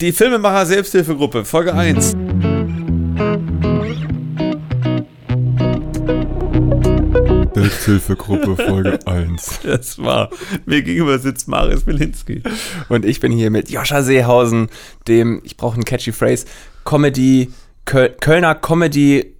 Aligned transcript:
Die 0.00 0.12
Filmemacher 0.12 0.64
Selbsthilfegruppe, 0.64 1.44
Folge 1.44 1.74
1. 1.74 2.16
Selbsthilfegruppe 7.52 8.56
Folge 8.56 8.98
1. 9.06 9.60
Das 9.62 9.98
war. 9.98 10.30
Mir 10.64 10.80
gegenüber 10.80 11.18
sitzt 11.18 11.48
Marius 11.48 11.86
Wilinski. 11.86 12.42
Und 12.88 13.04
ich 13.04 13.20
bin 13.20 13.30
hier 13.30 13.50
mit 13.50 13.70
Joscha 13.70 14.02
Seehausen, 14.02 14.70
dem, 15.06 15.42
ich 15.44 15.58
brauche 15.58 15.74
einen 15.74 15.84
catchy 15.84 16.12
Phrase, 16.12 16.46
Comedy, 16.86 17.52
Köl 17.84 18.16
Kölner 18.20 18.54
Comedy 18.54 19.34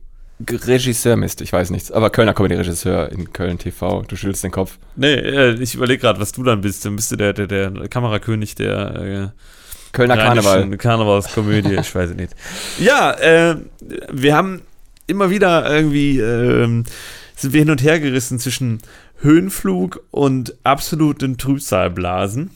Regisseur, 0.47 1.17
Mist, 1.17 1.41
ich 1.41 1.55
weiß 1.55 1.71
nichts, 1.71 1.91
aber 1.91 2.11
Kölner 2.11 2.35
Comedy-Regisseur 2.35 3.11
in 3.13 3.33
Köln 3.33 3.59
TV. 3.59 4.03
Du 4.03 4.17
schüttelst 4.17 4.45
den 4.45 4.51
Kopf. 4.51 4.79
Nee, 4.97 5.15
äh, 5.15 5.55
ich 5.55 5.75
überlege 5.75 6.03
gerade, 6.03 6.21
was 6.21 6.33
du 6.33 6.43
dann 6.43 6.61
bist. 6.61 6.85
Dann 6.85 6.97
bist 6.97 7.13
du 7.13 7.17
der, 7.17 7.33
der, 7.33 7.47
der 7.47 7.89
Kamerakönig 7.89 8.55
der 8.55 9.33
äh, 9.35 9.41
Kölner 9.93 10.17
Karneval. 10.17 10.77
Karnevalskomödie, 10.77 11.75
ich 11.75 11.95
weiß 11.95 12.11
es 12.11 12.17
nicht. 12.17 12.35
Ja, 12.79 13.13
äh, 13.13 13.57
wir 14.11 14.37
haben 14.37 14.63
immer 15.07 15.31
wieder 15.31 15.69
irgendwie, 15.71 16.19
äh, 16.19 16.85
sind 17.37 17.53
wir 17.53 17.61
hin 17.61 17.71
und 17.71 17.83
her 17.83 18.01
gerissen 18.01 18.39
zwischen 18.39 18.79
Höhenflug 19.21 20.03
und 20.11 20.55
absoluten 20.65 21.37
Trübsalblasen. 21.39 22.51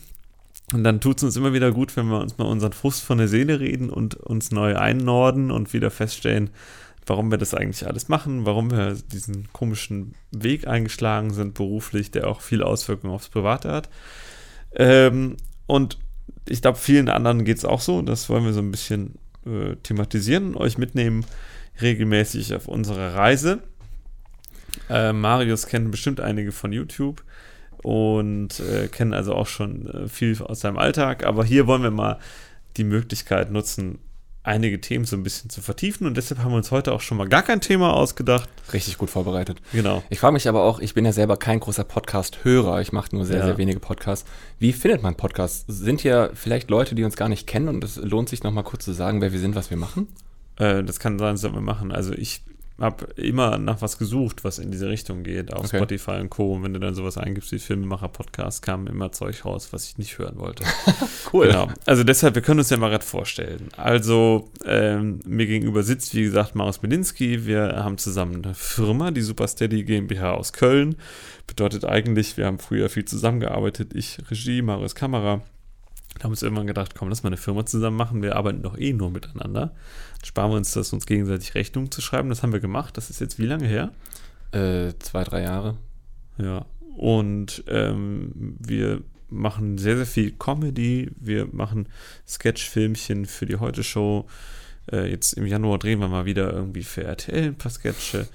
Und 0.73 0.85
dann 0.85 1.01
tut 1.01 1.19
es 1.19 1.25
uns 1.25 1.37
immer 1.37 1.53
wieder 1.53 1.73
gut, 1.73 1.97
wenn 1.97 2.07
wir 2.07 2.21
uns 2.21 2.39
mal 2.39 2.47
unseren 2.47 2.73
Frust 2.73 3.03
von 3.03 3.19
der 3.19 3.29
Seele 3.29 3.61
reden 3.61 3.91
und 3.91 4.15
uns 4.15 4.51
neu 4.51 4.77
einnorden 4.77 5.51
und 5.51 5.73
wieder 5.73 5.91
feststellen, 5.91 6.51
warum 7.07 7.31
wir 7.31 7.39
das 7.39 7.55
eigentlich 7.55 7.87
alles 7.87 8.09
machen, 8.09 8.47
warum 8.47 8.71
wir 8.71 8.97
diesen 9.13 9.49
komischen 9.53 10.15
Weg 10.31 10.67
eingeschlagen 10.67 11.33
sind 11.33 11.55
beruflich, 11.55 12.11
der 12.11 12.29
auch 12.29 12.41
viel 12.41 12.63
Auswirkungen 12.63 13.13
aufs 13.13 13.29
Private 13.29 13.71
hat. 13.71 13.91
Ähm, 14.75 15.37
und 15.67 15.99
ich 16.49 16.63
glaube, 16.63 16.79
vielen 16.79 17.09
anderen 17.09 17.45
geht 17.45 17.59
es 17.59 17.65
auch 17.65 17.81
so. 17.81 18.03
Das 18.03 18.29
wollen 18.29 18.45
wir 18.45 18.53
so 18.53 18.61
ein 18.61 18.71
bisschen 18.71 19.15
äh, 19.47 19.77
thematisieren, 19.83 20.57
euch 20.57 20.79
mitnehmen 20.79 21.25
regelmäßig 21.81 22.55
auf 22.55 22.69
unserer 22.69 23.15
Reise. 23.15 23.61
Äh, 24.89 25.13
Marius 25.13 25.67
kennt 25.67 25.91
bestimmt 25.91 26.21
einige 26.21 26.53
von 26.53 26.73
YouTube 26.73 27.23
und 27.83 28.61
äh, 28.61 28.89
kennen 28.89 29.13
also 29.13 29.35
auch 29.35 29.47
schon 29.47 29.87
äh, 29.87 30.09
viel 30.09 30.41
aus 30.43 30.61
seinem 30.61 30.79
Alltag. 30.79 31.25
Aber 31.25 31.45
hier 31.45 31.67
wollen 31.67 31.83
wir 31.83 31.91
mal 31.91 32.19
die 32.77 32.85
Möglichkeit 32.85 33.51
nutzen, 33.51 33.99
einige 34.45 34.81
Themen 34.81 35.05
so 35.07 35.17
ein 35.17 35.23
bisschen 35.23 35.51
zu 35.51 35.61
vertiefen 35.63 36.07
und 36.07 36.17
deshalb 36.17 36.41
haben 36.43 36.53
wir 36.53 36.57
uns 36.59 36.71
heute 36.71 36.93
auch 36.93 37.01
schon 37.01 37.17
mal 37.19 37.27
gar 37.29 37.43
kein 37.43 37.61
Thema 37.61 37.95
ausgedacht. 37.95 38.49
Richtig 38.73 38.99
gut 38.99 39.11
vorbereitet. 39.11 39.61
Genau. 39.73 40.03
Ich 40.11 40.21
frage 40.21 40.35
mich 40.35 40.49
aber 40.49 40.63
auch, 40.63 40.79
ich 40.79 40.95
bin 40.95 41.05
ja 41.05 41.13
selber 41.13 41.37
kein 41.37 41.61
großer 41.61 41.85
Podcast-Hörer, 41.85 42.81
ich 42.81 42.93
mache 42.93 43.17
nur 43.17 43.25
sehr, 43.25 43.39
Ja. 43.39 43.47
sehr 43.47 43.59
wenige 43.59 43.81
Podcasts. 43.81 44.29
Wie 44.59 44.73
findet 44.73 45.03
man 45.03 45.15
Podcasts? 45.17 45.65
Sind 45.67 46.01
hier 46.03 46.31
vielleicht 46.35 46.71
Leute, 46.71 46.95
die 46.95 47.05
uns 47.05 47.17
gar 47.17 47.29
nicht 47.29 47.47
kennen 47.47 47.69
und 47.69 47.83
es 47.83 47.97
lohnt 47.97 48.29
sich 48.29 48.43
nochmal 48.43 48.65
kurz 48.65 48.85
zu 48.85 48.93
sagen, 48.93 49.21
wer 49.21 49.33
wir 49.33 49.41
sind, 49.41 49.55
was 49.57 49.71
wir 49.71 49.77
machen? 49.79 50.09
Äh, 50.57 50.85
das 50.85 51.01
kann 51.01 51.19
sein, 51.19 51.37
sollten 51.37 51.57
wir 51.57 51.63
machen. 51.63 51.91
Also 51.91 52.13
ich 52.13 52.43
habe 52.79 53.07
immer 53.15 53.57
nach 53.59 53.83
was 53.83 53.99
gesucht, 53.99 54.43
was 54.43 54.59
in 54.59 54.71
diese 54.71 54.89
Richtung 54.89 55.23
geht, 55.23 55.53
auf 55.53 55.67
Okay. 55.67 55.77
Spotify 55.77 56.13
und 56.21 56.31
Co. 56.31 56.55
Und 56.55 56.65
wenn 56.65 56.75
du 56.75 56.81
dann 56.81 56.95
sowas 56.95 57.17
eingibst 57.17 57.53
wie 57.53 57.59
Filmemacher-Podcast, 57.59 58.63
kam 58.63 58.87
immer 58.89 59.13
Zeug 59.13 59.45
raus, 59.45 59.69
was 59.73 59.87
ich 59.87 59.99
nicht 59.99 60.19
hören 60.19 60.39
wollte. 60.39 60.65
Genau. 61.33 61.69
Also 61.85 62.05
deshalb, 62.05 62.37
wir 62.37 62.43
können 62.43 62.61
uns 62.61 62.71
ja 62.71 62.77
mal 62.77 62.91
gerade 62.91 63.05
vorstellen. 63.05 63.69
Also, 63.77 64.51
ähm, 64.65 65.19
mir 65.27 65.47
gegenüber 65.47 65.83
sitzt, 65.83 66.15
wie 66.15 66.23
gesagt, 66.23 66.55
Marius 66.55 66.79
Bedinsky. 66.79 67.45
Wir 67.45 67.83
haben 67.83 67.99
zusammen 67.99 68.45
eine 68.45 68.55
Firma, 68.55 69.11
die 69.11 69.21
Supersteady 69.21 69.83
GmbH 69.83 70.33
aus 70.35 70.53
Köln. 70.53 70.95
Bedeutet 71.49 71.85
eigentlich, 71.85 72.37
wir 72.37 72.47
haben 72.47 72.61
früher 72.61 72.89
viel 72.89 73.05
zusammengearbeitet. 73.05 73.95
Ich 73.95 74.19
Regie, 74.31 74.63
Marius 74.63 74.95
Kamera. 74.95 75.43
Da 76.19 76.25
haben 76.25 76.31
wir 76.31 76.35
uns 76.35 76.43
irgendwann 76.43 76.67
gedacht, 76.67 76.95
komm, 76.95 77.09
lass 77.09 77.23
mal 77.23 77.29
eine 77.29 77.37
Firma 77.37 77.67
zusammen 77.67 77.97
machen. 77.97 78.23
Wir 78.23 78.37
arbeiten 78.37 78.63
doch 78.63 78.79
eh 78.79 78.93
nur 78.93 79.11
miteinander. 79.11 79.75
Sparen 80.25 80.53
wir 80.53 80.57
uns 80.57 80.73
das, 80.73 80.93
uns 80.93 81.07
gegenseitig 81.07 81.55
Rechnungen 81.55 81.91
zu 81.91 82.01
schreiben. 82.01 82.29
Das 82.29 82.43
haben 82.43 82.53
wir 82.53 82.61
gemacht. 82.61 82.97
Das 82.97 83.11
ist 83.11 83.21
jetzt 83.21 83.39
wie 83.39 83.47
lange 83.47 83.67
her? 83.67 83.93
Äh, 84.53 84.95
zwei, 85.01 85.25
drei 85.25 85.43
Jahre. 85.43 85.77
Ja, 86.39 86.67
und 86.97 87.65
ähm, 87.69 88.57
wir 88.61 89.03
machen 89.29 89.79
sehr, 89.79 89.97
sehr 89.97 90.07
viel 90.07 90.33
Comedy. 90.33 91.11
Wir 91.19 91.49
machen 91.51 91.89
Sketchfilmchen 92.27 93.27
für 93.27 93.47
die 93.47 93.57
Heute-Show. 93.57 94.27
Äh, 94.93 95.11
jetzt 95.11 95.33
im 95.33 95.47
Januar 95.47 95.79
drehen 95.79 95.99
wir 95.99 96.09
mal 96.09 96.25
wieder 96.25 96.53
irgendwie 96.53 96.85
für 96.85 97.05
RTL 97.05 97.49
ein 97.49 97.59
paar 97.59 97.73
Sketche. 97.73 98.29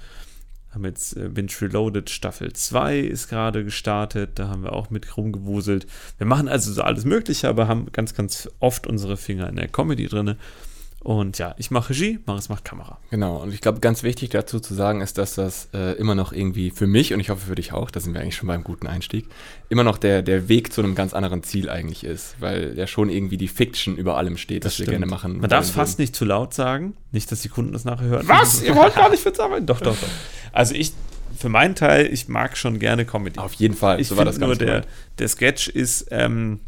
Haben 0.72 0.84
jetzt 0.84 1.16
äh, 1.16 1.28
Binge 1.28 1.50
Reloaded 1.60 2.10
Staffel 2.10 2.52
2 2.52 3.00
ist 3.00 3.28
gerade 3.28 3.64
gestartet. 3.64 4.38
Da 4.38 4.48
haben 4.48 4.62
wir 4.62 4.72
auch 4.72 4.90
mit 4.90 5.16
rumgewuselt. 5.16 5.86
Wir 6.18 6.26
machen 6.26 6.48
also 6.48 6.72
so 6.72 6.82
alles 6.82 7.04
Mögliche, 7.04 7.48
aber 7.48 7.66
haben 7.66 7.90
ganz, 7.92 8.14
ganz 8.14 8.48
oft 8.60 8.86
unsere 8.86 9.16
Finger 9.16 9.48
in 9.48 9.56
der 9.56 9.68
Comedy 9.68 10.06
drin. 10.06 10.36
Und 11.02 11.38
ja, 11.38 11.54
ich 11.56 11.70
mache 11.70 11.90
Regie, 11.90 12.18
Maris 12.26 12.50
macht 12.50 12.62
Kamera. 12.64 12.98
Genau, 13.10 13.38
und 13.38 13.54
ich 13.54 13.62
glaube, 13.62 13.80
ganz 13.80 14.02
wichtig 14.02 14.28
dazu 14.30 14.60
zu 14.60 14.74
sagen 14.74 15.00
ist, 15.00 15.16
dass 15.16 15.34
das 15.34 15.70
äh, 15.72 15.92
immer 15.92 16.14
noch 16.14 16.32
irgendwie 16.32 16.70
für 16.70 16.86
mich 16.86 17.14
und 17.14 17.20
ich 17.20 17.30
hoffe 17.30 17.46
für 17.46 17.54
dich 17.54 17.72
auch, 17.72 17.90
da 17.90 18.00
sind 18.00 18.12
wir 18.12 18.20
eigentlich 18.20 18.36
schon 18.36 18.48
beim 18.48 18.62
guten 18.62 18.86
Einstieg, 18.86 19.26
immer 19.70 19.82
noch 19.82 19.96
der, 19.96 20.20
der 20.20 20.50
Weg 20.50 20.74
zu 20.74 20.82
einem 20.82 20.94
ganz 20.94 21.14
anderen 21.14 21.42
Ziel 21.42 21.70
eigentlich 21.70 22.04
ist, 22.04 22.36
weil 22.38 22.76
ja 22.76 22.86
schon 22.86 23.08
irgendwie 23.08 23.38
die 23.38 23.48
Fiction 23.48 23.96
über 23.96 24.18
allem 24.18 24.36
steht, 24.36 24.66
was 24.66 24.78
wir 24.78 24.86
gerne 24.86 25.06
machen. 25.06 25.40
Man 25.40 25.48
darf 25.48 25.64
es 25.64 25.70
fast 25.70 25.98
nicht 25.98 26.14
zu 26.14 26.26
laut 26.26 26.52
sagen. 26.52 26.94
Nicht, 27.12 27.32
dass 27.32 27.40
die 27.40 27.48
Kunden 27.48 27.72
das 27.72 27.86
nachher 27.86 28.06
hören. 28.06 28.28
Was? 28.28 28.62
Ihr 28.62 28.76
wollt 28.76 28.94
gar 28.94 29.08
nicht 29.08 29.22
für 29.22 29.32
arbeiten? 29.42 29.64
Doch, 29.64 29.80
doch, 29.80 29.96
doch. 29.98 30.08
Also 30.52 30.74
ich, 30.74 30.92
für 31.34 31.48
meinen 31.48 31.76
Teil, 31.76 32.12
ich 32.12 32.28
mag 32.28 32.58
schon 32.58 32.78
gerne 32.78 33.06
Comedy. 33.06 33.38
Auf 33.38 33.54
jeden 33.54 33.74
Fall, 33.74 34.00
ich 34.00 34.08
so 34.08 34.16
war 34.16 34.26
finde 34.26 34.32
das 34.32 34.38
nur, 34.38 34.48
ganz 34.48 34.58
der, 34.58 34.66
gemeint. 34.66 34.86
der 35.18 35.28
Sketch 35.28 35.68
ist 35.68 36.08
ähm, 36.10 36.60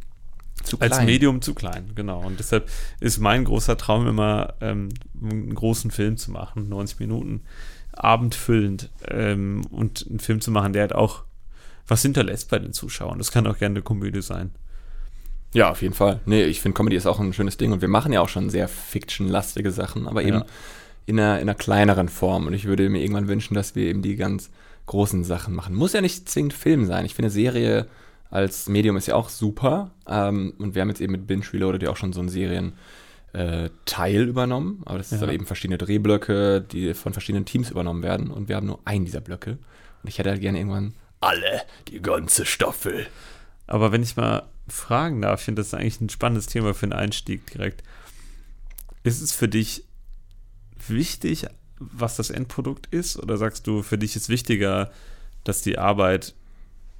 zu 0.63 0.79
als 0.81 0.93
klein. 0.97 1.07
Medium 1.07 1.43
zu 1.43 1.55
klein, 1.55 1.93
genau. 1.95 2.21
Und 2.23 2.39
deshalb 2.39 2.69
ist 3.01 3.19
mein 3.19 3.45
großer 3.45 3.77
Traum 3.77 4.07
immer, 4.07 4.55
ähm, 4.61 4.89
einen 5.23 5.55
großen 5.55 5.91
Film 5.91 6.17
zu 6.17 6.31
machen, 6.31 6.69
90 6.69 7.01
Minuten, 7.01 7.43
abendfüllend 7.93 8.91
ähm, 9.09 9.65
und 9.71 10.07
einen 10.09 10.21
Film 10.21 10.41
zu 10.41 10.51
machen, 10.51 10.73
der 10.73 10.83
halt 10.83 10.95
auch 10.95 11.25
was 11.87 12.03
hinterlässt 12.03 12.51
bei 12.51 12.59
den 12.59 12.73
Zuschauern. 12.73 13.19
Das 13.19 13.33
kann 13.33 13.47
auch 13.47 13.59
gerne 13.59 13.75
eine 13.75 13.83
Komödie 13.83 14.23
sein. 14.23 14.51
Ja, 15.55 15.71
auf 15.71 15.83
jeden 15.83 15.95
Fall. 15.95 16.21
Nee, 16.25 16.45
ich 16.45 16.61
finde 16.63 16.77
Comedy 16.77 16.97
ist 16.97 17.07
auch 17.07 17.21
ein 17.21 17.33
schönes 17.35 17.59
Ding 17.59 17.73
und 17.73 17.83
wir 17.83 17.89
machen 17.89 18.13
ja 18.13 18.21
auch 18.23 18.29
schon 18.31 18.49
sehr 18.49 18.69
Fiction-lastige 18.69 19.71
Sachen, 19.71 20.09
aber 20.09 20.23
eben 20.23 20.39
Ja. 20.39 20.47
in, 21.05 21.21
einer, 21.21 21.37
in 21.37 21.43
einer 21.43 21.55
kleineren 21.55 22.09
Form. 22.09 22.47
Und 22.47 22.55
ich 22.55 22.65
würde 22.65 22.89
mir 22.89 23.03
irgendwann 23.03 23.29
wünschen, 23.29 23.55
dass 23.55 23.75
wir 23.75 23.85
eben 23.85 24.01
die 24.01 24.17
ganz 24.17 24.49
großen 24.87 25.25
Sachen 25.25 25.55
machen. 25.55 25.75
Muss 25.75 25.93
ja 25.93 26.01
nicht 26.01 26.29
zwingend 26.29 26.55
Film 26.55 26.87
sein. 26.87 27.05
Ich 27.05 27.15
finde, 27.15 27.31
Serie 27.31 27.87
als 28.33 28.69
Medium 28.69 28.97
ist 28.97 29.07
ja 29.07 29.15
auch 29.15 29.29
super. 29.29 29.93
Ähm, 30.09 30.55
und 30.59 30.75
wir 30.75 30.83
haben 30.83 30.89
jetzt 30.89 31.01
eben 31.01 31.13
mit 31.13 31.27
Binge 31.29 31.45
Reloaded 31.53 31.83
ja 31.85 31.91
auch 31.91 31.97
schon 31.97 32.13
so 32.13 32.19
einen 32.21 32.29
Serien. 32.29 32.73
äh, 33.35 33.71
übernommen, 34.25 34.83
aber 34.85 34.99
das 34.99 35.11
ist 35.11 35.21
Ja. 35.21 35.25
aber 35.27 35.33
eben 35.33 35.47
verschiedene 35.47 35.79
Drehblöcke, 35.79 36.61
die 36.61 36.93
von 36.93 37.15
verschiedenen 37.15 37.47
Teams 37.47 37.71
übernommen 37.71 38.03
werden 38.03 38.31
und 38.31 38.49
wir 38.49 38.57
haben 38.57 38.67
nur 38.67 38.81
einen 38.85 39.07
dieser 39.07 39.23
Blöcke 39.23 39.53
und 40.03 40.09
ich 40.09 40.19
hätte 40.19 40.29
halt 40.29 40.43
gerne 40.43 40.59
irgendwann 40.59 40.93
alle, 41.21 41.63
die 41.89 42.03
ganze 42.03 42.45
Staffel. 42.45 43.07
Aber 43.67 43.91
wenn 43.91 44.03
ich 44.03 44.17
mal 44.17 44.49
fragen 44.69 45.23
darf, 45.23 45.41
ich 45.41 45.45
finde 45.47 45.63
das 45.63 45.73
eigentlich 45.73 45.99
ein 46.03 46.11
spannendes 46.11 46.47
Thema 46.47 46.75
für 46.75 46.85
einen 46.85 46.93
Einstieg 46.93 47.47
direkt. 47.51 47.83
Ist 49.03 49.23
es 49.23 49.33
für 49.33 49.49
dich 49.49 49.85
wichtig, 50.87 51.47
was 51.79 52.17
das 52.17 52.29
Endprodukt 52.31 52.87
ist? 52.93 53.17
Oder 53.19 53.37
sagst 53.39 53.67
du, 53.67 53.83
für 53.83 53.97
dich 53.97 54.15
ist 54.15 54.29
wichtiger, 54.29 54.91
dass 55.45 55.63
die 55.63 55.79
Arbeit 55.79 56.35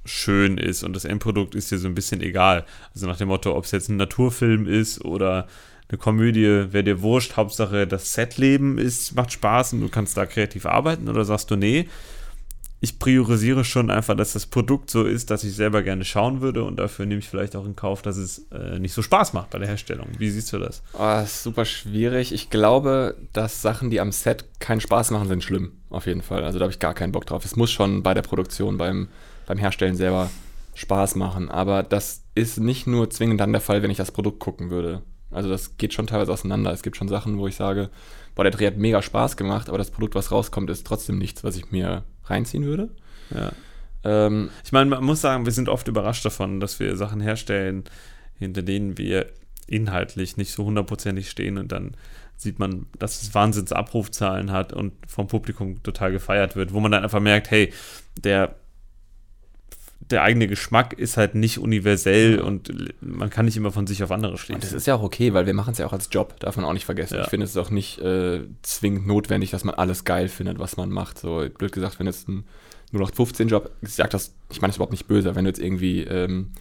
schön 0.05 0.57
ist 0.57 0.83
und 0.83 0.95
das 0.95 1.05
Endprodukt 1.05 1.55
ist 1.55 1.71
dir 1.71 1.77
so 1.77 1.87
ein 1.87 1.95
bisschen 1.95 2.21
egal? 2.21 2.65
Also 2.93 3.07
nach 3.07 3.17
dem 3.17 3.29
Motto, 3.29 3.55
ob 3.55 3.65
es 3.65 3.71
jetzt 3.71 3.89
ein 3.89 3.97
Naturfilm 3.97 4.67
ist 4.67 5.03
oder 5.03 5.47
eine 5.89 5.97
Komödie, 5.97 6.43
wäre 6.71 6.83
dir 6.83 7.01
wurscht, 7.01 7.35
Hauptsache 7.35 7.87
das 7.87 8.13
Setleben 8.13 8.77
ist, 8.77 9.15
macht 9.15 9.31
Spaß 9.31 9.73
und 9.73 9.81
du 9.81 9.89
kannst 9.89 10.17
da 10.17 10.25
kreativ 10.25 10.65
arbeiten? 10.65 11.09
Oder 11.09 11.25
sagst 11.25 11.51
du, 11.51 11.55
nee, 11.55 11.87
ich 12.83 12.99
priorisiere 12.99 13.63
schon 13.63 13.89
einfach, 13.89 14.13
dass 14.13 14.33
das 14.33 14.45
Produkt 14.45 14.89
so 14.89 15.05
ist, 15.05 15.31
dass 15.31 15.45
ich 15.45 15.55
selber 15.55 15.83
gerne 15.83 16.03
schauen 16.03 16.41
würde 16.41 16.65
und 16.65 16.75
dafür 16.75 17.05
nehme 17.05 17.19
ich 17.19 17.29
vielleicht 17.29 17.55
auch 17.55 17.65
in 17.65 17.77
Kauf, 17.77 18.01
dass 18.01 18.17
es 18.17 18.39
äh, 18.51 18.77
nicht 18.77 18.91
so 18.91 19.01
Spaß 19.01 19.31
macht 19.31 19.51
bei 19.51 19.57
der 19.57 19.69
Herstellung. 19.69 20.07
Wie 20.17 20.29
siehst 20.29 20.51
du 20.51 20.59
das? 20.59 20.83
Oh, 20.91 20.97
das 20.99 21.35
ist 21.35 21.43
super 21.43 21.63
schwierig. 21.63 22.33
Ich 22.33 22.49
glaube, 22.49 23.15
dass 23.31 23.61
Sachen, 23.61 23.89
die 23.89 24.01
am 24.01 24.11
Set 24.11 24.59
keinen 24.59 24.81
Spaß 24.81 25.11
machen, 25.11 25.29
sind 25.29 25.45
schlimm. 25.45 25.71
Auf 25.89 26.07
jeden 26.07 26.21
Fall. 26.21 26.43
Also 26.43 26.59
da 26.59 26.63
habe 26.63 26.73
ich 26.73 26.79
gar 26.79 26.93
keinen 26.93 27.13
Bock 27.13 27.25
drauf. 27.25 27.45
Es 27.45 27.55
muss 27.55 27.71
schon 27.71 28.03
bei 28.03 28.13
der 28.13 28.21
Produktion, 28.21 28.77
beim, 28.77 29.07
beim 29.45 29.59
Herstellen 29.59 29.95
selber 29.95 30.29
Spaß 30.73 31.15
machen. 31.15 31.49
Aber 31.49 31.83
das 31.83 32.23
ist 32.35 32.59
nicht 32.59 32.85
nur 32.85 33.09
zwingend 33.09 33.39
dann 33.39 33.53
der 33.53 33.61
Fall, 33.61 33.81
wenn 33.81 33.91
ich 33.91 33.97
das 33.97 34.11
Produkt 34.11 34.39
gucken 34.39 34.71
würde. 34.71 35.03
Also 35.31 35.47
das 35.47 35.77
geht 35.77 35.93
schon 35.93 36.07
teilweise 36.07 36.33
auseinander. 36.33 36.73
Es 36.73 36.83
gibt 36.83 36.97
schon 36.97 37.07
Sachen, 37.07 37.37
wo 37.37 37.47
ich 37.47 37.55
sage, 37.55 37.91
boah, 38.35 38.43
der 38.43 38.51
Dreh 38.51 38.67
hat 38.67 38.75
mega 38.75 39.01
Spaß 39.01 39.37
gemacht, 39.37 39.69
aber 39.69 39.77
das 39.77 39.89
Produkt, 39.89 40.15
was 40.15 40.33
rauskommt, 40.33 40.69
ist 40.69 40.85
trotzdem 40.85 41.17
nichts, 41.17 41.45
was 41.45 41.55
ich 41.55 41.71
mir 41.71 42.03
reinziehen 42.25 42.65
würde. 42.65 42.89
Ja. 43.33 43.51
Ähm, 44.03 44.49
Ich 44.63 44.71
meine, 44.71 44.89
man 44.89 45.03
muss 45.03 45.21
sagen, 45.21 45.45
wir 45.45 45.51
sind 45.51 45.69
oft 45.69 45.87
überrascht 45.87 46.25
davon, 46.25 46.59
dass 46.59 46.79
wir 46.79 46.95
Sachen 46.95 47.21
herstellen, 47.21 47.83
hinter 48.37 48.61
denen 48.61 48.97
wir 48.97 49.27
inhaltlich 49.67 50.37
nicht 50.37 50.51
so 50.51 50.65
hundertprozentig 50.65 51.29
stehen 51.29 51.57
und 51.57 51.71
dann 51.71 51.95
sieht 52.35 52.59
man, 52.59 52.87
dass 52.99 53.21
es 53.21 53.33
Wahnsinns 53.33 53.71
Abrufzahlen 53.71 54.51
hat 54.51 54.73
und 54.73 54.93
vom 55.07 55.27
Publikum 55.27 55.81
total 55.83 56.11
gefeiert 56.11 56.55
wird, 56.55 56.73
wo 56.73 56.79
man 56.79 56.91
dann 56.91 57.03
einfach 57.03 57.21
merkt, 57.21 57.51
hey, 57.51 57.71
der 58.17 58.55
der 60.09 60.23
eigene 60.23 60.47
Geschmack 60.47 60.93
ist 60.93 61.17
halt 61.17 61.35
nicht 61.35 61.57
universell 61.57 62.39
und 62.39 62.71
man 63.01 63.29
kann 63.29 63.45
nicht 63.45 63.57
immer 63.57 63.71
von 63.71 63.87
sich 63.87 64.03
auf 64.03 64.11
andere 64.11 64.37
schließen. 64.37 64.55
Und 64.55 64.63
das 64.63 64.73
ist 64.73 64.87
ja 64.87 64.95
auch 64.95 65.03
okay, 65.03 65.33
weil 65.33 65.45
wir 65.45 65.53
machen 65.53 65.71
es 65.71 65.77
ja 65.77 65.85
auch 65.85 65.93
als 65.93 66.09
Job, 66.11 66.39
darf 66.39 66.57
man 66.57 66.65
auch 66.65 66.73
nicht 66.73 66.85
vergessen. 66.85 67.15
Ja. 67.15 67.23
Ich 67.23 67.29
finde 67.29 67.45
es 67.45 67.55
auch 67.57 67.69
nicht 67.69 67.99
äh, 67.99 68.41
zwingend 68.61 69.07
notwendig, 69.07 69.51
dass 69.51 69.63
man 69.63 69.75
alles 69.75 70.03
geil 70.03 70.27
findet, 70.27 70.59
was 70.59 70.77
man 70.77 70.89
macht. 70.89 71.19
So 71.19 71.47
blöd 71.57 71.71
gesagt, 71.71 71.99
wenn 71.99 72.07
jetzt 72.07 72.27
ein 72.27 72.43
0815-Job, 72.93 73.71
ich 73.81 73.93
sag 73.93 74.09
das, 74.09 74.33
ich 74.51 74.61
meine 74.61 74.69
das 74.69 74.77
überhaupt 74.77 74.91
nicht 74.91 75.07
böse, 75.07 75.35
wenn 75.35 75.45
du 75.45 75.49
jetzt 75.49 75.59
irgendwie 75.59 76.01
ähm, 76.01 76.51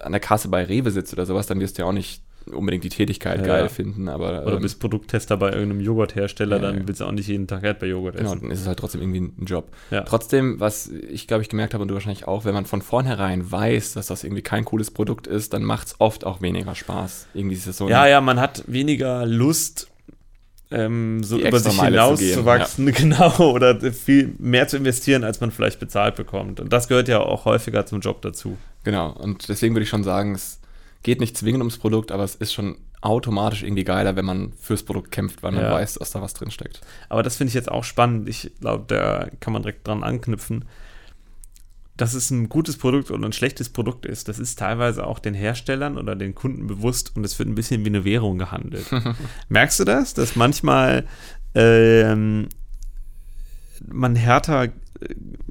an 0.00 0.12
der 0.12 0.20
Kasse 0.20 0.48
bei 0.48 0.64
Rewe 0.64 0.90
sitzt 0.90 1.12
oder 1.12 1.26
sowas, 1.26 1.46
dann 1.46 1.60
wirst 1.60 1.78
du 1.78 1.82
ja 1.82 1.88
auch 1.88 1.92
nicht 1.92 2.22
unbedingt 2.48 2.84
die 2.84 2.88
Tätigkeit 2.88 3.40
Ja, 3.40 3.46
geil 3.46 3.62
ja. 3.64 3.68
finden, 3.68 4.08
aber 4.08 4.42
Oder 4.44 4.56
ähm, 4.56 4.62
bist 4.62 4.80
Produkttester 4.80 5.36
bei 5.36 5.52
irgendeinem 5.52 5.80
Joghurthersteller, 5.80 6.56
Ja, 6.56 6.62
dann 6.62 6.76
ja. 6.78 6.82
willst 6.86 7.00
du 7.00 7.04
auch 7.04 7.12
nicht 7.12 7.28
jeden 7.28 7.46
Tag 7.46 7.64
Erdbeerjoghurt 7.64 8.16
Genau, 8.16 8.30
essen. 8.32 8.40
dann 8.42 8.50
ist 8.50 8.60
es 8.60 8.66
halt 8.66 8.78
trotzdem 8.78 9.00
irgendwie 9.00 9.20
ein 9.40 9.44
Job. 9.46 9.70
Ja. 9.90 10.02
Trotzdem, 10.02 10.60
was 10.60 10.88
ich 10.88 11.26
glaube 11.26 11.42
ich 11.42 11.48
gemerkt 11.48 11.74
habe 11.74 11.82
und 11.82 11.88
du 11.88 11.94
wahrscheinlich 11.94 12.26
auch, 12.26 12.44
wenn 12.44 12.54
man 12.54 12.66
von 12.66 12.82
vornherein 12.82 13.50
weiß, 13.50 13.94
dass 13.94 14.06
das 14.08 14.24
irgendwie 14.24 14.42
kein 14.42 14.64
cooles 14.64 14.90
Produkt 14.90 15.26
ist, 15.26 15.52
dann 15.52 15.62
macht 15.64 15.88
es 15.88 15.96
oft 15.98 16.24
auch 16.24 16.40
weniger 16.42 16.74
Spaß. 16.74 17.28
Irgendwie 17.34 17.56
ist 17.56 17.66
es 17.66 17.76
so 17.76 17.88
Ja, 17.88 18.06
ja, 18.06 18.20
man 18.20 18.40
hat 18.40 18.64
weniger 18.66 19.26
Lust, 19.26 19.88
ähm, 20.70 21.22
so 21.24 21.38
über 21.38 21.58
sich 21.58 21.76
Meile 21.76 21.96
zu 21.96 22.02
hinaus 22.02 22.18
gehen, 22.18 22.34
zu 22.34 22.44
wachsen, 22.44 22.86
genau, 22.92 23.38
oder 23.52 23.80
viel 23.92 24.34
mehr 24.38 24.68
zu 24.68 24.76
investieren, 24.76 25.24
als 25.24 25.40
man 25.40 25.50
vielleicht 25.50 25.80
bezahlt 25.80 26.16
bekommt. 26.16 26.60
Und 26.60 26.72
das 26.72 26.88
gehört 26.88 27.08
ja 27.08 27.20
auch 27.20 27.44
häufiger 27.46 27.86
zum 27.86 28.00
Job 28.00 28.20
dazu. 28.22 28.58
Genau, 28.84 29.10
und 29.12 29.48
deswegen 29.48 29.74
würde 29.74 29.84
ich 29.84 29.88
schon 29.88 30.04
sagen, 30.04 30.34
es 30.34 30.57
geht 31.02 31.20
nicht 31.20 31.36
zwingend 31.36 31.60
ums 31.62 31.78
Produkt, 31.78 32.12
aber 32.12 32.24
es 32.24 32.34
ist 32.34 32.52
schon 32.52 32.76
automatisch 33.00 33.62
irgendwie 33.62 33.84
geiler, 33.84 34.16
wenn 34.16 34.24
man 34.24 34.52
fürs 34.60 34.82
Produkt 34.82 35.12
kämpft, 35.12 35.42
weil 35.42 35.52
man 35.52 35.62
Ja. 35.62 35.70
weiß, 35.72 35.94
dass 35.94 36.10
da 36.10 36.20
was 36.20 36.34
drin 36.34 36.50
steckt. 36.50 36.80
Aber 37.08 37.22
das 37.22 37.36
finde 37.36 37.48
ich 37.50 37.54
jetzt 37.54 37.70
auch 37.70 37.84
spannend. 37.84 38.28
Ich 38.28 38.50
glaube, 38.60 38.84
da 38.88 39.28
kann 39.40 39.52
man 39.52 39.62
direkt 39.62 39.86
dran 39.86 40.02
anknüpfen. 40.02 40.64
Dass 41.96 42.14
es 42.14 42.30
ein 42.30 42.48
gutes 42.48 42.76
Produkt 42.76 43.10
oder 43.10 43.24
ein 43.26 43.32
schlechtes 43.32 43.68
Produkt 43.70 44.06
ist, 44.06 44.28
das 44.28 44.38
ist 44.38 44.58
teilweise 44.58 45.04
auch 45.06 45.18
den 45.18 45.34
Herstellern 45.34 45.98
oder 45.98 46.14
den 46.14 46.34
Kunden 46.34 46.66
bewusst 46.68 47.16
und 47.16 47.24
es 47.24 47.38
wird 47.38 47.48
ein 47.48 47.54
bisschen 47.56 47.84
wie 47.84 47.88
eine 47.88 48.04
Währung 48.04 48.38
gehandelt. 48.38 48.86
Merkst 49.48 49.80
du 49.80 49.84
das? 49.84 50.14
Dass 50.14 50.36
manchmal 50.36 51.06
ähm, 51.54 52.48
man 53.86 54.14
härter, 54.16 54.68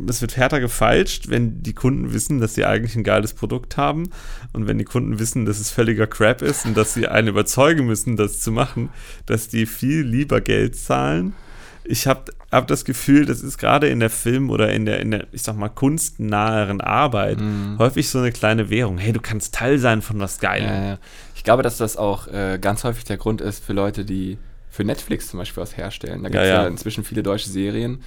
es 0.08 0.22
wird 0.22 0.38
härter 0.38 0.60
gefeilscht, 0.60 1.30
wenn 1.30 1.64
die 1.64 1.74
Kunden 1.74 2.14
wissen, 2.14 2.40
dass 2.40 2.56
sie 2.56 2.66
eigentlich 2.66 2.96
ein 2.96 3.04
geiles 3.04 3.34
Produkt 3.34 3.78
haben 3.78 4.10
und 4.54 4.68
wenn 4.68 4.78
die 4.78 4.84
Kunden 4.86 5.20
wissen, 5.20 5.46
dass 5.46 5.60
es 5.60 5.72
völliger 5.72 6.08
Crap 6.08 6.42
ist 6.42 6.66
und 6.66 6.76
dass 6.76 6.94
sie 6.94 7.08
einen 7.08 7.30
überzeugen 7.30 7.86
müssen, 7.86 8.18
das 8.18 8.40
zu 8.40 8.52
machen, 8.52 8.90
dass 9.26 9.48
die 9.48 9.66
viel 9.66 10.02
lieber 10.02 10.42
Geld 10.42 10.76
zahlen. 10.76 11.34
Ich 11.84 12.06
habe 12.06 12.34
hab 12.52 12.68
das 12.68 12.84
Gefühl, 12.84 13.26
das 13.26 13.42
ist 13.42 13.58
gerade 13.58 13.88
in 13.88 14.02
der 14.02 14.10
Film- 14.10 14.50
oder 14.50 14.74
in 14.74 14.86
der, 14.86 15.00
in 15.00 15.12
der, 15.12 15.28
ich 15.32 15.44
sag 15.44 15.56
mal, 15.56 15.70
kunstnaheren 15.70 16.82
Arbeit 16.82 17.40
häufig 17.78 18.10
so 18.10 18.20
eine 18.20 18.32
kleine 18.32 18.70
Währung. 18.70 18.98
Hey, 18.98 19.14
du 19.14 19.22
kannst 19.22 19.56
Teil 19.56 19.80
sein 19.80 20.02
von 20.02 20.20
was 20.20 20.40
Geilem. 20.40 20.70
Ja. 20.70 20.98
Ich 21.36 21.44
glaube, 21.44 21.64
dass 21.64 21.78
das 21.78 21.96
auch 21.96 22.28
äh, 22.28 22.58
ganz 22.60 22.84
häufig 22.84 23.06
der 23.06 23.18
Grund 23.18 23.40
ist 23.40 23.64
für 23.64 23.74
Leute, 23.74 24.04
die 24.04 24.38
für 24.70 24.84
Netflix 24.84 25.30
zum 25.30 25.40
Beispiel 25.40 25.62
was 25.64 25.76
herstellen. 25.76 26.24
Da 26.24 26.30
gibt 26.30 26.42
es 26.42 26.48
Ja, 26.50 26.56
ja, 26.56 26.62
ja. 26.64 26.68
inzwischen 26.68 27.04
viele 27.04 27.24
deutsche 27.24 27.50
Serien, 27.50 28.04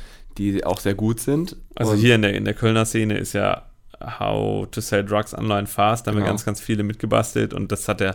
die 0.52 0.64
auch 0.64 0.80
sehr 0.80 0.94
gut 0.94 1.20
sind. 1.20 1.56
Also 1.74 1.92
Und- 1.92 1.98
hier 1.98 2.14
in 2.14 2.22
der, 2.22 2.34
in 2.34 2.44
der 2.44 2.54
Kölner 2.54 2.84
Szene 2.86 3.18
ist 3.18 3.32
ja 3.34 3.62
How 4.18 4.66
to 4.70 4.80
Sell 4.80 5.04
Drugs 5.04 5.34
Online 5.36 5.66
Fast, 5.66 6.06
da 6.06 6.10
haben 6.10 6.16
wir 6.16 6.20
Genau. 6.22 6.32
ganz, 6.32 6.44
ganz 6.44 6.60
viele 6.60 6.82
mitgebastelt 6.82 7.52
und 7.52 7.70
das 7.70 7.86
hat 7.86 8.00
ja 8.00 8.14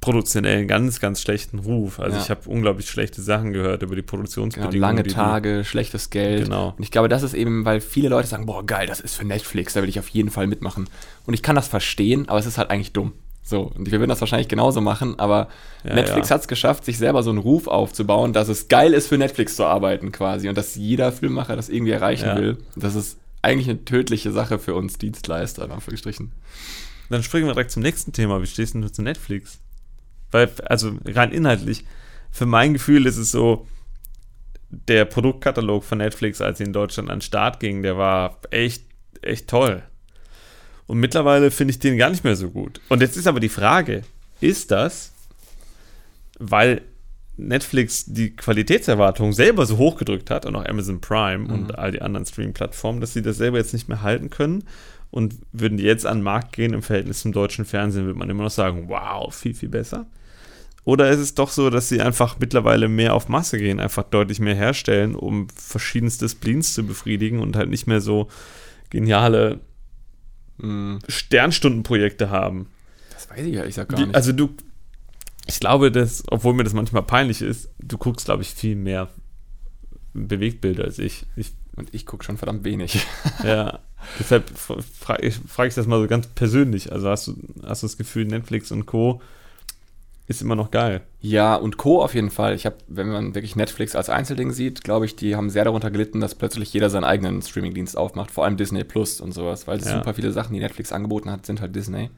produktionell 0.00 0.58
einen 0.58 0.68
ganz, 0.68 1.00
ganz 1.00 1.22
schlechten 1.22 1.58
Ruf. 1.58 2.00
Also 2.00 2.16
Ja. 2.16 2.22
ich 2.22 2.30
habe 2.30 2.48
unglaublich 2.48 2.88
schlechte 2.88 3.22
Sachen 3.22 3.52
gehört 3.52 3.82
über 3.82 3.94
die 3.96 4.02
Genau, 4.02 4.10
Produktionsbedingungen. 4.10 4.78
lange 4.80 5.02
die 5.02 5.08
die- 5.08 5.14
Tage, 5.14 5.64
schlechtes 5.64 6.10
Geld. 6.10 6.44
Genau. 6.44 6.74
Und 6.76 6.82
ich 6.82 6.90
glaube, 6.90 7.08
das 7.08 7.22
ist 7.22 7.34
eben, 7.34 7.64
weil 7.64 7.80
viele 7.80 8.08
Leute 8.10 8.28
sagen, 8.28 8.46
boah, 8.46 8.64
geil, 8.64 8.86
das 8.86 9.00
ist 9.00 9.14
für 9.16 9.24
Netflix, 9.26 9.72
da 9.72 9.82
will 9.82 9.88
ich 9.88 9.98
auf 9.98 10.08
jeden 10.08 10.30
Fall 10.30 10.46
mitmachen. 10.46 10.88
Und 11.26 11.34
ich 11.34 11.42
kann 11.42 11.56
das 11.56 11.66
verstehen, 11.68 12.28
aber 12.28 12.38
es 12.38 12.46
ist 12.46 12.58
halt 12.58 12.70
eigentlich 12.70 12.92
dumm. 12.92 13.12
So, 13.42 13.62
und 13.62 13.90
wir 13.90 13.98
würden 13.98 14.10
das 14.10 14.20
wahrscheinlich 14.20 14.48
genauso 14.48 14.80
machen, 14.80 15.18
aber 15.18 15.48
Ja, 15.82 15.94
Netflix 15.94 16.28
ja. 16.28 16.34
hat 16.34 16.42
es 16.42 16.48
geschafft, 16.48 16.84
sich 16.84 16.98
selber 16.98 17.22
so 17.22 17.30
einen 17.30 17.38
Ruf 17.38 17.66
aufzubauen, 17.66 18.32
dass 18.32 18.48
es 18.48 18.68
geil 18.68 18.92
ist, 18.92 19.08
für 19.08 19.18
Netflix 19.18 19.56
zu 19.56 19.64
arbeiten 19.64 20.12
quasi 20.12 20.48
und 20.48 20.56
dass 20.58 20.74
jeder 20.76 21.10
Filmmacher 21.10 21.56
das 21.56 21.68
irgendwie 21.68 21.92
erreichen 21.92 22.26
Ja. 22.26 22.36
will. 22.36 22.58
Das 22.76 22.94
ist 22.94 23.18
eigentlich 23.42 23.68
eine 23.68 23.84
tödliche 23.84 24.30
Sache 24.32 24.58
für 24.58 24.74
uns 24.74 24.98
Dienstleister, 24.98 25.64
in 25.64 25.72
Anführungsstrichen. 25.72 26.32
Dann 27.08 27.22
springen 27.22 27.46
wir 27.46 27.54
direkt 27.54 27.72
zum 27.72 27.82
nächsten 27.82 28.12
Thema. 28.12 28.40
Wie 28.42 28.46
stehst 28.46 28.74
du 28.74 28.92
zu 28.92 29.02
Netflix? 29.02 29.58
Weil, 30.30 30.48
also 30.66 30.92
rein 31.06 31.32
inhaltlich, 31.32 31.84
für 32.30 32.46
mein 32.46 32.74
Gefühl 32.74 33.06
ist 33.06 33.16
es 33.16 33.32
so, 33.32 33.66
der 34.68 35.04
Produktkatalog 35.04 35.82
von 35.82 35.98
Netflix, 35.98 36.40
als 36.40 36.58
sie 36.58 36.64
in 36.64 36.72
Deutschland 36.72 37.10
an 37.10 37.16
den 37.16 37.22
Start 37.22 37.58
ging, 37.58 37.82
der 37.82 37.96
war 37.96 38.38
echt, 38.50 38.84
echt 39.22 39.48
toll. 39.48 39.82
Und 40.90 40.98
mittlerweile 40.98 41.52
finde 41.52 41.70
ich 41.70 41.78
den 41.78 41.96
gar 41.96 42.10
nicht 42.10 42.24
mehr 42.24 42.34
so 42.34 42.50
gut. 42.50 42.80
Und 42.88 43.00
jetzt 43.00 43.16
ist 43.16 43.28
aber 43.28 43.38
die 43.38 43.48
Frage, 43.48 44.02
ist 44.40 44.72
das, 44.72 45.12
weil 46.40 46.82
Netflix 47.36 48.06
die 48.06 48.34
Qualitätserwartung 48.34 49.32
selber 49.32 49.66
so 49.66 49.78
hochgedrückt 49.78 50.30
hat 50.30 50.46
und 50.46 50.56
auch 50.56 50.66
Amazon 50.66 51.00
Prime 51.00 51.46
und 51.46 51.78
all 51.78 51.92
die 51.92 52.02
anderen 52.02 52.26
Streaming-Plattformen, 52.26 53.00
dass 53.00 53.12
sie 53.12 53.22
das 53.22 53.36
selber 53.36 53.58
jetzt 53.58 53.72
nicht 53.72 53.88
mehr 53.88 54.02
halten 54.02 54.30
können 54.30 54.64
und 55.12 55.36
würden 55.52 55.78
die 55.78 55.84
jetzt 55.84 56.06
an 56.06 56.18
den 56.18 56.24
Markt 56.24 56.54
gehen 56.54 56.74
im 56.74 56.82
Verhältnis 56.82 57.20
zum 57.20 57.30
deutschen 57.30 57.66
Fernsehen, 57.66 58.06
würde 58.06 58.18
man 58.18 58.28
immer 58.28 58.42
noch 58.42 58.50
sagen, 58.50 58.86
wow, 58.88 59.32
viel, 59.32 59.54
viel 59.54 59.68
besser. 59.68 60.06
Oder 60.82 61.08
ist 61.10 61.20
es 61.20 61.36
doch 61.36 61.50
so, 61.50 61.70
dass 61.70 61.88
sie 61.88 62.00
einfach 62.00 62.40
mittlerweile 62.40 62.88
mehr 62.88 63.14
auf 63.14 63.28
Masse 63.28 63.58
gehen, 63.58 63.78
einfach 63.78 64.02
deutlich 64.02 64.40
mehr 64.40 64.56
herstellen, 64.56 65.14
um 65.14 65.46
verschiedenste 65.54 66.28
Spleens 66.28 66.74
zu 66.74 66.84
befriedigen 66.84 67.38
und 67.38 67.54
halt 67.54 67.70
nicht 67.70 67.86
mehr 67.86 68.00
so 68.00 68.26
geniale 68.90 69.60
Hm, 70.60 70.98
Sternstundenprojekte 71.08 72.30
haben. 72.30 72.68
das 73.12 73.28
weiß 73.30 73.44
ich 73.46 73.54
ehrlich 73.54 73.74
gesagt 73.74 73.90
gar 73.90 73.98
Die, 73.98 74.06
nicht. 74.06 74.14
also 74.14 74.32
du, 74.32 74.50
ich 75.46 75.60
glaube, 75.60 75.90
dass, 75.90 76.22
obwohl 76.28 76.54
mir 76.54 76.64
das 76.64 76.74
manchmal 76.74 77.02
peinlich 77.02 77.42
ist, 77.42 77.70
du 77.78 77.98
guckst, 77.98 78.26
glaube 78.26 78.42
ich, 78.42 78.50
viel 78.50 78.76
mehr 78.76 79.08
Bewegtbilder 80.12 80.84
als 80.84 80.98
ich. 80.98 81.26
ich 81.36 81.52
und 81.76 81.94
ich 81.94 82.04
gucke 82.04 82.24
schon 82.24 82.36
verdammt 82.36 82.64
wenig. 82.64 83.06
ja, 83.44 83.78
deshalb 84.18 84.50
frage 84.58 85.26
ich, 85.26 85.36
frag 85.46 85.68
ich 85.68 85.74
das 85.74 85.86
mal 85.86 86.00
so 86.00 86.08
ganz 86.08 86.26
persönlich. 86.26 86.92
Also 86.92 87.08
hast 87.08 87.28
du, 87.28 87.36
hast 87.64 87.82
du 87.82 87.86
das 87.86 87.96
Gefühl, 87.96 88.26
Netflix 88.26 88.70
und 88.72 88.86
Co. 88.86 89.22
ist 90.30 90.40
immer 90.42 90.54
noch 90.56 90.70
geil? 90.70 91.00
Ja, 91.20 91.56
und 91.56 91.76
Co. 91.76 92.02
auf 92.02 92.14
jeden 92.14 92.30
Fall. 92.30 92.54
Ich 92.54 92.64
habe, 92.64 92.76
wenn 92.86 93.08
man 93.08 93.34
wirklich 93.34 93.56
Netflix 93.56 93.94
als 93.96 94.08
Einzelding 94.08 94.52
sieht, 94.52 94.84
glaube 94.84 95.04
ich, 95.04 95.16
die 95.16 95.34
haben 95.36 95.50
sehr 95.50 95.64
darunter 95.64 95.90
gelitten, 95.90 96.20
dass 96.20 96.34
plötzlich 96.36 96.72
jeder 96.72 96.88
seinen 96.88 97.04
eigenen 97.04 97.42
Streamingdienst 97.42 97.96
aufmacht, 97.98 98.30
vor 98.30 98.44
allem 98.44 98.56
Disney 98.56 98.84
Plus 98.84 99.20
und 99.20 99.32
sowas, 99.32 99.66
weil 99.66 99.78
Ja. 99.80 99.96
super 99.98 100.14
viele 100.14 100.30
Sachen, 100.32 100.54
die 100.54 100.60
Netflix 100.60 100.92
angeboten 100.92 101.30
hat, 101.30 101.44
sind 101.46 101.60
halt 101.60 101.74
Disney. 101.74 102.10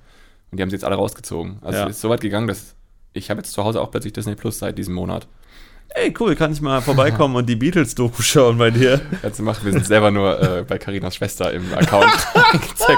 Und 0.51 0.59
die 0.59 0.63
haben 0.63 0.69
sie 0.71 0.77
jetzt 0.77 0.85
alle 0.85 0.97
rausgezogen. 0.97 1.57
Also 1.63 1.79
Ja. 1.81 1.87
es 1.87 1.97
ist 1.97 2.03
so 2.03 2.11
weit 2.11 2.21
gegangen, 2.21 2.47
dass 2.49 2.75
ich 3.15 3.31
habe 3.31 3.41
jetzt 3.41 3.53
zu 3.53 3.65
Hause 3.65 3.81
auch 3.81 3.91
plötzlich 3.91 4.13
Disney 4.13 4.35
Plus 4.35 4.59
seit 4.59 4.77
diesem 4.77 4.95
Monat. 4.95 5.27
Ey, 5.95 6.15
cool, 6.21 6.35
kann 6.37 6.53
ich 6.53 6.61
mal 6.61 6.81
vorbeikommen 6.81 7.37
und 7.37 7.47
die 7.49 7.57
Beatles-Doku 7.57 8.23
schauen 8.23 8.57
bei 8.59 8.71
dir? 8.71 9.01
Jetzt 9.23 9.41
machen 9.41 9.65
wir 9.65 9.73
sind 9.73 9.87
selber 9.87 10.11
nur 10.11 10.41
äh, 10.41 10.63
bei 10.67 10.79
Carinas 10.79 11.17
Schwester 11.17 11.53
im 11.53 11.73
Account. 11.75 12.11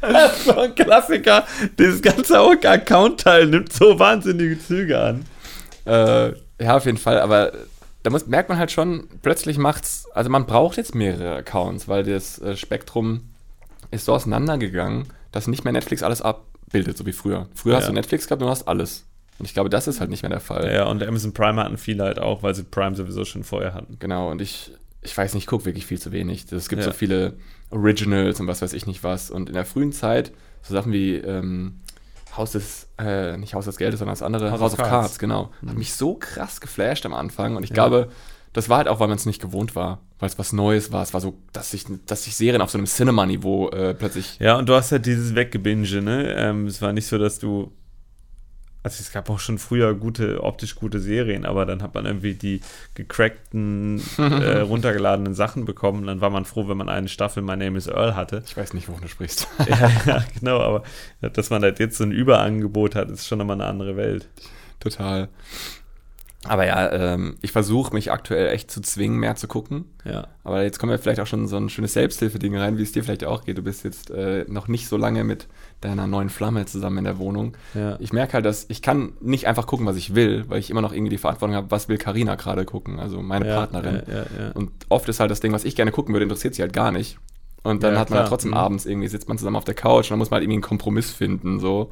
Das 0.00 0.38
ist 0.38 0.44
so 0.46 0.56
ein 0.58 0.74
Klassiker. 0.74 1.44
Dieses 1.78 2.00
ganze 2.02 2.38
Account-Teil 2.38 3.46
nimmt 3.46 3.72
so 3.72 3.98
wahnsinnige 3.98 4.58
Züge 4.58 5.00
an. 5.00 5.24
Äh, 5.86 6.32
ja, 6.62 6.76
auf 6.76 6.84
jeden 6.86 6.98
Fall, 6.98 7.20
aber 7.20 7.52
da 8.02 8.10
muss, 8.10 8.26
merkt 8.26 8.48
man 8.48 8.58
halt 8.58 8.70
schon, 8.70 9.08
plötzlich 9.22 9.58
macht's, 9.58 10.06
also 10.14 10.30
man 10.30 10.46
braucht 10.46 10.76
jetzt 10.76 10.94
mehrere 10.94 11.36
Accounts, 11.36 11.88
weil 11.88 12.04
das 12.04 12.38
äh, 12.40 12.56
Spektrum 12.56 13.22
ist 13.90 14.04
so 14.04 14.12
auseinandergegangen, 14.14 15.06
dass 15.32 15.46
nicht 15.46 15.64
mehr 15.64 15.72
Netflix 15.72 16.02
alles 16.02 16.22
abbildet, 16.22 16.96
so 16.96 17.06
wie 17.06 17.12
früher. 17.12 17.48
Früher 17.54 17.76
hast 17.76 17.84
Ja. 17.84 17.88
du 17.88 17.94
Netflix 17.94 18.26
gehabt 18.26 18.42
und 18.42 18.46
du 18.46 18.50
hast 18.50 18.68
alles. 18.68 19.04
Und 19.38 19.46
ich 19.46 19.54
glaube, 19.54 19.70
das 19.70 19.86
ist 19.86 20.00
halt 20.00 20.10
nicht 20.10 20.22
mehr 20.22 20.30
der 20.30 20.40
Fall. 20.40 20.72
Ja, 20.72 20.84
und 20.86 21.02
Amazon 21.02 21.32
Prime 21.32 21.62
hatten 21.62 21.78
viele 21.78 22.04
halt 22.04 22.18
auch, 22.18 22.42
weil 22.42 22.54
sie 22.54 22.64
Prime 22.64 22.96
sowieso 22.96 23.24
schon 23.24 23.44
vorher 23.44 23.72
hatten. 23.72 23.96
Genau, 24.00 24.30
und 24.30 24.42
ich, 24.42 24.72
ich 25.02 25.16
weiß 25.16 25.34
nicht, 25.34 25.44
ich 25.44 25.46
gucke 25.48 25.64
wirklich 25.64 25.86
viel 25.86 25.98
zu 26.00 26.12
wenig. 26.12 26.50
Es 26.52 26.68
gibt 26.68 26.80
Ja. 26.82 26.86
so 26.88 26.92
viele 26.92 27.34
Originals 27.70 28.40
und 28.40 28.46
was 28.46 28.62
weiß 28.62 28.72
ich 28.72 28.86
nicht 28.86 29.04
was. 29.04 29.30
Und 29.30 29.48
in 29.48 29.54
der 29.54 29.64
frühen 29.64 29.92
Zeit, 29.92 30.32
so 30.62 30.74
Sachen 30.74 30.92
wie 30.92 31.14
ähm, 31.16 31.80
Haus 32.36 32.52
des, 32.52 32.88
äh, 32.98 33.36
nicht 33.36 33.54
Haus 33.54 33.64
des 33.64 33.76
Geldes, 33.78 33.98
sondern 34.00 34.12
das 34.14 34.22
andere, 34.22 34.50
House 34.50 34.60
House, 34.60 34.72
of 34.72 34.78
Cards. 34.78 34.90
Cards, 34.90 35.18
genau. 35.18 35.50
Hat 35.66 35.76
mich 35.76 35.92
so 35.94 36.14
krass 36.14 36.60
geflasht 36.60 37.04
am 37.06 37.14
Anfang. 37.14 37.56
Und 37.56 37.62
ich 37.64 37.70
Ja. 37.70 37.74
glaube, 37.74 38.08
das 38.52 38.68
war 38.68 38.78
halt 38.78 38.88
auch, 38.88 38.98
weil 39.00 39.08
man 39.08 39.16
es 39.18 39.26
nicht 39.26 39.40
gewohnt 39.40 39.76
war. 39.76 40.00
Weil 40.18 40.28
es 40.30 40.38
was 40.38 40.52
Neues 40.52 40.90
war. 40.90 41.02
Es 41.02 41.14
war 41.14 41.20
so, 41.20 41.34
dass 41.52 41.70
sich, 41.70 41.84
dass 42.06 42.24
sich 42.24 42.34
Serien 42.34 42.60
auf 42.60 42.70
so 42.70 42.78
einem 42.78 42.86
Cinema-Niveau 42.86 43.68
äh, 43.70 43.94
plötzlich. 43.94 44.36
Ja, 44.40 44.56
und 44.58 44.68
du 44.68 44.74
hast 44.74 44.90
halt 44.90 45.06
dieses 45.06 45.34
Weggebinge, 45.36 46.02
ne? 46.02 46.34
Ähm, 46.36 46.66
es 46.66 46.82
war 46.82 46.92
nicht 46.92 47.06
so, 47.06 47.18
dass 47.18 47.38
du. 47.38 47.70
Also 48.88 49.02
es 49.02 49.12
gab 49.12 49.28
auch 49.28 49.38
schon 49.38 49.58
früher 49.58 49.92
gute, 49.92 50.42
optisch 50.42 50.74
gute 50.74 50.98
Serien, 50.98 51.44
aber 51.44 51.66
dann 51.66 51.82
hat 51.82 51.92
man 51.92 52.06
irgendwie 52.06 52.32
die 52.32 52.62
gecrackten, 52.94 54.00
äh, 54.16 54.60
runtergeladenen 54.60 55.34
Sachen 55.34 55.66
bekommen. 55.66 56.06
Dann 56.06 56.22
war 56.22 56.30
man 56.30 56.46
froh, 56.46 56.68
wenn 56.68 56.78
man 56.78 56.88
eine 56.88 57.08
Staffel 57.08 57.42
My 57.42 57.54
Name 57.54 57.76
is 57.76 57.86
Earl 57.86 58.16
hatte. 58.16 58.42
Ich 58.46 58.56
weiß 58.56 58.72
nicht, 58.72 58.88
wovon 58.88 59.02
du 59.02 59.08
sprichst. 59.08 59.46
ja, 59.68 59.90
ja, 60.06 60.24
genau, 60.38 60.60
aber 60.60 60.84
dass 61.20 61.50
man 61.50 61.62
halt 61.62 61.80
jetzt 61.80 61.98
so 61.98 62.04
ein 62.04 62.12
Überangebot 62.12 62.94
hat, 62.94 63.10
ist 63.10 63.26
schon 63.26 63.36
nochmal 63.36 63.60
eine 63.60 63.66
andere 63.66 63.98
Welt. 63.98 64.26
Total. 64.80 65.28
Aber 66.44 66.64
ja, 66.64 66.92
ähm, 66.92 67.36
ich 67.42 67.50
versuche 67.50 67.92
mich 67.92 68.12
aktuell 68.12 68.48
echt 68.54 68.70
zu 68.70 68.80
zwingen, 68.80 69.18
mehr 69.18 69.34
zu 69.34 69.48
gucken. 69.48 69.86
Ja. 70.04 70.28
Aber 70.44 70.62
jetzt 70.62 70.78
kommen 70.78 70.90
wir 70.90 70.98
vielleicht 70.98 71.18
auch 71.18 71.26
schon 71.26 71.48
so 71.48 71.56
ein 71.56 71.68
schönes 71.68 71.94
Selbsthilfeding 71.94 72.56
rein, 72.56 72.78
wie 72.78 72.82
es 72.82 72.92
dir 72.92 73.02
vielleicht 73.02 73.24
auch 73.24 73.44
geht. 73.44 73.58
Du 73.58 73.62
bist 73.62 73.84
jetzt 73.84 74.10
äh, 74.10 74.44
noch 74.46 74.68
nicht 74.68 74.88
so 74.88 74.96
lange 74.96 75.24
mit 75.24 75.48
deiner 75.80 76.06
neuen 76.06 76.28
Flamme 76.30 76.64
zusammen 76.66 76.98
in 76.98 77.04
der 77.04 77.18
Wohnung. 77.18 77.56
Ja. 77.74 77.96
Ich 77.98 78.12
merke 78.12 78.34
halt, 78.34 78.44
dass 78.44 78.66
ich 78.68 78.82
kann 78.82 79.14
nicht 79.20 79.48
einfach 79.48 79.66
gucken, 79.66 79.84
was 79.84 79.96
ich 79.96 80.14
will, 80.14 80.44
weil 80.48 80.60
ich 80.60 80.70
immer 80.70 80.80
noch 80.80 80.92
irgendwie 80.92 81.10
die 81.10 81.18
Verantwortung 81.18 81.56
habe, 81.56 81.72
was 81.72 81.88
will 81.88 81.98
Karina 81.98 82.36
gerade 82.36 82.64
gucken, 82.64 83.00
also 83.00 83.20
meine 83.20 83.48
ja, 83.48 83.56
Partnerin. 83.56 84.02
Ja, 84.06 84.14
ja, 84.14 84.24
ja. 84.38 84.50
Und 84.52 84.70
oft 84.88 85.08
ist 85.08 85.18
halt 85.18 85.32
das 85.32 85.40
Ding, 85.40 85.52
was 85.52 85.64
ich 85.64 85.74
gerne 85.74 85.90
gucken 85.90 86.14
würde, 86.14 86.22
interessiert 86.24 86.54
sie 86.54 86.62
halt 86.62 86.72
gar 86.72 86.92
nicht. 86.92 87.18
Und 87.64 87.82
dann 87.82 87.98
hat 87.98 88.10
man 88.10 88.20
klar. 88.20 88.28
trotzdem 88.28 88.52
Mhm. 88.52 88.56
abends 88.56 88.86
irgendwie, 88.86 89.08
sitzt 89.08 89.28
man 89.28 89.38
zusammen 89.38 89.56
auf 89.56 89.64
der 89.64 89.74
Couch 89.74 90.06
und 90.06 90.10
dann 90.10 90.18
muss 90.18 90.30
man 90.30 90.36
halt 90.36 90.44
irgendwie 90.44 90.58
einen 90.58 90.62
Kompromiss 90.62 91.10
finden, 91.10 91.58
so. 91.58 91.90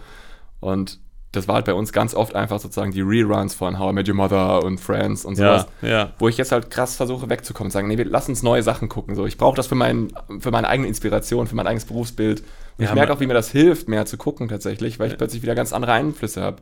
Und 0.61 1.00
das 1.37 1.49
war 1.49 1.57
halt 1.57 1.66
bei 1.66 1.75
uns 1.75 1.93
ganz 1.93 2.14
oft 2.14 2.35
einfach 2.35 2.59
sozusagen 2.59 2.93
die 2.93 3.02
Reruns 3.02 3.55
von 3.55 3.78
How 3.78 3.93
I 3.93 3.95
Met 3.95 4.09
Your 4.09 4.14
Mother 4.14 4.62
und 4.62 4.78
Friends 4.81 5.25
und 5.25 5.37
sowas. 5.37 5.66
ja, 5.83 5.88
ja. 5.88 6.12
Wo 6.19 6.28
ich 6.28 6.37
jetzt 6.37 6.52
halt 6.52 6.71
krass 6.71 6.97
versuche 6.97 7.28
wegzukommen, 7.28 7.71
sagen, 7.71 7.88
nee, 7.88 8.02
lass 8.02 8.28
uns 8.28 8.43
neue 8.43 8.62
Sachen 8.62 8.88
gucken. 8.88 9.14
So, 9.14 9.26
ich 9.26 9.37
brauche 9.37 9.57
das 9.57 9.66
für, 9.66 9.75
mein, 9.75 10.09
für 10.40 10.50
meine 10.50 10.69
eigene 10.69 10.88
Inspiration, 10.88 11.47
für 11.47 11.55
mein 11.55 11.66
eigenes 11.66 11.85
Berufsbild. 11.85 12.40
Und 12.40 12.85
Ja, 12.85 12.88
ich 12.88 12.95
merke 12.95 13.12
auch, 13.12 13.21
wie 13.21 13.26
mir 13.26 13.35
das 13.35 13.50
hilft, 13.50 13.88
mehr 13.88 14.07
zu 14.07 14.16
gucken 14.16 14.49
tatsächlich, 14.49 14.99
weil 14.99 15.11
ich 15.11 15.19
plötzlich 15.19 15.43
wieder 15.43 15.55
ganz 15.55 15.73
andere 15.73 15.93
Einflüsse 15.93 16.43
habe. 16.43 16.59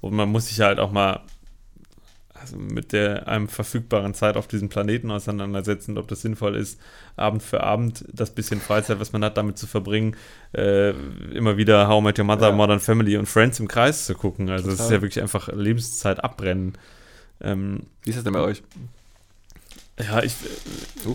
Und 0.00 0.14
man 0.14 0.28
muss 0.28 0.48
sich 0.48 0.60
halt 0.60 0.78
auch 0.78 0.92
mal 0.92 1.20
also 2.40 2.56
mit 2.56 2.92
der 2.92 3.28
einem 3.28 3.48
verfügbaren 3.48 4.14
Zeit 4.14 4.36
auf 4.36 4.46
diesem 4.46 4.68
Planeten 4.68 5.10
auseinandersetzen, 5.10 5.98
ob 5.98 6.08
das 6.08 6.22
sinnvoll 6.22 6.56
ist, 6.56 6.78
Abend 7.16 7.42
für 7.42 7.62
Abend 7.62 8.04
das 8.12 8.30
bisschen 8.30 8.60
Freizeit, 8.60 9.00
was 9.00 9.12
man 9.12 9.24
hat, 9.24 9.36
damit 9.36 9.58
zu 9.58 9.66
verbringen, 9.66 10.16
äh, 10.54 10.90
immer 11.34 11.56
wieder 11.56 11.88
How 11.88 12.00
I 12.00 12.04
Met 12.04 12.18
Your 12.18 12.24
Mother, 12.24 12.48
Ja. 12.48 12.54
Modern 12.54 12.80
Family 12.80 13.16
und 13.16 13.26
Friends 13.26 13.58
im 13.60 13.68
Kreis 13.68 14.06
zu 14.06 14.14
gucken. 14.14 14.50
Also 14.50 14.70
es 14.70 14.80
ist 14.80 14.90
ja 14.90 15.02
wirklich 15.02 15.20
einfach 15.22 15.48
Lebenszeit 15.48 16.22
abbrennen. 16.22 16.74
Ähm, 17.40 17.80
Wie 18.02 18.10
ist 18.10 18.16
das 18.16 18.24
denn 18.24 18.32
bei 18.32 18.40
euch? 18.40 18.62
ja, 19.98 20.22
ich, 20.22 20.34
Uh. 21.06 21.14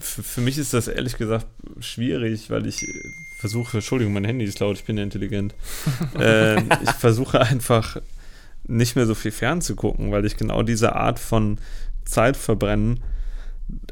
für, 0.00 0.22
für 0.22 0.40
mich 0.40 0.58
ist 0.58 0.72
das 0.74 0.88
ehrlich 0.88 1.16
gesagt 1.18 1.46
schwierig, 1.80 2.50
weil 2.50 2.66
ich 2.66 2.82
äh, 2.82 2.92
versuche, 3.38 3.76
Entschuldigung, 3.78 4.12
mein 4.14 4.24
Handy 4.24 4.44
ist 4.44 4.58
laut, 4.58 4.76
ich 4.76 4.84
bin 4.84 4.96
ja 4.96 5.04
intelligent. 5.04 5.54
ähm, 6.18 6.68
ich 6.82 6.90
versuche 6.92 7.40
einfach 7.40 7.98
nicht 8.64 8.96
mehr 8.96 9.06
so 9.06 9.14
viel 9.14 9.30
fernzugucken, 9.30 10.10
weil 10.10 10.24
ich 10.24 10.36
genau 10.36 10.62
diese 10.62 10.94
Art 10.94 11.18
von 11.18 11.58
Zeitverbrennen, 12.04 13.00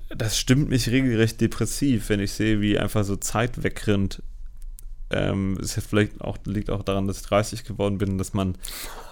das 0.09 0.39
stimmt 0.39 0.69
mich 0.69 0.91
regelrecht 0.91 1.41
depressiv, 1.41 2.09
wenn 2.09 2.21
ich 2.21 2.33
sehe, 2.33 2.61
wie 2.61 2.79
einfach 2.79 3.05
so 3.05 3.17
Zeit 3.17 3.63
wegrinnt. 3.63 4.23
Ähm, 5.11 5.59
ist 5.61 5.77
jetzt 5.77 5.89
vielleicht 5.89 6.21
auch, 6.21 6.39
liegt 6.47 6.71
auch 6.71 6.83
daran, 6.83 7.07
dass 7.07 7.21
ich 7.21 7.27
30 7.27 7.65
geworden 7.65 7.99
bin, 7.99 8.19
dass 8.19 8.35
man 8.35 8.57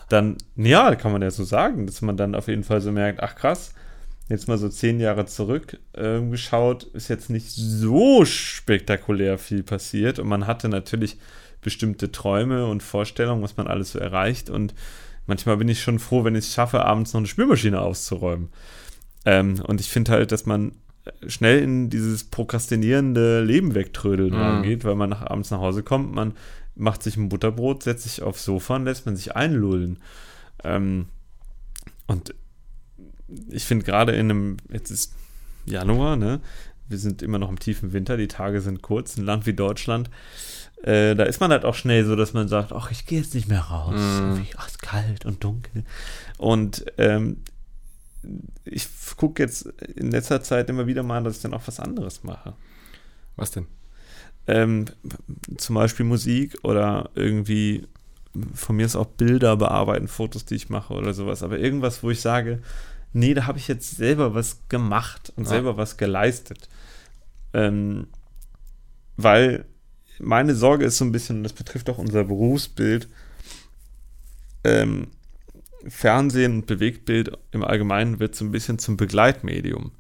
dann, 0.09 0.37
ja, 0.57 0.95
kann 0.97 1.13
man 1.13 1.23
ja 1.23 1.31
so 1.31 1.45
sagen, 1.45 1.87
dass 1.87 2.03
man 2.03 2.17
dann 2.17 2.35
auf 2.35 2.49
jeden 2.49 2.65
Fall 2.65 2.81
so 2.81 2.93
merkt, 2.93 3.23
ach 3.23 3.37
krass, 3.37 3.73
jetzt 4.29 4.49
mal 4.49 4.59
so 4.59 4.69
zehn 4.69 5.01
Jahre 5.01 5.27
zurück 5.27 5.79
ähm, 5.95 6.31
geschaut, 6.31 6.85
ist 6.85 7.09
jetzt 7.09 7.31
nicht 7.31 7.51
so 7.51 8.25
spektakulär 8.25 9.39
viel 9.39 9.63
passiert 9.63 10.19
und 10.19 10.29
man 10.29 10.47
hatte 10.47 10.69
natürlich 10.69 11.19
bestimmte 11.61 12.13
Träume 12.13 12.67
und 12.67 12.83
Vorstellungen, 12.83 13.43
was 13.43 13.57
man 13.57 13.67
alles 13.67 13.93
so 13.93 13.99
erreicht 13.99 14.51
und 14.51 14.75
manchmal 15.27 15.57
bin 15.57 15.69
ich 15.69 15.83
schon 15.83 15.99
froh, 15.99 16.25
wenn 16.25 16.35
ich 16.35 16.47
es 16.47 16.55
schaffe, 16.55 16.85
abends 16.85 17.13
noch 17.13 17.19
eine 17.19 17.27
Spülmaschine 17.29 17.81
auszuräumen. 17.81 18.49
Ähm, 19.25 19.61
und 19.67 19.81
ich 19.81 19.89
finde 19.89 20.13
halt, 20.13 20.33
dass 20.33 20.47
man 20.47 20.73
schnell 21.27 21.63
in 21.63 21.91
dieses 21.91 22.25
prokrastinierende 22.25 23.43
Leben 23.43 23.75
wegtrödeln 23.75 24.33
Mhm. 24.35 24.41
reingeht, 24.41 24.85
weil 24.85 24.95
man 24.95 25.11
nach, 25.11 25.23
abends 25.23 25.51
nach 25.51 25.61
Hause 25.61 25.83
kommt, 25.83 26.15
man 26.15 26.35
macht 26.77 27.03
sich 27.03 27.17
ein 27.17 27.29
Butterbrot, 27.29 27.83
setzt 27.83 28.05
sich 28.05 28.23
aufs 28.23 28.45
Sofa 28.45 28.77
und 28.77 28.85
lässt 28.85 29.07
man 29.07 29.17
sich 29.17 29.37
einlullen. 29.37 29.99
Ähm, 30.65 31.07
und 32.07 32.35
ich 33.51 33.65
finde 33.65 33.85
gerade 33.85 34.13
in 34.13 34.31
einem, 34.31 34.57
jetzt 34.73 34.91
ist 34.91 35.15
Januar, 35.67 36.17
ne? 36.17 36.41
Wir 36.89 36.99
sind 36.99 37.23
immer 37.23 37.39
noch 37.39 37.49
im 37.49 37.59
tiefen 37.59 37.95
Winter, 37.95 38.19
die 38.19 38.29
Tage 38.29 38.61
sind 38.61 38.83
kurz, 38.83 39.17
ein 39.17 39.25
Land 39.25 39.47
wie 39.47 39.55
Deutschland. 39.55 40.11
Äh, 40.85 41.15
da 41.15 41.25
ist 41.25 41.41
man 41.41 41.51
halt 41.51 41.65
auch 41.65 41.75
schnell 41.75 42.05
so, 42.05 42.15
dass 42.15 42.35
man 42.35 42.47
sagt, 42.47 42.73
ach, 42.73 42.91
ich 42.91 43.07
gehe 43.07 43.19
jetzt 43.19 43.35
nicht 43.35 43.49
mehr 43.49 43.63
raus. 43.63 43.95
Mm. 43.95 44.43
Ach, 44.57 44.67
es 44.67 44.73
ist 44.73 44.83
kalt 44.83 45.25
und 45.25 45.43
dunkel. 45.43 45.85
Und 46.37 46.85
ähm, 46.99 47.39
ich 48.65 48.87
gucke 49.17 49.43
jetzt 49.43 49.63
in 49.97 50.11
letzter 50.11 50.43
Zeit 50.43 50.69
immer 50.69 50.87
wieder 50.87 51.03
mal, 51.03 51.23
dass 51.25 51.37
ich 51.37 51.43
dann 51.43 51.55
auch 51.55 51.67
was 51.67 51.81
anderes 51.81 52.23
mache. 52.23 52.53
Was 53.37 53.51
denn? 53.51 53.67
Ähm, 54.47 54.85
zum 55.57 55.75
Beispiel 55.77 56.05
Musik 56.05 56.59
oder 56.65 57.09
irgendwie 57.15 57.87
von 58.53 58.77
mir 58.77 58.85
ist 58.85 58.97
auch 58.97 59.07
Bilder 59.07 59.57
bearbeiten, 59.57 60.09
Fotos, 60.09 60.45
die 60.45 60.57
ich 60.57 60.69
mache 60.69 60.93
oder 60.93 61.15
sowas. 61.15 61.43
Aber 61.43 61.59
irgendwas, 61.59 62.03
wo 62.03 62.11
ich 62.11 62.21
sage, 62.21 62.61
nee, 63.15 63.33
da 63.33 63.47
habe 63.47 63.59
ich 63.59 63.69
jetzt 63.69 63.97
selber 63.97 64.35
was 64.35 64.59
gemacht 64.69 65.33
und 65.37 65.45
Ja. 65.45 65.51
selber 65.51 65.77
was 65.79 65.97
geleistet. 65.97 66.69
Ähm, 67.55 68.09
weil 69.17 69.65
meine 70.19 70.55
Sorge 70.55 70.85
ist 70.85 70.99
so 70.99 71.05
ein 71.05 71.13
bisschen, 71.13 71.43
das 71.43 71.53
betrifft 71.53 71.91
auch 71.91 71.99
unser 71.99 72.25
Berufsbild, 72.25 73.09
ähm, 74.65 75.09
Fernsehen 75.87 76.55
und 76.55 76.67
Bewegtbild 76.67 77.37
im 77.53 77.63
Allgemeinen 77.63 78.19
wird 78.19 78.35
so 78.35 78.45
ein 78.45 78.53
bisschen 78.53 78.79
zum 78.79 78.97
Begleitmedium. 78.97 79.93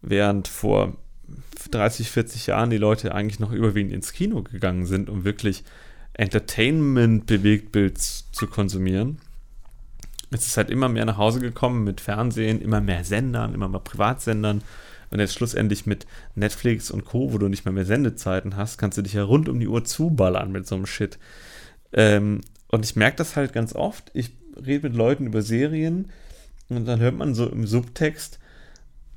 Während 0.00 0.48
vor 0.48 0.96
30, 1.70 2.10
40 2.10 2.48
Jahren 2.48 2.70
die 2.70 2.78
Leute 2.78 3.14
eigentlich 3.14 3.38
noch 3.38 3.52
überwiegend 3.52 3.92
ins 3.92 4.12
Kino 4.12 4.42
gegangen 4.42 4.86
sind, 4.86 5.08
um 5.08 5.24
wirklich 5.24 5.62
Entertainment-Bewegtbild 6.14 7.98
zu 7.98 8.46
konsumieren. 8.48 9.18
Es 10.30 10.46
ist 10.46 10.56
halt 10.56 10.70
immer 10.70 10.88
mehr 10.88 11.04
nach 11.04 11.18
Hause 11.18 11.40
gekommen 11.40 11.84
mit 11.84 12.00
Fernsehen, 12.00 12.60
immer 12.60 12.80
mehr 12.80 13.04
Sendern, 13.04 13.54
immer 13.54 13.68
mehr 13.68 13.80
Privatsendern. 13.80 14.62
Und 15.12 15.20
jetzt 15.20 15.34
schlussendlich 15.34 15.86
mit 15.86 16.06
Netflix 16.34 16.90
und 16.90 17.04
Co., 17.04 17.32
wo 17.32 17.38
du 17.38 17.48
nicht 17.48 17.64
mehr 17.64 17.72
mehr 17.72 17.84
Sendezeiten 17.84 18.56
hast, 18.56 18.78
kannst 18.78 18.96
du 18.96 19.02
dich 19.02 19.12
ja 19.12 19.22
rund 19.22 19.48
um 19.48 19.60
die 19.60 19.68
Uhr 19.68 19.84
zuballern 19.84 20.50
mit 20.50 20.66
so 20.66 20.74
einem 20.74 20.86
Shit. 20.86 21.18
Ähm, 21.92 22.40
und 22.68 22.84
ich 22.84 22.96
merke 22.96 23.18
das 23.18 23.36
halt 23.36 23.52
ganz 23.52 23.74
oft. 23.74 24.10
Ich 24.14 24.30
rede 24.56 24.88
mit 24.88 24.96
Leuten 24.96 25.26
über 25.26 25.42
Serien 25.42 26.10
und 26.70 26.86
dann 26.86 27.00
hört 27.00 27.16
man 27.16 27.34
so 27.34 27.46
im 27.46 27.66
Subtext, 27.66 28.38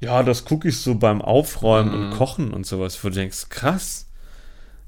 ja, 0.02 0.22
das 0.22 0.44
gucke 0.44 0.68
ich 0.68 0.78
so 0.78 0.96
beim 0.96 1.22
Aufräumen 1.22 1.94
und 1.94 2.10
Mhm. 2.10 2.14
Kochen 2.14 2.54
und 2.54 2.66
sowas, 2.66 3.02
wo 3.02 3.08
du 3.08 3.16
denkst, 3.16 3.48
krass. 3.50 4.08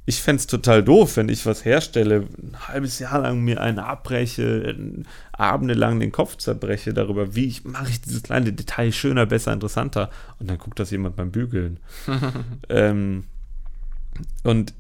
Ich 0.10 0.22
fände 0.22 0.40
es 0.40 0.48
total 0.48 0.84
doof, 0.84 1.18
wenn 1.18 1.28
ich 1.28 1.46
was 1.46 1.66
herstelle, 1.66 2.30
ein 2.38 2.56
halbes 2.70 2.98
Jahr 2.98 3.20
lang 3.20 3.42
mir 3.42 3.60
einen 3.60 3.80
abbreche, 3.80 4.70
äh, 4.70 5.04
Abende 5.34 5.74
lang 5.74 6.00
den 6.00 6.14
Kopf 6.14 6.38
zerbreche 6.38 6.94
darüber, 6.94 7.36
wie 7.36 7.46
ich 7.46 7.66
mache 7.66 7.90
ich 7.90 8.00
dieses 8.00 8.24
kleine 8.24 8.54
Detail 8.54 8.94
schöner, 8.94 9.26
besser, 9.26 9.52
interessanter. 9.52 10.10
Und 10.40 10.50
dann 10.50 10.60
guckt 10.60 10.80
das 10.80 10.92
jemand 10.92 11.18
beim 11.18 11.32
Bügeln. 11.32 11.82
ähm, 12.70 13.26
und 14.44 14.74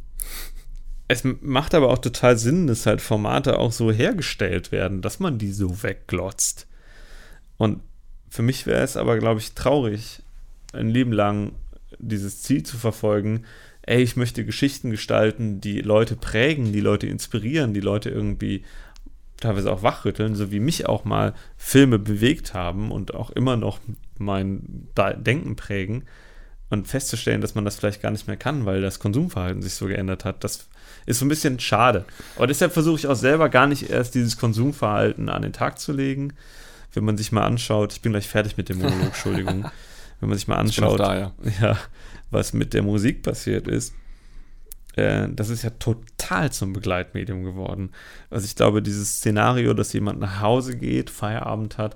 es 1.09 1.25
macht 1.41 1.75
aber 1.75 1.89
auch 1.89 1.99
total 1.99 2.37
Sinn, 2.37 2.67
dass 2.67 2.85
halt 2.85 3.01
Formate 3.01 3.59
auch 3.59 3.73
so 3.73 3.91
hergestellt 3.91 4.71
werden, 4.71 5.01
dass 5.01 5.19
man 5.19 5.37
die 5.37 5.51
so 5.51 5.83
wegglotzt. 5.83 6.67
Und 7.57 7.81
für 8.29 8.43
mich 8.43 8.65
wäre 8.65 8.83
es 8.83 8.95
aber, 8.95 9.17
glaube 9.19 9.41
ich, 9.41 9.55
traurig, 9.55 10.21
ein 10.71 10.87
Leben 10.87 11.11
lang 11.11 11.51
dieses 11.99 12.43
Ziel 12.43 12.63
zu 12.63 12.77
verfolgen, 12.77 13.43
ey, 13.87 14.03
ich 14.03 14.15
möchte 14.15 14.45
Geschichten 14.45 14.91
gestalten, 14.91 15.59
die 15.61 15.81
Leute 15.81 16.15
prägen, 16.15 16.71
die 16.71 16.81
Leute 16.81 17.07
inspirieren, 17.07 17.73
die 17.73 17.79
Leute 17.79 18.09
irgendwie 18.09 18.63
teilweise 19.37 19.71
auch 19.71 19.81
wachrütteln, 19.81 20.35
so 20.35 20.51
wie 20.51 20.59
mich 20.59 20.87
auch 20.87 21.05
mal 21.05 21.33
Filme 21.57 21.97
bewegt 21.97 22.53
haben 22.53 22.91
und 22.91 23.15
auch 23.15 23.29
immer 23.31 23.55
noch 23.55 23.79
mein 24.17 24.87
Denken 24.95 25.55
prägen 25.55 26.03
und 26.69 26.87
festzustellen, 26.87 27.39
dass 27.39 27.55
man 27.55 27.63
das 27.63 27.77
vielleicht 27.77 28.01
gar 28.01 28.11
nicht 28.11 28.27
mehr 28.27 28.35
kann, 28.35 28.65
weil 28.65 28.81
das 28.81 28.99
Konsumverhalten 28.99 29.61
sich 29.61 29.75
so 29.75 29.87
geändert 29.87 30.25
hat, 30.25 30.43
das 30.43 30.67
ist 31.05 31.19
so 31.19 31.25
ein 31.25 31.29
bisschen 31.29 31.59
schade. 31.59 32.03
Aber 32.35 32.47
deshalb 32.47 32.73
versuche 32.73 32.97
ich 32.97 33.07
auch 33.07 33.15
selber 33.15 33.47
gar 33.47 33.67
nicht 33.67 33.89
erst 33.89 34.15
dieses 34.15 34.37
Konsumverhalten 34.37 35.29
an 35.29 35.43
den 35.43 35.53
Tag 35.53 35.79
zu 35.79 35.93
legen. 35.93 36.33
Wenn 36.93 37.05
man 37.05 37.17
sich 37.17 37.31
mal 37.31 37.45
anschaut, 37.45 37.93
ich 37.93 38.01
bin 38.01 38.11
gleich 38.11 38.27
fertig 38.27 38.57
mit 38.57 38.67
dem 38.67 38.79
Monolog, 38.79 39.01
Entschuldigung. 39.05 39.65
Wenn 40.19 40.29
man 40.29 40.37
sich 40.37 40.47
mal 40.47 40.57
anschaut, 40.57 40.99
da, 40.99 41.17
ja. 41.17 41.31
ja, 41.61 41.77
was 42.29 42.53
mit 42.53 42.73
der 42.73 42.83
Musik 42.83 43.23
passiert 43.23 43.67
ist, 43.67 43.93
äh, 44.97 45.29
das 45.31 45.49
ist 45.49 45.63
ja 45.63 45.69
total 45.71 46.51
zum 46.51 46.73
Begleitmedium 46.73 47.43
geworden. 47.43 47.91
Also 48.29 48.45
ich 48.45 48.55
glaube, 48.55 48.81
dieses 48.81 49.17
Szenario, 49.17 49.73
dass 49.73 49.93
jemand 49.93 50.19
nach 50.19 50.41
Hause 50.41 50.75
geht, 50.75 51.09
Feierabend 51.09 51.77
hat 51.77 51.95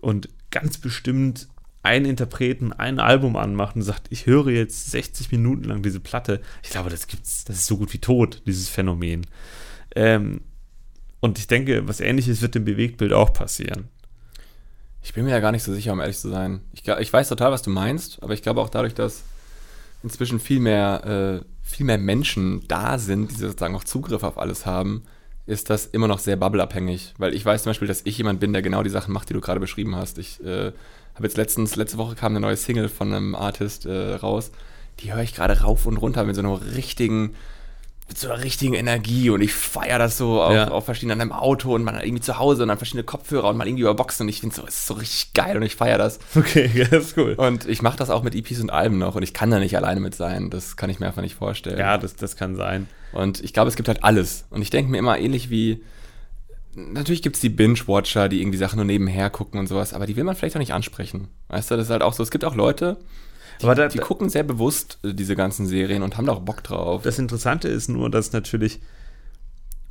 und 0.00 0.28
ganz 0.50 0.78
bestimmt 0.78 1.48
einen 1.82 2.06
Interpreten, 2.06 2.72
ein 2.72 2.98
Album 2.98 3.36
anmacht 3.36 3.76
und 3.76 3.82
sagt, 3.82 4.06
ich 4.08 4.24
höre 4.24 4.48
jetzt 4.48 4.90
60 4.90 5.30
Minuten 5.32 5.64
lang 5.64 5.82
diese 5.82 6.00
Platte. 6.00 6.40
Ich 6.62 6.70
glaube, 6.70 6.88
das 6.88 7.06
gibt's, 7.06 7.44
das 7.44 7.56
ist 7.56 7.66
so 7.66 7.76
gut 7.76 7.92
wie 7.92 7.98
tot, 7.98 8.42
dieses 8.46 8.70
Phänomen. 8.70 9.26
Ähm, 9.94 10.40
und 11.20 11.38
ich 11.38 11.46
denke, 11.46 11.86
was 11.86 12.00
ähnliches 12.00 12.40
wird 12.40 12.56
im 12.56 12.64
Bewegtbild 12.64 13.12
auch 13.12 13.34
passieren. 13.34 13.88
Ich 15.02 15.12
bin 15.12 15.26
mir 15.26 15.32
ja 15.32 15.40
gar 15.40 15.52
nicht 15.52 15.62
so 15.62 15.74
sicher, 15.74 15.92
um 15.92 16.00
ehrlich 16.00 16.18
zu 16.18 16.30
sein. 16.30 16.62
Ich, 16.72 16.88
ich 16.88 17.12
weiß 17.12 17.28
total, 17.28 17.52
was 17.52 17.60
du 17.60 17.68
meinst, 17.68 18.22
aber 18.22 18.32
ich 18.32 18.42
glaube 18.42 18.62
auch 18.62 18.70
dadurch, 18.70 18.94
dass 18.94 19.24
inzwischen 20.04 20.38
viel 20.38 20.60
mehr, 20.60 21.42
äh, 21.42 21.46
viel 21.62 21.86
mehr 21.86 21.98
Menschen 21.98 22.62
da 22.68 22.98
sind, 22.98 23.32
die 23.32 23.36
sozusagen 23.36 23.74
auch 23.74 23.84
Zugriff 23.84 24.22
auf 24.22 24.38
alles 24.38 24.66
haben, 24.66 25.02
ist 25.46 25.70
das 25.70 25.86
immer 25.86 26.06
noch 26.06 26.18
sehr 26.18 26.36
bubbleabhängig. 26.36 27.14
Weil 27.18 27.34
ich 27.34 27.44
weiß 27.44 27.64
zum 27.64 27.70
Beispiel, 27.70 27.88
dass 27.88 28.02
ich 28.04 28.16
jemand 28.18 28.38
bin, 28.38 28.52
der 28.52 28.62
genau 28.62 28.82
die 28.82 28.90
Sachen 28.90 29.12
macht, 29.12 29.30
die 29.30 29.34
du 29.34 29.40
gerade 29.40 29.60
beschrieben 29.60 29.96
hast. 29.96 30.18
Ich 30.18 30.44
äh, 30.44 30.72
habe 31.14 31.24
jetzt 31.24 31.36
letztens, 31.36 31.74
letzte 31.76 31.98
Woche 31.98 32.14
kam 32.14 32.32
eine 32.32 32.40
neue 32.40 32.56
Single 32.56 32.88
von 32.88 33.12
einem 33.12 33.34
Artist 33.34 33.86
äh, 33.86 34.14
raus. 34.14 34.52
Die 35.00 35.12
höre 35.12 35.22
ich 35.22 35.34
gerade 35.34 35.62
rauf 35.62 35.86
und 35.86 35.96
runter 35.96 36.24
mit 36.24 36.36
so 36.36 36.42
einer 36.42 36.60
richtigen, 36.76 37.34
mit 38.06 38.18
so 38.18 38.30
einer 38.30 38.42
richtigen 38.44 38.74
Energie 38.74 39.30
und 39.30 39.40
ich 39.40 39.54
feiere 39.54 39.98
das 39.98 40.18
so 40.18 40.42
auf, 40.42 40.52
Ja. 40.52 40.68
auf 40.68 40.84
verschiedenen, 40.84 41.20
an 41.20 41.30
einem 41.30 41.32
Auto 41.32 41.74
und 41.74 41.84
man 41.84 41.94
irgendwie 41.98 42.20
zu 42.20 42.38
Hause 42.38 42.62
und 42.62 42.68
dann 42.68 42.76
verschiedene 42.76 43.02
Kopfhörer 43.04 43.48
und 43.48 43.56
mal 43.56 43.66
irgendwie 43.66 43.82
über 43.82 43.94
Boxen 43.94 44.24
und 44.24 44.28
ich 44.28 44.40
finde 44.40 44.54
so, 44.54 44.62
es 44.66 44.74
ist 44.74 44.86
so 44.86 44.94
richtig 44.94 45.32
geil 45.32 45.56
und 45.56 45.62
ich 45.62 45.76
feiere 45.76 45.96
das. 45.98 46.18
Okay, 46.36 46.86
das 46.90 47.04
ist 47.06 47.16
cool. 47.16 47.32
Und 47.34 47.66
ich 47.66 47.80
mache 47.80 47.96
das 47.96 48.10
auch 48.10 48.22
mit 48.22 48.34
EPs 48.34 48.60
und 48.60 48.70
Alben 48.70 48.98
noch 48.98 49.14
und 49.14 49.22
ich 49.22 49.32
kann 49.32 49.50
da 49.50 49.58
nicht 49.58 49.74
alleine 49.76 50.00
mit 50.00 50.14
sein. 50.14 50.50
Das 50.50 50.76
kann 50.76 50.90
ich 50.90 51.00
mir 51.00 51.06
einfach 51.06 51.22
nicht 51.22 51.34
vorstellen. 51.34 51.78
Ja, 51.78 51.96
das, 51.96 52.14
das 52.14 52.36
kann 52.36 52.56
sein. 52.56 52.88
Und 53.12 53.42
ich 53.42 53.52
glaube, 53.54 53.68
es 53.68 53.76
gibt 53.76 53.88
halt 53.88 54.04
alles. 54.04 54.44
Und 54.50 54.60
ich 54.60 54.70
denke 54.70 54.90
mir 54.90 54.98
immer 54.98 55.18
ähnlich 55.18 55.48
wie. 55.48 55.82
Natürlich 56.76 57.22
gibt 57.22 57.36
es 57.36 57.40
die 57.40 57.50
Binge-Watcher, 57.50 58.28
die 58.28 58.40
irgendwie 58.42 58.58
Sachen 58.58 58.76
nur 58.76 58.84
nebenher 58.84 59.30
gucken 59.30 59.60
und 59.60 59.68
sowas, 59.68 59.94
aber 59.94 60.06
die 60.06 60.16
will 60.16 60.24
man 60.24 60.34
vielleicht 60.34 60.56
auch 60.56 60.60
nicht 60.60 60.74
ansprechen. 60.74 61.28
Weißt 61.48 61.70
du, 61.70 61.76
das 61.76 61.84
ist 61.86 61.90
halt 61.90 62.02
auch 62.02 62.12
so. 62.12 62.22
Es 62.24 62.32
gibt 62.32 62.44
auch 62.44 62.56
Leute, 62.56 62.96
die, 63.60 63.64
Aber 63.64 63.74
da- 63.74 63.88
die 63.88 63.98
gucken 63.98 64.28
sehr 64.28 64.42
bewusst 64.42 64.98
äh, 65.04 65.12
diese 65.14 65.36
ganzen 65.36 65.66
Serien 65.66 66.02
und 66.02 66.16
haben 66.16 66.26
da 66.26 66.32
auch 66.32 66.40
Bock 66.40 66.62
drauf. 66.62 67.02
Das 67.02 67.18
Interessante 67.18 67.68
ist 67.68 67.88
nur, 67.88 68.10
dass 68.10 68.32
natürlich 68.32 68.80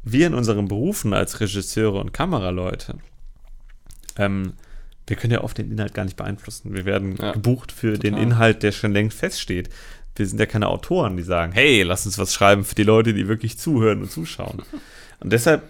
wir 0.04 0.28
in 0.28 0.34
unseren 0.34 0.68
Berufen 0.68 1.14
als 1.14 1.40
Regisseure 1.40 2.00
und 2.00 2.14
Kameraleute, 2.14 2.96
ähm, 4.18 4.54
wir 5.08 5.16
können 5.18 5.34
ja 5.34 5.44
oft 5.44 5.58
den 5.58 5.72
Inhalt 5.72 5.94
gar 5.94 6.06
nicht 6.06 6.18
beeinflussen. 6.18 6.74
Wir 6.74 6.86
werden 6.86 7.16
Ja, 7.18 7.32
gebucht 7.32 7.72
für 7.72 7.98
den 7.98 8.14
total. 8.14 8.24
Inhalt, 8.24 8.64
der 8.64 8.72
schon 8.72 8.94
längst 8.94 9.18
feststeht. 9.18 9.70
Wir 10.16 10.28
sind 10.28 10.40
ja 10.40 10.46
keine 10.46 10.68
Autoren, 10.68 11.18
die 11.18 11.24
sagen, 11.24 11.52
hey, 11.54 11.82
lass 11.84 12.06
uns 12.06 12.18
was 12.20 12.34
schreiben 12.34 12.64
für 12.64 12.76
die 12.76 12.84
Leute, 12.84 13.14
die 13.14 13.28
wirklich 13.28 13.58
zuhören 13.58 14.02
und 14.02 14.12
zuschauen. 14.12 14.62
Und 15.20 15.34
deshalb, 15.34 15.64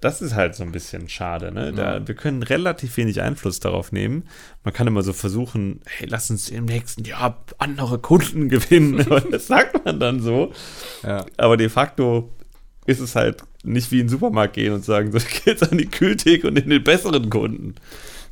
das 0.00 0.22
ist 0.22 0.34
halt 0.34 0.54
so 0.54 0.62
ein 0.62 0.72
bisschen 0.72 1.08
schade. 1.08 1.52
Ne? 1.52 1.72
Da, 1.72 2.06
wir 2.06 2.14
können 2.14 2.42
relativ 2.42 2.96
wenig 2.96 3.20
Einfluss 3.20 3.60
darauf 3.60 3.92
nehmen. 3.92 4.24
Man 4.62 4.72
kann 4.72 4.86
immer 4.86 5.02
so 5.02 5.12
versuchen, 5.12 5.80
hey, 5.86 6.06
lass 6.08 6.30
uns 6.30 6.48
im 6.48 6.64
nächsten 6.64 7.04
Jahr 7.04 7.44
andere 7.58 7.98
Kunden 7.98 8.48
gewinnen. 8.48 9.00
Aber 9.06 9.20
das 9.20 9.46
sagt 9.46 9.84
man 9.84 10.00
dann 10.00 10.20
so. 10.20 10.52
ja. 11.02 11.24
Aber 11.36 11.56
de 11.56 11.68
facto 11.68 12.30
ist 12.86 13.00
es 13.00 13.16
halt 13.16 13.42
nicht 13.62 13.90
wie 13.90 14.00
in 14.00 14.06
den 14.06 14.10
Supermarkt 14.10 14.54
gehen 14.54 14.72
und 14.72 14.84
sagen, 14.84 15.10
so 15.12 15.18
geht's 15.44 15.62
an 15.62 15.78
die 15.78 15.86
Kühltheke 15.86 16.48
und 16.48 16.58
in 16.58 16.70
den 16.70 16.84
besseren 16.84 17.30
Kunden. 17.30 17.74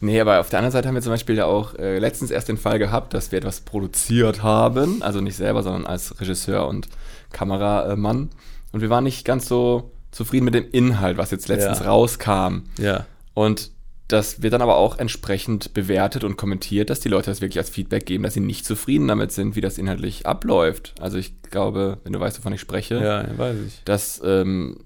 Nee, 0.00 0.20
aber 0.20 0.40
auf 0.40 0.50
der 0.50 0.58
anderen 0.58 0.72
Seite 0.72 0.88
haben 0.88 0.96
wir 0.96 1.02
zum 1.02 1.12
Beispiel 1.12 1.36
ja 1.36 1.44
auch 1.44 1.76
äh, 1.76 1.98
letztens 1.98 2.32
erst 2.32 2.48
den 2.48 2.56
Fall 2.56 2.80
gehabt, 2.80 3.14
dass 3.14 3.30
wir 3.30 3.38
etwas 3.38 3.60
produziert 3.60 4.42
haben. 4.42 5.00
Also 5.02 5.20
nicht 5.20 5.36
selber, 5.36 5.62
sondern 5.62 5.86
als 5.86 6.20
Regisseur 6.20 6.66
und 6.66 6.88
Kameramann. 7.30 8.30
Und 8.72 8.80
wir 8.80 8.90
waren 8.90 9.04
nicht 9.04 9.24
ganz 9.24 9.46
so 9.46 9.92
zufrieden 10.12 10.44
mit 10.44 10.54
dem 10.54 10.66
Inhalt, 10.70 11.18
was 11.18 11.30
jetzt 11.32 11.48
letztens 11.48 11.80
Ja. 11.80 11.86
rauskam. 11.86 12.62
Ja. 12.78 13.06
Und 13.34 13.70
das 14.08 14.42
wird 14.42 14.52
dann 14.52 14.60
aber 14.60 14.76
auch 14.76 14.98
entsprechend 14.98 15.72
bewertet 15.72 16.22
und 16.22 16.36
kommentiert, 16.36 16.90
dass 16.90 17.00
die 17.00 17.08
Leute 17.08 17.30
das 17.30 17.40
wirklich 17.40 17.58
als 17.58 17.70
Feedback 17.70 18.04
geben, 18.04 18.22
dass 18.24 18.34
sie 18.34 18.40
nicht 18.40 18.66
zufrieden 18.66 19.08
damit 19.08 19.32
sind, 19.32 19.56
wie 19.56 19.62
das 19.62 19.78
inhaltlich 19.78 20.26
abläuft. 20.26 20.94
Also 21.00 21.16
ich 21.16 21.40
glaube, 21.42 21.96
wenn 22.04 22.12
du 22.12 22.20
weißt, 22.20 22.38
wovon 22.38 22.52
ich 22.52 22.60
spreche, 22.60 22.96
Ja, 23.02 23.38
weiß 23.38 23.56
ich. 23.66 23.82
dass 23.84 24.20
ähm, 24.22 24.80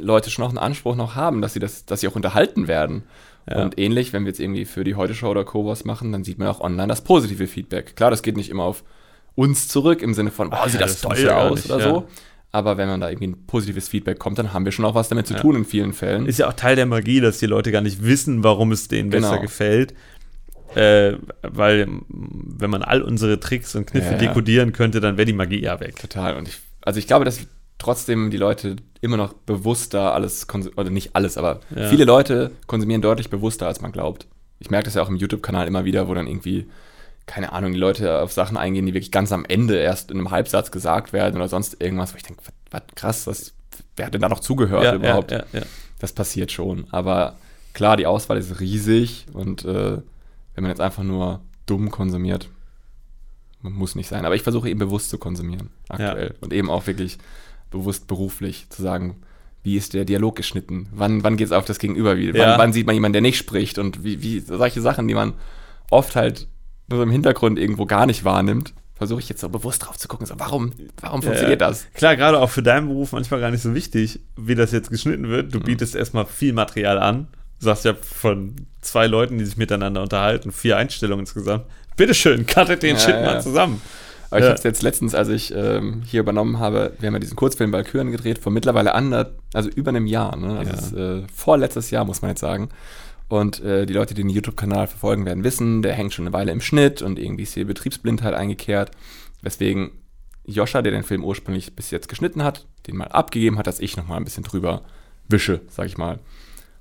Leute 0.00 0.30
schon 0.30 0.44
auch 0.44 0.48
einen 0.48 0.58
Anspruch 0.58 0.96
noch 0.96 1.14
haben, 1.14 1.40
dass 1.40 1.52
sie 1.52 1.60
das, 1.60 1.86
dass 1.86 2.00
sie 2.00 2.08
auch 2.08 2.16
unterhalten 2.16 2.66
werden. 2.66 3.04
Ja. 3.48 3.62
Und 3.62 3.78
ähnlich, 3.78 4.12
wenn 4.12 4.24
wir 4.24 4.30
jetzt 4.30 4.40
irgendwie 4.40 4.64
für 4.64 4.82
die 4.82 4.96
Heute 4.96 5.14
Show 5.14 5.28
oder 5.28 5.44
Co. 5.44 5.64
was 5.66 5.84
machen, 5.84 6.10
dann 6.10 6.24
sieht 6.24 6.38
man 6.38 6.48
auch 6.48 6.60
online 6.60 6.88
das 6.88 7.02
positive 7.02 7.46
Feedback. 7.46 7.94
Klar, 7.94 8.10
das 8.10 8.22
geht 8.22 8.36
nicht 8.36 8.50
immer 8.50 8.64
auf 8.64 8.82
uns 9.36 9.68
zurück 9.68 10.02
im 10.02 10.14
Sinne 10.14 10.32
von, 10.32 10.52
Ah, 10.52 10.64
sieht 10.68 10.80
ja, 10.80 10.86
das, 10.86 11.00
das 11.00 11.16
toll 11.16 11.30
aus 11.30 11.70
oder 11.70 11.80
so. 11.80 12.08
Aber 12.58 12.76
wenn 12.76 12.88
man 12.88 13.00
da 13.00 13.08
irgendwie 13.08 13.28
ein 13.28 13.46
positives 13.46 13.88
Feedback 13.88 14.18
kommt, 14.18 14.38
dann 14.38 14.52
haben 14.52 14.64
wir 14.64 14.72
schon 14.72 14.84
auch 14.84 14.94
was 14.94 15.08
damit 15.08 15.26
zu 15.26 15.34
tun 15.34 15.56
in 15.56 15.64
vielen 15.64 15.92
Fällen. 15.92 16.26
Ist 16.26 16.38
ja 16.38 16.48
auch 16.48 16.52
Teil 16.54 16.76
der 16.76 16.86
Magie, 16.86 17.20
dass 17.20 17.38
die 17.38 17.46
Leute 17.46 17.70
gar 17.72 17.80
nicht 17.80 18.02
wissen, 18.04 18.42
warum 18.44 18.72
es 18.72 18.88
denen 18.88 19.10
besser 19.10 19.30
Genau. 19.30 19.42
gefällt. 19.42 19.94
Äh, 20.74 21.14
weil, 21.42 21.88
wenn 22.08 22.68
man 22.70 22.82
all 22.82 23.00
unsere 23.02 23.40
Tricks 23.40 23.74
und 23.74 23.86
Kniffe 23.86 24.08
Ja, 24.08 24.12
ja. 24.12 24.18
dekodieren 24.18 24.72
könnte, 24.72 25.00
dann 25.00 25.16
wäre 25.16 25.24
die 25.24 25.32
Magie 25.32 25.60
ja 25.62 25.80
weg. 25.80 25.96
Total. 25.96 26.36
Und 26.36 26.46
ich, 26.48 26.58
also 26.82 26.98
ich 26.98 27.06
glaube, 27.06 27.24
dass 27.24 27.40
trotzdem 27.78 28.30
die 28.30 28.36
Leute 28.36 28.76
immer 29.00 29.16
noch 29.16 29.32
bewusster 29.32 30.12
alles 30.12 30.46
konsumieren, 30.46 30.78
oder 30.78 30.90
nicht 30.90 31.14
alles, 31.16 31.38
aber 31.38 31.60
Ja. 31.74 31.88
viele 31.88 32.04
Leute 32.04 32.50
konsumieren 32.66 33.00
deutlich 33.00 33.30
bewusster, 33.30 33.66
als 33.66 33.80
man 33.80 33.92
glaubt. 33.92 34.26
Ich 34.58 34.70
merke 34.70 34.84
das 34.86 34.94
ja 34.94 35.02
auch 35.02 35.08
im 35.08 35.16
YouTube-Kanal 35.16 35.66
immer 35.68 35.84
wieder, 35.84 36.08
wo 36.08 36.14
dann 36.14 36.26
irgendwie, 36.26 36.66
keine 37.26 37.52
Ahnung, 37.52 37.72
die 37.72 37.78
Leute 37.78 38.18
auf 38.20 38.32
Sachen 38.32 38.56
eingehen, 38.56 38.84
die 38.84 38.92
wirklich 38.94 39.12
ganz 39.12 39.30
am 39.32 39.44
Ende 39.46 39.76
erst 39.76 40.10
in 40.10 40.18
einem 40.18 40.30
Halbsatz 40.32 40.70
gesagt 40.72 41.12
werden 41.12 41.36
oder 41.36 41.48
sonst 41.48 41.80
irgendwas, 41.80 42.12
wo 42.12 42.16
ich 42.16 42.24
denke, 42.24 42.42
was, 42.70 42.82
krass, 42.94 43.26
was, 43.26 43.54
wer 43.96 44.06
hat 44.06 44.14
denn 44.14 44.20
da 44.22 44.28
noch 44.28 44.40
zugehört 44.40 44.94
überhaupt? 44.94 45.30
Ja, 45.30 45.44
ja, 45.52 45.60
ja. 45.60 45.66
Das 45.98 46.12
passiert 46.12 46.52
schon. 46.52 46.86
Aber 46.90 47.36
klar, 47.74 47.96
die 47.96 48.06
Auswahl 48.06 48.38
ist 48.38 48.60
riesig 48.60 49.26
und 49.32 49.64
äh, 49.64 49.98
wenn 50.54 50.62
man 50.62 50.70
jetzt 50.70 50.80
einfach 50.80 51.02
nur 51.02 51.40
dumm 51.66 51.90
konsumiert, 51.90 52.48
man 53.62 53.72
muss 53.72 53.94
nicht 53.94 54.08
sein. 54.08 54.24
Aber 54.24 54.34
ich 54.34 54.42
versuche 54.42 54.68
eben 54.68 54.78
bewusst 54.78 55.10
zu 55.10 55.18
konsumieren, 55.18 55.70
aktuell. 55.88 56.34
Und 56.40 56.52
eben 56.52 56.70
auch 56.70 56.86
wirklich 56.86 57.18
bewusst 57.70 58.06
beruflich 58.06 58.66
zu 58.70 58.82
sagen, 58.82 59.16
wie 59.64 59.76
ist 59.76 59.92
der 59.94 60.04
Dialog 60.04 60.36
geschnitten? 60.36 60.88
Wann, 60.92 61.24
wann 61.24 61.36
geht 61.36 61.46
es 61.48 61.52
auf 61.52 61.64
das 61.64 61.78
Gegenüber? 61.78 62.16
Wie, 62.16 62.26
Ja. 62.30 62.50
wann, 62.52 62.58
wann 62.58 62.72
sieht 62.72 62.86
man 62.86 62.94
jemanden, 62.94 63.14
der 63.14 63.22
nicht 63.22 63.36
spricht? 63.38 63.78
Und 63.78 64.04
wie, 64.04 64.22
wie 64.22 64.40
solche 64.40 64.80
Sachen, 64.80 65.08
die 65.08 65.14
man 65.14 65.34
oft 65.90 66.14
halt 66.16 66.46
nur 66.88 66.98
so 66.98 67.02
im 67.02 67.10
Hintergrund 67.10 67.58
irgendwo 67.58 67.84
gar 67.84 68.06
nicht 68.06 68.24
wahrnimmt, 68.24 68.72
versuche 68.98 69.20
ich 69.20 69.28
jetzt 69.28 69.40
so 69.40 69.48
bewusst 69.48 69.86
drauf 69.86 69.96
zu 69.96 70.08
gucken. 70.08 70.26
So, 70.26 70.34
warum, 70.38 70.72
warum 71.00 71.22
funktioniert 71.22 71.60
Ja. 71.60 71.68
das? 71.68 71.86
Klar, 71.94 72.16
gerade 72.16 72.38
auch 72.40 72.50
für 72.50 72.62
deinen 72.62 72.88
Beruf 72.88 73.12
manchmal 73.12 73.40
gar 73.40 73.50
nicht 73.50 73.62
so 73.62 73.74
wichtig, 73.74 74.20
wie 74.36 74.54
das 74.54 74.72
jetzt 74.72 74.90
geschnitten 74.90 75.28
wird. 75.28 75.46
Mhm. 75.46 75.50
Du 75.52 75.60
bietest 75.60 75.94
erstmal 75.94 76.26
viel 76.26 76.52
Material 76.52 76.98
an. 76.98 77.28
Du 77.60 77.64
sagst 77.66 77.84
ja 77.84 77.94
von 77.94 78.54
zwei 78.82 79.06
Leuten, 79.06 79.38
die 79.38 79.44
sich 79.44 79.56
miteinander 79.56 80.02
unterhalten, 80.02 80.52
vier 80.52 80.76
Einstellungen 80.76 81.20
insgesamt. 81.24 81.64
Bitteschön, 81.96 82.46
cuttet 82.46 82.82
den 82.82 82.96
Ja, 82.96 83.00
Shit 83.02 83.14
ja. 83.14 83.22
mal 83.22 83.42
zusammen. 83.42 83.80
Aber 84.30 84.40
ich 84.40 84.44
habe 84.44 84.54
es 84.56 84.62
jetzt 84.62 84.82
letztens, 84.82 85.14
als 85.14 85.28
ich 85.28 85.54
ähm, 85.54 86.02
hier 86.04 86.20
übernommen 86.20 86.58
habe, 86.58 86.92
wir 87.00 87.06
haben 87.06 87.14
ja 87.14 87.18
diesen 87.18 87.34
Kurzfilm 87.34 87.72
Valkyren 87.72 88.10
gedreht, 88.12 88.38
vor 88.38 88.52
mittlerweile 88.52 88.94
ander, 88.94 89.30
also 89.54 89.70
über 89.70 89.88
einem 89.88 90.06
Jahr, 90.06 90.36
ne? 90.36 90.58
Also 90.58 90.72
ist, 90.72 90.92
äh, 90.92 91.22
vorletztes 91.34 91.90
Jahr, 91.90 92.04
muss 92.04 92.20
man 92.20 92.30
jetzt 92.32 92.40
sagen. 92.40 92.68
Und 93.28 93.60
äh, 93.60 93.84
die 93.84 93.92
Leute, 93.92 94.14
die 94.14 94.22
den 94.22 94.30
YouTube-Kanal 94.30 94.86
verfolgen, 94.86 95.26
werden 95.26 95.44
wissen, 95.44 95.82
der 95.82 95.92
hängt 95.92 96.14
schon 96.14 96.26
eine 96.26 96.32
Weile 96.32 96.50
im 96.50 96.60
Schnitt 96.60 97.02
und 97.02 97.18
irgendwie 97.18 97.42
ist 97.42 97.54
hier 97.54 97.66
Betriebsblindheit 97.66 98.34
eingekehrt. 98.34 98.90
Weswegen 99.42 99.90
Joscha, 100.44 100.80
der 100.80 100.92
den 100.92 101.02
Film 101.02 101.24
ursprünglich 101.24 101.76
bis 101.76 101.90
jetzt 101.90 102.08
geschnitten 102.08 102.42
hat, 102.42 102.66
den 102.86 102.96
mal 102.96 103.08
abgegeben 103.08 103.58
hat, 103.58 103.66
dass 103.66 103.80
ich 103.80 103.96
nochmal 103.96 104.16
ein 104.16 104.24
bisschen 104.24 104.44
drüber 104.44 104.82
wische, 105.28 105.60
sag 105.68 105.86
ich 105.86 105.98
mal. 105.98 106.20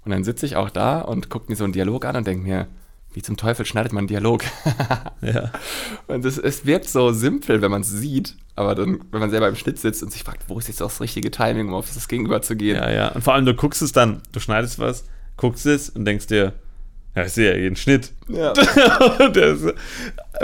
Und 0.05 0.11
dann 0.11 0.23
sitze 0.23 0.45
ich 0.45 0.55
auch 0.55 0.69
da 0.69 1.01
und 1.01 1.29
gucke 1.29 1.51
mir 1.51 1.57
so 1.57 1.65
einen 1.65 1.73
Dialog 1.73 2.05
an 2.05 2.15
und 2.15 2.25
denke 2.25 2.43
mir, 2.43 2.67
wie 3.13 3.21
zum 3.21 3.35
Teufel 3.35 3.65
schneidet 3.65 3.91
man 3.91 4.01
einen 4.01 4.07
Dialog? 4.07 4.43
Ja. 5.19 5.51
Und 6.05 6.23
es, 6.23 6.37
es 6.37 6.67
wirkt 6.67 6.87
so 6.87 7.11
simpel, 7.11 7.63
wenn 7.63 7.71
man 7.71 7.81
es 7.81 7.89
sieht, 7.89 8.37
aber 8.55 8.75
dann, 8.75 8.99
wenn 9.11 9.19
man 9.19 9.31
selber 9.31 9.49
im 9.49 9.55
Schnitt 9.55 9.79
sitzt 9.79 10.03
und 10.03 10.11
sich 10.11 10.23
fragt, 10.23 10.47
wo 10.47 10.59
ist 10.59 10.67
jetzt 10.67 10.79
das 10.79 11.01
richtige 11.01 11.31
Timing, 11.31 11.69
um 11.69 11.73
auf 11.73 11.91
das 11.91 12.07
Gegenüber 12.07 12.43
zu 12.43 12.55
gehen. 12.55 12.75
Ja, 12.75 12.91
ja. 12.91 13.07
Und 13.09 13.23
vor 13.23 13.33
allem, 13.33 13.45
du 13.45 13.55
guckst 13.55 13.81
es 13.81 13.91
dann, 13.91 14.21
du 14.31 14.39
schneidest 14.39 14.77
was, 14.77 15.05
guckst 15.37 15.65
es 15.65 15.89
und 15.89 16.05
denkst 16.05 16.27
dir, 16.27 16.53
ja, 17.15 17.25
ich 17.25 17.33
sehe 17.33 17.51
ja 17.51 17.57
jeden 17.57 17.75
Schnitt. 17.75 18.11
Ja. 18.27 18.53
Das, 19.33 19.59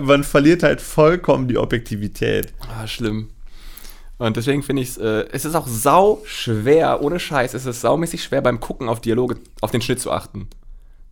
man 0.02 0.24
verliert 0.24 0.64
halt 0.64 0.82
vollkommen 0.82 1.48
die 1.48 1.58
Objektivität. 1.58 2.54
Ah, 2.68 2.88
schlimm. 2.88 3.30
Und 4.18 4.38
deswegen 4.38 4.64
finde 4.64 4.82
ich 4.82 4.90
es, 4.90 4.98
äh, 4.98 5.26
es 5.32 5.46
ist 5.46 5.56
auch 5.56 5.68
sau 5.68 6.22
schwer, 6.26 7.02
ohne 7.02 7.20
Scheiß, 7.20 7.54
es 7.54 7.66
ist 7.66 7.82
saumäßig 7.82 8.24
schwer 8.24 8.42
beim 8.42 8.60
Gucken 8.60 8.90
auf 8.90 9.02
Dialoge, 9.02 9.38
auf 9.62 9.72
den 9.72 9.82
Schnitt 9.82 10.00
zu 10.00 10.12
achten. 10.12 10.48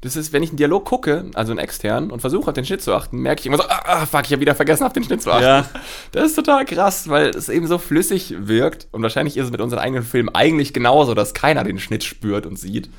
Das 0.01 0.15
ist, 0.15 0.33
wenn 0.33 0.41
ich 0.41 0.49
einen 0.49 0.57
Dialog 0.57 0.85
gucke, 0.85 1.25
also 1.35 1.51
einen 1.51 1.59
externen, 1.59 2.09
und 2.09 2.21
versuche 2.21 2.47
auf 2.47 2.55
den 2.55 2.65
Schnitt 2.65 2.81
zu 2.81 2.93
achten, 2.93 3.19
merke 3.19 3.41
ich 3.41 3.45
immer 3.45 3.57
so, 3.57 3.63
ah, 3.63 3.83
ah 3.85 4.05
fuck, 4.07 4.25
ich 4.25 4.31
habe 4.31 4.41
wieder 4.41 4.55
vergessen, 4.55 4.83
auf 4.83 4.93
den 4.93 5.03
Schnitt 5.03 5.21
zu 5.21 5.31
achten. 5.31 5.43
Ja. 5.43 5.65
Das 6.11 6.25
ist 6.25 6.35
total 6.35 6.65
krass, 6.65 7.07
weil 7.07 7.29
es 7.29 7.49
eben 7.49 7.67
so 7.67 7.77
flüssig 7.77 8.33
wirkt. 8.39 8.87
Und 8.91 9.03
wahrscheinlich 9.03 9.37
ist 9.37 9.45
es 9.45 9.51
mit 9.51 9.61
unseren 9.61 9.79
eigenen 9.79 10.03
Filmen 10.03 10.33
eigentlich 10.33 10.73
genauso, 10.73 11.13
dass 11.13 11.35
keiner 11.35 11.63
den 11.63 11.77
Schnitt 11.77 12.03
spürt 12.03 12.47
und 12.47 12.57
sieht. 12.57 12.89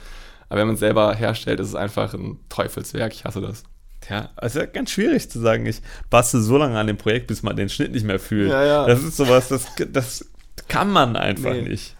Aber 0.53 0.61
wenn 0.61 0.67
man 0.67 0.75
es 0.75 0.81
selber 0.81 1.15
herstellt, 1.15 1.61
ist 1.61 1.69
es 1.69 1.75
einfach 1.75 2.13
ein 2.13 2.39
Teufelswerk. 2.51 3.15
Ich 3.15 3.25
hasse 3.25 3.41
das. 3.41 3.63
Ja, 4.11 4.29
also 4.37 4.61
ganz 4.71 4.91
schwierig 4.91 5.31
zu 5.31 5.41
sagen, 5.41 5.65
ich 5.65 5.81
bastel 6.11 6.43
so 6.43 6.59
lange 6.59 6.79
an 6.79 6.87
dem 6.87 6.99
Projekt, 6.99 7.27
bis 7.29 7.43
man 7.43 7.57
den 7.57 7.71
Schnitt 7.71 7.93
nicht 7.93 8.05
mehr 8.05 8.19
fühlt. 8.19 8.51
Ja, 8.51 8.63
ja. 8.63 8.87
Das 8.87 9.03
ist 9.03 9.17
sowas, 9.17 9.49
das, 9.49 9.65
das 9.91 10.29
kann 10.69 10.91
man 10.91 11.17
einfach 11.17 11.53
Nee. 11.55 11.63
nicht. 11.63 11.97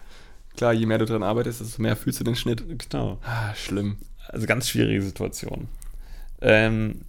Klar, 0.55 0.71
je 0.71 0.85
mehr 0.85 0.99
du 0.99 1.05
dran 1.05 1.23
arbeitest, 1.23 1.61
desto 1.61 1.81
mehr 1.81 1.95
fühlst 1.95 2.19
du 2.19 2.23
den 2.25 2.35
Schnitt. 2.35 2.63
Genau. 2.91 3.17
Ah, 3.23 3.55
schlimm. 3.55 3.97
Also 4.27 4.45
ganz 4.45 4.69
schwierige 4.69 5.01
Situation. 5.01 5.67
Ähm, 6.39 7.01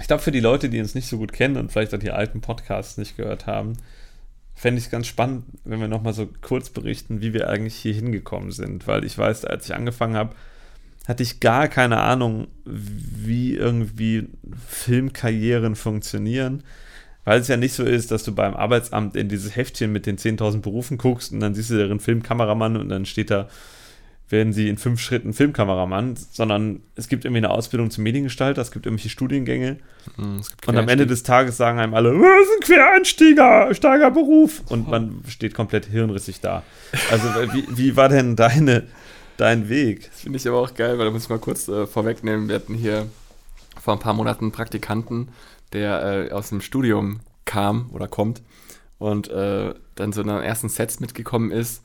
ich 0.00 0.06
glaube, 0.06 0.22
für 0.22 0.30
die 0.30 0.38
Leute, 0.38 0.68
die 0.68 0.78
uns 0.78 0.94
nicht 0.94 1.08
so 1.08 1.18
gut 1.18 1.32
kennen 1.32 1.56
und 1.56 1.72
vielleicht 1.72 1.92
auch 1.92 1.98
die 1.98 2.12
alten 2.12 2.40
Podcasts 2.40 2.98
nicht 2.98 3.16
gehört 3.16 3.48
haben, 3.48 3.78
fände 4.56 4.78
ich 4.78 4.86
es 4.86 4.90
ganz 4.90 5.06
spannend, 5.06 5.44
wenn 5.64 5.80
wir 5.80 5.86
nochmal 5.86 6.14
so 6.14 6.26
kurz 6.40 6.70
berichten, 6.70 7.20
wie 7.20 7.34
wir 7.34 7.48
eigentlich 7.48 7.76
hier 7.76 7.92
hingekommen 7.92 8.50
sind. 8.50 8.86
Weil 8.88 9.04
ich 9.04 9.16
weiß, 9.16 9.44
als 9.44 9.66
ich 9.66 9.74
angefangen 9.74 10.16
habe, 10.16 10.34
hatte 11.06 11.22
ich 11.22 11.40
gar 11.40 11.68
keine 11.68 11.98
Ahnung, 11.98 12.48
wie 12.64 13.54
irgendwie 13.54 14.28
Filmkarrieren 14.66 15.76
funktionieren. 15.76 16.64
Weil 17.24 17.40
es 17.40 17.48
ja 17.48 17.58
nicht 17.58 17.74
so 17.74 17.84
ist, 17.84 18.10
dass 18.10 18.24
du 18.24 18.34
beim 18.34 18.54
Arbeitsamt 18.54 19.14
in 19.14 19.28
dieses 19.28 19.54
Heftchen 19.54 19.92
mit 19.92 20.06
den 20.06 20.16
10.000 20.16 20.62
Berufen 20.62 20.96
guckst 20.96 21.32
und 21.32 21.40
dann 21.40 21.54
siehst 21.54 21.70
du 21.70 21.76
darin 21.76 22.00
Filmkameramann 22.00 22.76
und 22.76 22.88
dann 22.88 23.04
steht 23.04 23.30
da, 23.30 23.48
werden 24.28 24.52
sie 24.52 24.68
in 24.68 24.76
fünf 24.76 25.00
Schritten 25.00 25.32
Filmkameramann, 25.32 26.16
sondern 26.16 26.80
es 26.96 27.08
gibt 27.08 27.24
irgendwie 27.24 27.38
eine 27.38 27.50
Ausbildung 27.50 27.90
zum 27.90 28.02
Mediengestalter, 28.04 28.60
es 28.60 28.72
gibt 28.72 28.86
irgendwelche 28.86 29.08
Studiengänge 29.10 29.78
Hm, 30.16 30.38
es 30.38 30.50
gibt 30.50 30.68
und 30.68 30.76
am 30.76 30.88
Ende 30.88 31.06
des 31.06 31.22
Tages 31.22 31.56
sagen 31.56 31.78
einem 31.78 31.94
alle, 31.94 32.14
"Oh, 32.14 32.22
das 32.22 32.48
ist 32.48 32.54
ein 32.56 32.60
Quereinsteiger, 32.60 33.74
steiger 33.74 34.10
Beruf 34.10 34.62
und 34.68 34.88
man 34.88 35.22
steht 35.28 35.54
komplett 35.54 35.86
hirnrissig 35.86 36.40
da. 36.40 36.62
Also 37.10 37.28
wie, 37.52 37.66
wie 37.70 37.96
war 37.96 38.08
denn 38.08 38.36
deine, 38.36 38.86
dein 39.36 39.68
Weg? 39.68 40.08
Das 40.10 40.20
finde 40.20 40.38
ich 40.38 40.46
aber 40.48 40.58
auch 40.58 40.74
geil, 40.74 40.98
weil 40.98 41.06
da 41.06 41.10
muss 41.10 41.24
ich 41.24 41.28
mal 41.28 41.38
kurz 41.38 41.68
äh, 41.68 41.86
vorwegnehmen. 41.86 42.48
Wir 42.48 42.56
hatten 42.56 42.74
hier 42.74 43.06
vor 43.80 43.94
ein 43.94 44.00
paar 44.00 44.14
Monaten 44.14 44.44
einen 44.46 44.52
Praktikanten, 44.52 45.28
der 45.72 46.28
äh, 46.30 46.32
aus 46.32 46.48
dem 46.48 46.60
Studium 46.60 47.20
kam 47.44 47.90
oder 47.92 48.08
kommt 48.08 48.42
und 48.98 49.28
äh, 49.28 49.74
dann 49.94 50.12
so 50.12 50.20
in 50.20 50.28
den 50.28 50.40
ersten 50.40 50.68
Sets 50.68 51.00
mitgekommen 51.00 51.50
ist 51.50 51.82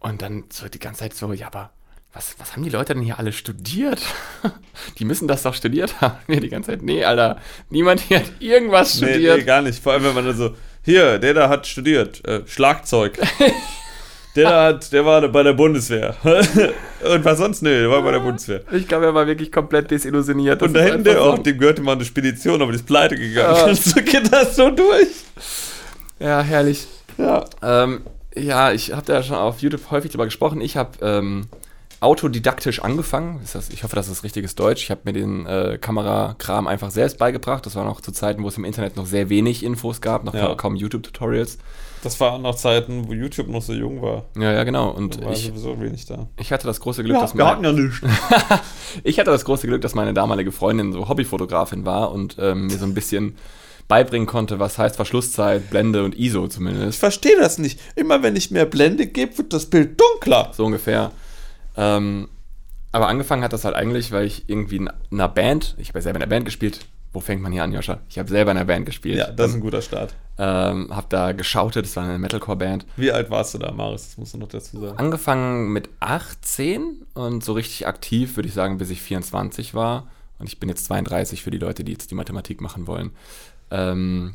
und 0.00 0.22
dann 0.22 0.44
so 0.50 0.68
die 0.68 0.78
ganze 0.78 1.00
Zeit 1.00 1.14
so, 1.14 1.32
ja, 1.32 1.46
aber 1.48 1.70
was, 2.12 2.34
was 2.38 2.52
haben 2.52 2.62
die 2.64 2.70
Leute 2.70 2.94
denn 2.94 3.02
hier 3.02 3.18
alle 3.18 3.32
studiert? 3.32 4.00
die 4.98 5.04
müssen 5.04 5.28
das 5.28 5.42
doch 5.42 5.54
studiert 5.54 6.00
haben. 6.00 6.16
Wir 6.26 6.40
die 6.40 6.48
ganze 6.48 6.70
Zeit, 6.72 6.82
nee, 6.82 7.04
Alter, 7.04 7.38
niemand 7.70 8.00
hier 8.00 8.18
hat 8.20 8.32
irgendwas 8.40 9.00
Nee, 9.00 9.08
studiert. 9.10 9.38
nee, 9.38 9.44
gar 9.44 9.62
nicht. 9.62 9.82
Vor 9.82 9.92
allem, 9.92 10.04
wenn 10.04 10.14
man 10.14 10.26
dann 10.26 10.36
so, 10.36 10.54
hier, 10.84 11.18
der 11.18 11.34
da 11.34 11.48
hat 11.48 11.66
studiert, 11.66 12.26
äh, 12.26 12.42
Schlagzeug. 12.46 13.18
Der 14.36 14.50
da 14.50 14.64
hat, 14.66 14.92
der 14.92 15.04
war 15.04 15.26
bei 15.28 15.42
der 15.42 15.54
Bundeswehr. 15.54 16.14
Und 16.22 17.24
was 17.24 17.38
sonst? 17.38 17.60
Nö, 17.62 17.80
der 17.80 17.90
war 17.90 18.02
bei 18.02 18.12
der 18.12 18.20
Bundeswehr. 18.20 18.60
Ich 18.70 18.86
glaube, 18.86 19.06
er 19.06 19.14
war 19.14 19.26
wirklich 19.26 19.50
komplett 19.50 19.90
desillusioniert. 19.90 20.62
Und 20.62 20.74
da 20.74 20.80
hinten 20.80 21.02
der 21.02 21.20
auch, 21.22 21.36
so- 21.38 21.42
dem 21.42 21.58
gehörte 21.58 21.82
mal 21.82 21.92
eine 21.92 22.04
Spedition, 22.04 22.60
aber 22.62 22.70
die 22.70 22.76
ist 22.76 22.86
pleite 22.86 23.16
gegangen. 23.16 23.56
Ja. 23.68 23.74
So 23.74 24.00
geht 24.00 24.32
das 24.32 24.54
so 24.54 24.70
durch. 24.70 25.08
Ja, 26.20 26.40
herrlich. 26.42 26.86
Ja. 27.16 27.46
Ähm, 27.62 28.02
ja, 28.36 28.70
ich 28.70 28.92
habe 28.92 29.06
da 29.06 29.22
schon 29.24 29.34
auf 29.36 29.60
YouTube 29.60 29.90
häufig 29.90 30.12
drüber 30.12 30.26
gesprochen. 30.26 30.60
Ich 30.60 30.76
habe 30.76 30.90
ähm, 31.02 31.46
autodidaktisch 32.00 32.80
angefangen. 32.82 33.40
Ist 33.42 33.54
das, 33.54 33.70
ich 33.70 33.82
hoffe, 33.82 33.96
das 33.96 34.08
ist 34.08 34.22
richtiges 34.24 34.54
Deutsch. 34.54 34.82
Ich 34.84 34.90
habe 34.90 35.00
mir 35.04 35.12
den 35.12 35.46
äh, 35.46 35.78
Kamerakram 35.80 36.66
einfach 36.66 36.90
selbst 36.90 37.18
beigebracht. 37.18 37.66
Das 37.66 37.74
war 37.76 37.84
noch 37.84 38.00
zu 38.00 38.12
Zeiten, 38.12 38.42
wo 38.42 38.48
es 38.48 38.56
im 38.56 38.64
Internet 38.64 38.96
noch 38.96 39.06
sehr 39.06 39.28
wenig 39.30 39.64
Infos 39.64 40.00
gab, 40.00 40.24
noch 40.24 40.34
Ja. 40.34 40.54
kaum 40.54 40.76
YouTube-Tutorials. 40.76 41.58
Das 42.04 42.20
waren 42.20 42.42
noch 42.42 42.54
Zeiten, 42.54 43.08
wo 43.08 43.12
YouTube 43.12 43.48
noch 43.48 43.62
so 43.62 43.72
jung 43.72 44.00
war. 44.00 44.26
Ja, 44.36 44.52
ja, 44.52 44.62
genau. 44.62 44.90
Und 44.90 45.20
Da 45.20 45.24
war 45.26 45.32
ich, 45.32 45.46
sowieso 45.46 45.80
wenig 45.80 46.06
da. 46.06 46.28
ich 46.38 46.52
hatte 46.52 46.68
das 46.68 46.78
große 46.78 47.02
Glück, 47.02 47.18
dass 47.18 47.34
wir 47.36 47.44
hatten 47.44 47.62
meine, 47.62 47.76
ja 47.78 47.84
nichts. 47.84 48.00
ich 49.02 49.18
hatte 49.18 49.32
das 49.32 49.44
große 49.44 49.66
Glück, 49.66 49.82
dass 49.82 49.96
meine 49.96 50.14
damalige 50.14 50.52
Freundin 50.52 50.92
so 50.92 51.08
Hobbyfotografin 51.08 51.84
war 51.84 52.12
und 52.12 52.36
ähm, 52.38 52.68
mir 52.68 52.78
so 52.78 52.84
ein 52.84 52.94
bisschen 52.94 53.34
beibringen 53.88 54.26
konnte, 54.28 54.60
was 54.60 54.78
heißt 54.78 54.94
Verschlusszeit, 54.96 55.70
Blende 55.70 56.04
und 56.04 56.16
ISO 56.16 56.44
Ich 56.44 56.50
zumindest. 56.52 57.00
verstehe 57.00 57.36
das 57.40 57.58
nicht. 57.58 57.80
Immer 57.96 58.22
wenn 58.22 58.36
ich 58.36 58.50
mehr 58.52 58.66
Blende 58.66 59.06
gebe, 59.06 59.36
wird 59.38 59.52
das 59.52 59.66
Bild 59.66 59.98
dunkler. 60.00 60.52
So 60.54 60.66
ungefähr. 60.66 61.10
Ähm, 61.78 62.28
aber 62.92 63.08
angefangen 63.08 63.42
hat 63.44 63.52
das 63.52 63.64
halt 63.64 63.76
eigentlich, 63.76 64.12
weil 64.12 64.26
ich 64.26 64.48
irgendwie 64.48 64.76
in 64.76 64.90
einer 65.10 65.28
Band, 65.28 65.74
ich 65.78 65.88
habe 65.88 65.98
ja 65.98 66.02
selber 66.02 66.18
in 66.18 66.22
einer 66.22 66.30
Band 66.30 66.44
gespielt. 66.44 66.86
Wo 67.12 67.20
fängt 67.20 67.40
man 67.40 67.52
hier 67.52 67.62
an, 67.62 67.72
Joscha? 67.72 68.00
Ich 68.10 68.18
habe 68.18 68.28
selber 68.28 68.50
in 68.50 68.58
einer 68.58 68.66
Band 68.66 68.84
gespielt. 68.84 69.16
Ja, 69.16 69.30
das 69.30 69.50
ist 69.50 69.54
ein 69.56 69.60
guter 69.60 69.80
Start. 69.80 70.14
ähm, 70.36 70.94
habe 70.94 71.06
da 71.08 71.32
geschautet, 71.32 71.86
das 71.86 71.96
war 71.96 72.04
eine 72.04 72.18
Metalcore-Band. 72.18 72.84
Wie 72.96 73.10
alt 73.10 73.30
warst 73.30 73.54
du 73.54 73.58
da, 73.58 73.72
Maris? 73.72 74.08
Das 74.08 74.18
musst 74.18 74.34
du 74.34 74.38
noch 74.38 74.48
dazu 74.48 74.78
sagen. 74.78 74.98
Angefangen 74.98 75.72
mit 75.72 75.88
18 76.00 77.06
und 77.14 77.42
so 77.42 77.54
richtig 77.54 77.86
aktiv, 77.86 78.36
würde 78.36 78.48
ich 78.48 78.54
sagen, 78.54 78.76
bis 78.78 78.90
ich 78.90 79.00
24 79.00 79.74
war. 79.74 80.08
Und 80.38 80.48
ich 80.48 80.60
bin 80.60 80.68
jetzt 80.68 80.84
32 80.84 81.42
für 81.42 81.50
die 81.50 81.58
Leute, 81.58 81.82
die 81.82 81.92
jetzt 81.92 82.10
die 82.10 82.14
Mathematik 82.14 82.60
machen 82.60 82.86
wollen. 82.86 83.10
Ähm, 83.70 84.34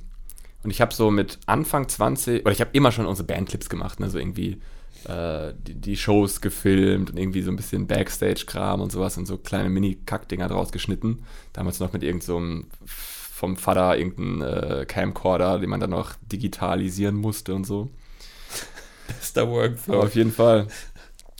und 0.64 0.72
ich 0.72 0.82
habe 0.82 0.94
so 0.94 1.12
mit 1.12 1.40
Anfang 1.46 1.88
20, 1.88 2.42
oder 2.42 2.52
ich 2.52 2.62
habe 2.62 2.72
immer 2.74 2.92
schon 2.92 3.06
unsere 3.06 3.28
Bandclips 3.28 3.70
gemacht, 3.70 4.00
ne? 4.00 4.10
so 4.10 4.18
irgendwie 4.18 4.62
äh, 5.08 5.54
die, 5.58 5.76
die 5.76 5.98
Shows 5.98 6.42
gefilmt 6.42 7.12
und 7.12 7.18
irgendwie 7.18 7.42
so 7.42 7.52
ein 7.52 7.56
bisschen 7.56 7.88
Backstage-Kram 7.88 8.82
und 8.82 8.92
sowas 8.92 9.18
und 9.18 9.26
so 9.26 9.38
kleine 9.38 9.70
Mini-Kack-Dinger 9.70 10.48
draus 10.48 10.72
geschnitten. 10.72 11.24
Damals 11.54 11.80
noch 11.80 11.94
mit 11.94 12.04
irgendeinem 12.04 12.68
so 12.86 12.90
vom 13.34 13.58
Vater 13.58 13.98
irgendeinen 13.98 14.42
äh, 14.42 14.86
Camcorder, 14.86 15.60
den 15.60 15.70
man 15.70 15.80
dann 15.80 15.90
noch 15.90 16.14
digitalisieren 16.32 17.16
musste 17.16 17.54
und 17.54 17.66
so. 17.66 17.92
Bester 19.08 19.50
Workflow. 19.50 19.96
Aber 19.96 20.04
auf 20.04 20.16
jeden 20.16 20.32
Fall. 20.32 20.68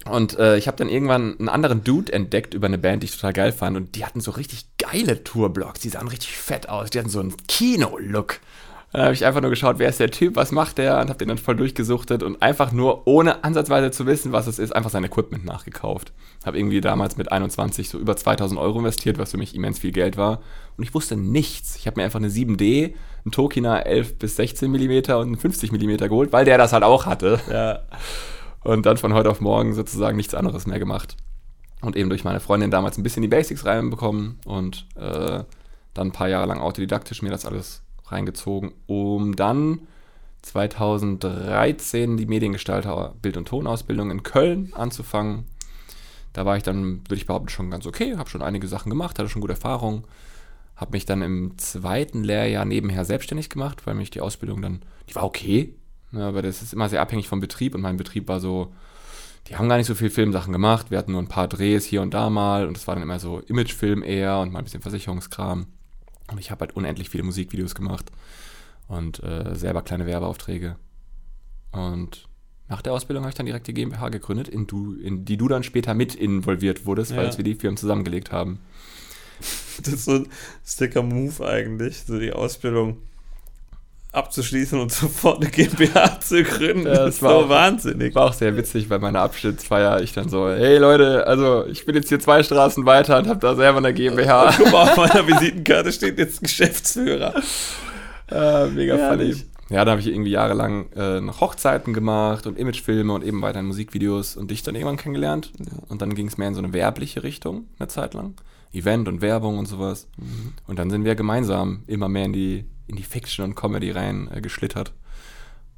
Und 0.10 0.38
äh, 0.38 0.58
ich 0.58 0.68
habe 0.68 0.76
dann 0.76 0.90
irgendwann 0.90 1.40
einen 1.40 1.50
anderen 1.50 1.84
Dude 1.84 2.12
entdeckt 2.12 2.54
über 2.54 2.68
eine 2.68 2.78
Band, 2.78 3.04
die 3.04 3.06
ich 3.06 3.16
total 3.16 3.32
geil 3.32 3.52
fand. 3.54 3.78
Und 3.78 3.96
die 3.96 4.06
hatten 4.06 4.20
so 4.20 4.32
richtig 4.32 4.66
geile 4.78 5.24
Tourblocks. 5.24 5.80
Die 5.80 5.90
sahen 5.90 6.10
richtig 6.10 6.36
fett 6.36 6.68
aus. 6.68 6.90
Die 6.90 7.00
hatten 7.00 7.10
so 7.10 7.22
einen 7.22 7.38
Kino-Look. 7.48 8.40
Da 8.94 9.06
habe 9.06 9.14
ich 9.16 9.26
einfach 9.26 9.42
nur 9.42 9.50
geschaut, 9.50 9.80
wer 9.80 9.90
ist 9.90 10.00
der 10.00 10.12
Typ, 10.12 10.36
was 10.36 10.52
macht 10.52 10.78
der? 10.78 11.00
Und 11.00 11.10
habe 11.10 11.18
den 11.18 11.28
dann 11.30 11.40
voll 11.40 11.56
durchgesuchtet 11.56 12.22
und 12.22 12.44
einfach 12.44 12.72
nur, 12.72 13.08
ohne 13.08 13.44
ansatzweise 13.44 13.90
zu 13.90 14.06
wissen, 14.06 14.32
was 14.34 14.46
es 14.46 14.60
ist, 14.60 14.76
einfach 14.76 14.92
sein 14.92 15.04
Equipment 15.04 15.44
nachgekauft. 15.46 16.14
Habe 16.46 16.60
irgendwie 16.60 16.80
damals 16.80 17.18
mit 17.18 17.32
21 17.32 17.90
so 17.90 17.98
über 17.98 18.16
2000 18.16 18.60
Euro 18.60 18.78
investiert, 18.78 19.18
was 19.18 19.32
für 19.32 19.38
mich 19.38 19.56
immens 19.56 19.80
viel 19.80 19.92
Geld 19.94 20.16
war. 20.16 20.42
Und 20.78 20.84
ich 20.84 20.94
wusste 20.94 21.18
nichts. 21.18 21.76
Ich 21.76 21.88
habe 21.88 22.00
mir 22.00 22.04
einfach 22.06 22.20
eine 22.20 22.30
7D, 22.30 22.94
einen 23.26 23.32
Tokina 23.32 23.80
11 23.80 24.20
bis 24.20 24.36
16 24.36 24.70
mm 24.70 25.12
und 25.14 25.26
einen 25.26 25.38
50 25.38 25.72
mm 25.72 25.96
geholt, 25.98 26.32
weil 26.32 26.46
der 26.46 26.60
das 26.60 26.72
halt 26.72 26.84
auch 26.84 27.08
hatte 27.08 27.40
Ja. 27.52 27.80
und 28.64 28.86
dann 28.86 28.98
von 28.98 29.14
heute 29.16 29.32
auf 29.32 29.42
morgen 29.42 29.74
sozusagen 29.74 30.18
nichts 30.18 30.36
anderes 30.36 30.68
mehr 30.68 30.78
gemacht. 30.78 31.18
Und 31.82 31.96
eben 31.96 32.10
durch 32.10 32.24
meine 32.24 32.40
Freundin 32.40 32.70
damals 32.70 33.00
ein 33.00 33.04
bisschen 33.04 33.24
die 33.24 33.28
Basics 33.28 33.66
reinbekommen 33.66 34.40
und 34.46 34.86
äh, 34.96 35.44
dann 35.96 36.08
ein 36.10 36.12
paar 36.12 36.30
Jahre 36.30 36.46
lang 36.46 36.60
autodidaktisch 36.62 37.24
mir 37.24 37.32
das 37.32 37.48
alles 37.48 37.82
reingezogen, 38.14 38.72
um 38.88 39.36
dann 39.36 39.80
2013 40.44 42.18
die 42.18 42.26
Mediengestalter 42.26 43.16
Bild- 43.22 43.38
und 43.38 43.48
Tonausbildung 43.48 44.12
in 44.12 44.24
Köln 44.24 44.74
anzufangen. 44.74 45.46
Da 46.34 46.46
war 46.46 46.58
ich 46.58 46.64
dann, 46.64 47.02
würde 47.04 47.16
ich 47.16 47.26
behaupten, 47.26 47.50
schon 47.50 47.72
ganz 47.72 47.86
okay, 47.86 48.18
habe 48.18 48.30
schon 48.30 48.42
einige 48.42 48.68
Sachen 48.68 48.90
gemacht, 48.90 49.18
hatte 49.18 49.30
schon 49.30 49.42
gute 49.42 49.54
Erfahrungen. 49.54 50.04
Habe 50.76 50.92
mich 50.92 51.06
dann 51.06 51.22
im 51.22 51.58
zweiten 51.58 52.24
Lehrjahr 52.24 52.66
nebenher 52.66 53.06
selbstständig 53.06 53.50
gemacht, 53.50 53.86
weil 53.86 53.94
mich 53.94 54.10
die 54.10 54.22
Ausbildung 54.22 54.62
dann, 54.62 54.82
die 55.10 55.16
war 55.16 55.24
okay, 55.24 55.76
ne, 56.12 56.26
aber 56.26 56.42
das 56.42 56.62
ist 56.62 56.74
immer 56.74 56.90
sehr 56.90 57.02
abhängig 57.02 57.28
vom 57.28 57.40
Betrieb 57.40 57.76
und 57.76 57.82
mein 57.82 57.98
Betrieb 57.98 58.28
war 58.28 58.40
so, 58.40 58.74
die 59.48 59.56
haben 59.56 59.70
gar 59.70 59.78
nicht 59.78 59.88
so 59.88 59.96
viel 59.96 60.10
Filmsachen 60.10 60.52
gemacht, 60.52 60.90
wir 60.90 60.98
hatten 60.98 61.12
nur 61.12 61.22
ein 61.22 61.28
paar 61.28 61.48
Drehs 61.48 61.86
hier 61.86 62.02
und 62.02 62.14
da 62.14 62.30
mal 62.30 62.68
und 62.68 62.76
es 62.76 62.88
war 62.88 62.96
dann 62.96 63.04
immer 63.04 63.20
so 63.20 63.40
Imagefilm 63.40 64.04
eher 64.04 64.40
und 64.40 64.52
mal 64.52 64.60
ein 64.60 64.64
bisschen 64.64 64.82
Versicherungskram. 64.82 65.68
Und 66.32 66.40
ich 66.40 66.52
habe 66.52 66.62
halt 66.62 66.76
unendlich 66.76 67.10
viele 67.10 67.24
Musikvideos 67.24 67.76
gemacht 67.76 68.12
und 68.88 69.22
äh, 69.24 69.56
selber 69.56 69.82
kleine 69.82 70.06
Werbeaufträge. 70.06 70.78
Und 71.72 72.28
nach 72.70 72.82
der 72.82 72.94
Ausbildung 72.94 73.24
habe 73.24 73.30
ich 73.30 73.36
dann 73.36 73.46
direkt 73.46 73.68
die 73.68 73.74
GmbH 73.74 74.10
gegründet, 74.10 74.48
in, 74.48 74.68
du, 74.68 74.94
in 74.96 75.26
die 75.26 75.38
du 75.38 75.48
dann 75.48 75.64
später 75.64 75.94
mit 75.94 76.16
involviert 76.16 76.86
wurdest, 76.86 77.12
Ja. 77.12 77.18
weil 77.18 77.38
wir 77.38 77.44
die 77.44 77.56
Firmen 77.56 77.78
zusammengelegt 77.78 78.32
haben. 78.32 78.60
Das 79.84 79.92
ist 79.92 80.06
so 80.06 80.12
ein 80.12 80.28
Sticker-Move 80.64 81.46
eigentlich, 81.48 82.04
so 82.04 82.20
die 82.20 82.32
Ausbildung 82.32 82.98
abzuschließen 84.14 84.80
und 84.80 84.92
sofort 84.94 85.42
eine 85.42 85.50
GmbH 85.52 86.20
zu 86.22 86.44
gründen. 86.44 86.86
Ja, 86.88 87.06
das 87.06 87.22
war 87.22 87.32
so 87.32 87.36
auch- 87.46 87.50
wahnsinnig. 87.50 88.16
War 88.16 88.26
auch 88.28 88.34
sehr 88.34 88.56
witzig, 88.56 88.88
bei 88.88 89.00
meiner 89.00 89.22
Abschiedsfeier 89.22 90.02
ich 90.02 90.14
dann 90.14 90.30
so, 90.30 90.50
hey 90.50 90.78
Leute, 90.78 91.28
also 91.28 91.66
ich 91.68 91.86
bin 91.86 91.96
jetzt 91.96 92.10
hier 92.10 92.20
zwei 92.20 92.44
Straßen 92.44 92.86
weiter 92.86 93.18
und 93.18 93.28
habe 93.28 93.40
da 93.40 93.56
selber 93.56 93.80
eine 93.80 93.94
GmbH. 93.94 94.54
Guck 94.58 94.72
mal, 94.72 94.84
auf 94.84 94.98
meiner 94.98 95.28
Visitenkarte 95.28 95.92
steht 95.92 96.18
jetzt 96.18 96.42
Geschäftsführer. 96.42 97.34
Äh, 98.32 98.68
mega 98.68 98.96
Herrlich. 98.96 99.36
funny. 99.36 99.50
Ja, 99.70 99.86
da 99.86 99.92
habe 99.92 100.02
ich 100.02 100.08
irgendwie 100.08 100.32
jahrelang 100.32 100.86
äh, 100.96 101.20
noch 101.20 101.42
Hochzeiten 101.42 101.94
gemacht 101.94 102.48
und 102.48 102.58
Imagefilme 102.58 103.14
und 103.14 103.24
eben 103.24 103.42
weiter 103.42 103.62
Musikvideos 103.62 104.38
und 104.38 104.50
dich 104.50 104.64
dann 104.64 104.76
irgendwann 104.76 104.98
kennengelernt. 104.98 105.52
Und 105.90 106.02
dann 106.02 106.16
ging 106.16 106.28
es 106.28 106.38
mehr 106.38 106.48
in 106.48 106.54
so 106.56 106.62
eine 106.62 106.74
werbliche 106.74 107.22
Richtung, 107.24 107.66
eine 107.80 107.90
Zeit 107.90 108.14
lang. 108.14 108.34
Event 108.72 109.08
und 109.08 109.22
Werbung 109.22 109.60
und 109.60 109.68
sowas. 109.68 110.08
Und 110.68 110.80
dann 110.80 110.90
sind 110.90 111.04
wir 111.06 111.16
gemeinsam 111.16 111.84
immer 111.86 112.10
mehr 112.10 112.26
in 112.26 112.34
die, 112.34 112.66
in 112.88 112.96
die 112.96 113.04
Fiction 113.04 113.46
und 113.46 113.56
Comedy 113.56 113.92
rein 113.92 114.30
äh, 114.32 114.42
geschlittert. 114.42 114.94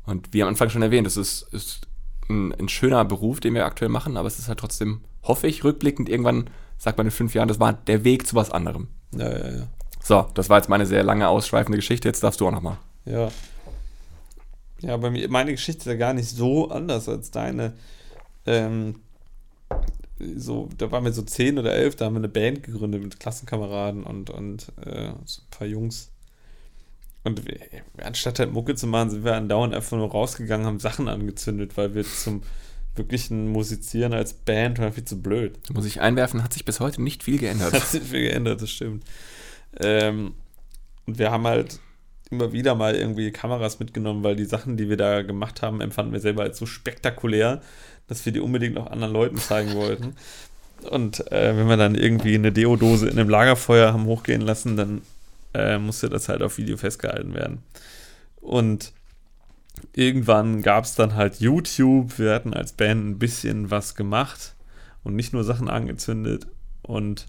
Und 0.05 0.33
wie 0.33 0.43
am 0.43 0.49
Anfang 0.49 0.69
schon 0.69 0.81
erwähnt, 0.81 1.07
es 1.07 1.17
ist, 1.17 1.43
ist 1.53 1.87
ein, 2.29 2.53
ein 2.53 2.69
schöner 2.69 3.03
Beruf, 3.05 3.39
den 3.39 3.53
wir 3.53 3.65
aktuell 3.65 3.89
machen, 3.89 4.17
aber 4.17 4.27
es 4.27 4.39
ist 4.39 4.47
halt 4.47 4.59
trotzdem, 4.59 5.01
hoffe 5.23 5.47
ich, 5.47 5.63
rückblickend 5.63 6.09
irgendwann, 6.09 6.49
sagt 6.77 6.97
man 6.97 7.07
in 7.07 7.11
fünf 7.11 7.33
Jahren, 7.33 7.47
das 7.47 7.59
war 7.59 7.73
der 7.73 8.03
Weg 8.03 8.27
zu 8.27 8.35
was 8.35 8.51
anderem. 8.51 8.87
Ja, 9.13 9.29
ja, 9.29 9.57
ja. 9.57 9.67
So, 10.03 10.27
das 10.35 10.49
war 10.49 10.57
jetzt 10.57 10.69
meine 10.69 10.85
sehr 10.85 11.03
lange, 11.03 11.27
ausschweifende 11.27 11.77
Geschichte. 11.77 12.07
Jetzt 12.07 12.21
darfst 12.21 12.39
du 12.39 12.47
auch 12.47 12.51
nochmal. 12.51 12.77
Ja. 13.05 13.29
Ja, 14.81 14.97
bei 14.97 15.09
mir, 15.09 15.27
meine 15.29 15.51
Geschichte 15.51 15.79
ist 15.79 15.87
ja 15.87 15.95
gar 15.95 16.13
nicht 16.13 16.29
so 16.29 16.69
anders 16.69 17.09
als 17.09 17.31
deine. 17.31 17.73
Ähm, 18.45 18.99
so, 20.35 20.69
da 20.77 20.91
waren 20.91 21.03
wir 21.03 21.11
so 21.11 21.23
zehn 21.23 21.57
oder 21.57 21.73
elf, 21.73 21.95
da 21.95 22.05
haben 22.05 22.13
wir 22.13 22.19
eine 22.19 22.29
Band 22.29 22.63
gegründet 22.63 23.01
mit 23.01 23.19
Klassenkameraden 23.19 24.03
und, 24.03 24.29
und 24.29 24.71
äh, 24.85 25.11
so 25.25 25.41
ein 25.41 25.49
paar 25.49 25.67
Jungs. 25.67 26.11
Und 27.25 27.41
anstatt 28.01 28.37
halt 28.39 28.53
Mucke 28.53 28.75
zu 28.75 28.85
machen, 28.85 29.09
sind 29.09 29.25
wir 29.25 29.35
andauernd 29.35 29.73
einfach 29.73 29.97
nur 29.97 30.11
rausgegangen, 30.11 30.65
haben 30.65 30.79
Sachen 30.79 31.07
angezündet, 31.07 31.75
weil 31.75 31.95
wir 31.95 32.03
zum 32.03 32.43
wirklichen 32.95 33.49
Musizieren 33.49 34.13
als 34.13 34.33
Band 34.33 34.79
waren 34.79 34.93
viel 34.93 35.05
zu 35.05 35.21
blöd. 35.21 35.57
Muss 35.73 35.85
ich 35.85 36.01
einwerfen, 36.01 36.43
hat 36.43 36.53
sich 36.53 36.65
bis 36.65 36.79
heute 36.79 37.01
nicht 37.01 37.23
viel 37.23 37.39
geändert. 37.39 37.73
Hat 37.73 37.81
sich 37.87 38.03
viel 38.03 38.21
geändert, 38.21 38.61
das 38.61 38.69
stimmt. 38.69 39.03
Ähm, 39.79 40.35
und 41.07 41.17
wir 41.17 41.31
haben 41.31 41.45
halt 41.47 41.79
immer 42.29 42.53
wieder 42.53 42.75
mal 42.75 42.95
irgendwie 42.95 43.31
Kameras 43.31 43.79
mitgenommen, 43.79 44.23
weil 44.23 44.35
die 44.35 44.45
Sachen, 44.45 44.77
die 44.77 44.87
wir 44.87 44.97
da 44.97 45.23
gemacht 45.23 45.63
haben, 45.63 45.81
empfanden 45.81 46.13
wir 46.13 46.19
selber 46.19 46.43
als 46.43 46.59
so 46.59 46.67
spektakulär, 46.67 47.61
dass 48.07 48.23
wir 48.25 48.33
die 48.33 48.39
unbedingt 48.39 48.77
auch 48.77 48.87
anderen 48.87 49.13
Leuten 49.13 49.37
zeigen 49.37 49.73
wollten. 49.73 50.15
Und 50.89 51.31
äh, 51.31 51.57
wenn 51.57 51.67
wir 51.67 51.77
dann 51.77 51.95
irgendwie 51.95 52.35
eine 52.35 52.51
Deodose 52.51 53.09
in 53.09 53.17
einem 53.17 53.29
Lagerfeuer 53.29 53.93
haben 53.93 54.05
hochgehen 54.05 54.41
lassen, 54.41 54.77
dann 54.77 55.01
äh, 55.55 55.77
musste 55.79 56.09
das 56.09 56.29
halt 56.29 56.41
auf 56.41 56.57
Video 56.57 56.77
festgehalten 56.77 57.33
werden. 57.33 57.63
Und 58.41 58.93
irgendwann 59.93 60.61
gab 60.61 60.83
es 60.83 60.95
dann 60.95 61.15
halt 61.15 61.39
YouTube. 61.39 62.19
Wir 62.19 62.33
hatten 62.33 62.53
als 62.53 62.73
Band 62.73 63.05
ein 63.05 63.19
bisschen 63.19 63.71
was 63.71 63.95
gemacht 63.95 64.55
und 65.03 65.15
nicht 65.15 65.33
nur 65.33 65.43
Sachen 65.43 65.69
angezündet. 65.69 66.47
Und 66.81 67.27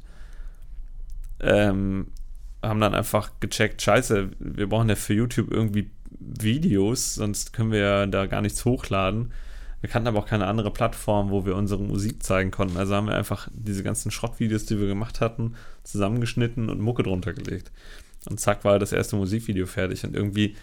ähm, 1.41 2.09
haben 2.63 2.81
dann 2.81 2.95
einfach 2.95 3.31
gecheckt, 3.41 3.81
scheiße, 3.81 4.31
wir 4.39 4.69
brauchen 4.69 4.89
ja 4.89 4.97
für 4.97 5.15
YouTube 5.15 5.51
irgendwie 5.51 5.91
Videos, 6.19 7.15
sonst 7.15 7.53
können 7.53 7.73
wir 7.73 7.79
ja 7.79 8.07
da 8.07 8.27
gar 8.27 8.43
nichts 8.43 8.65
hochladen. 8.65 9.33
Wir 9.81 9.91
kannten 9.91 10.09
aber 10.09 10.19
auch 10.19 10.27
keine 10.27 10.47
andere 10.47 10.73
Plattform, 10.73 11.31
wo 11.31 11.45
wir 11.45 11.55
unsere 11.55 11.83
Musik 11.83 12.23
zeigen 12.23 12.51
konnten. 12.51 12.77
Also 12.77 12.95
haben 12.95 13.07
wir 13.07 13.15
einfach 13.15 13.49
diese 13.53 13.83
ganzen 13.83 14.11
Schrottvideos, 14.11 14.65
die 14.65 14.81
wir 14.81 14.89
gemacht 14.89 15.21
hatten, 15.21 15.55
zusammengeschnitten 15.85 16.71
und 16.71 16.81
Mucke 16.81 17.03
drunter 17.03 17.33
gelegt. 17.35 17.71
Und 18.29 18.41
zack 18.41 18.65
war 18.65 18.79
das 18.79 18.93
erste 18.93 19.17
Musikvideo 19.17 19.67
fertig. 19.67 20.05
Und 20.05 20.15
irgendwie, 20.15 20.57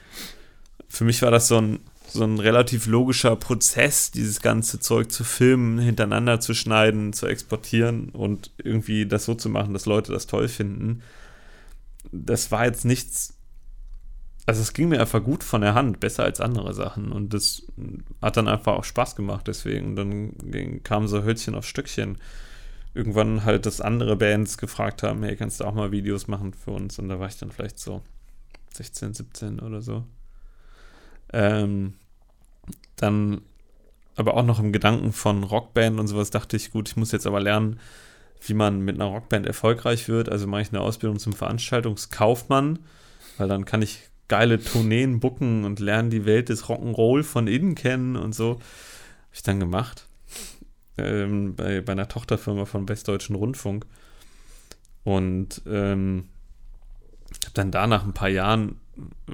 für 0.88 1.06
mich 1.06 1.21
war 1.21 1.32
das 1.32 1.47
so 1.47 1.58
ein, 1.58 1.80
so 2.08 2.23
ein 2.23 2.39
relativ 2.39 2.86
logischer 2.86 3.36
Prozess, 3.36 4.12
dieses 4.12 4.41
ganze 4.41 4.80
Zeug 4.80 5.12
zu 5.12 5.23
filmen, 5.23 5.80
hintereinander 5.80 6.39
zu 6.39 6.54
schneiden, 6.54 7.13
zu 7.13 7.26
exportieren 7.26 8.10
und 8.10 8.52
irgendwie 8.58 9.06
das 9.06 9.26
so 9.26 9.34
zu 9.34 9.49
machen, 9.49 9.73
dass 9.73 9.86
Leute 9.86 10.12
das 10.12 10.28
toll 10.28 10.47
finden. 10.47 11.02
Das 12.12 12.52
war 12.52 12.65
jetzt 12.65 12.86
nichts 12.86 13.36
also 14.45 14.62
es 14.62 14.73
ging 14.73 14.89
mir 14.89 14.99
einfach 14.99 15.23
gut 15.23 15.43
von 15.43 15.62
der 15.62 15.73
Hand, 15.73 15.99
besser 15.99 16.23
als 16.23 16.41
andere 16.41 16.73
Sachen. 16.73 17.12
Und 17.12 17.34
das 17.34 17.63
hat 18.21 18.38
dann 18.38 18.47
einfach 18.47 18.73
auch 18.73 18.84
Spaß 18.84 19.15
gemacht 19.15 19.47
deswegen. 19.47 19.95
Dann 19.95 20.34
ging, 20.38 20.84
kam 20.84 21.08
so 21.08 21.23
Hölzchen 21.23 21.56
auf 21.56 21.65
Stückchen. 21.65 22.17
Irgendwann 22.93 23.43
halt, 23.43 23.65
dass 23.65 23.82
andere 23.82 24.15
Bands 24.15 24.58
gefragt 24.58 25.03
haben, 25.03 25.23
hey, 25.23 25.36
kannst 25.36 25.60
du 25.60 25.65
auch 25.65 25.73
mal 25.73 25.91
Videos 25.91 26.27
machen 26.27 26.53
für 26.53 26.71
uns? 26.71 26.99
Und 26.99 27.10
da 27.10 27.19
war 27.19 27.27
ich 27.27 27.38
dann 27.38 27.51
vielleicht 27.51 27.79
so 27.79 28.01
16, 28.73 29.13
17 29.13 29.60
oder 29.60 29.82
so. 29.82 30.03
Ähm, 31.32 31.95
dann 32.95 33.41
aber 34.15 34.36
auch 34.36 34.45
noch 34.45 34.60
im 34.60 34.71
Gedanken 34.71 35.12
von 35.12 35.43
Rockband 35.43 35.99
und 35.99 36.08
sowas 36.08 36.29
dachte 36.29 36.56
ich, 36.56 36.71
gut, 36.71 36.89
ich 36.89 36.95
muss 36.95 37.12
jetzt 37.12 37.25
aber 37.25 37.39
lernen, 37.39 37.79
wie 38.45 38.53
man 38.53 38.82
mit 38.82 38.95
einer 38.95 39.10
Rockband 39.10 39.45
erfolgreich 39.45 40.08
wird. 40.08 40.29
Also 40.29 40.47
mache 40.47 40.62
ich 40.62 40.69
eine 40.69 40.82
Ausbildung 40.82 41.17
zum 41.17 41.34
Veranstaltungskaufmann, 41.34 42.79
weil 43.38 43.47
dann 43.47 43.65
kann 43.65 43.82
ich 43.82 44.01
geile 44.27 44.63
Tourneen 44.63 45.19
bucken 45.19 45.65
und 45.65 45.79
lernen 45.79 46.10
die 46.10 46.25
Welt 46.25 46.49
des 46.49 46.65
Rock'n'Roll 46.65 47.23
von 47.23 47.47
innen 47.47 47.75
kennen 47.75 48.15
und 48.15 48.34
so. 48.34 48.51
Habe 48.53 48.62
ich 49.34 49.43
dann 49.43 49.60
gemacht. 49.60 50.06
Ähm, 50.97 51.56
bei, 51.56 51.82
bei 51.82 51.91
einer 51.91 52.08
Tochterfirma 52.08 52.65
von 52.65 52.88
Westdeutschen 52.88 53.36
Rundfunk. 53.36 53.86
Und 55.03 55.62
ähm, 55.65 56.29
habe 57.43 57.53
dann 57.53 57.71
da 57.71 57.88
nach 57.88 58.03
ein 58.03 58.13
paar 58.13 58.29
Jahren 58.29 58.77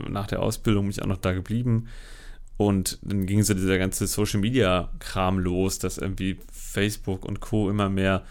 nach 0.08 0.28
der 0.28 0.42
Ausbildung 0.42 0.88
mich 0.88 1.02
auch 1.02 1.08
noch 1.08 1.18
da 1.18 1.34
geblieben. 1.34 1.88
Und 2.58 3.00
dann 3.02 3.26
ging 3.26 3.42
so 3.44 3.54
dieser 3.54 3.78
ganze 3.78 4.06
Social 4.08 4.40
Media 4.40 4.90
Kram 5.00 5.40
los, 5.40 5.80
dass 5.80 5.98
irgendwie 5.98 6.40
Facebook 6.52 7.26
und 7.26 7.40
Co. 7.40 7.70
immer 7.70 7.90
mehr 7.90 8.24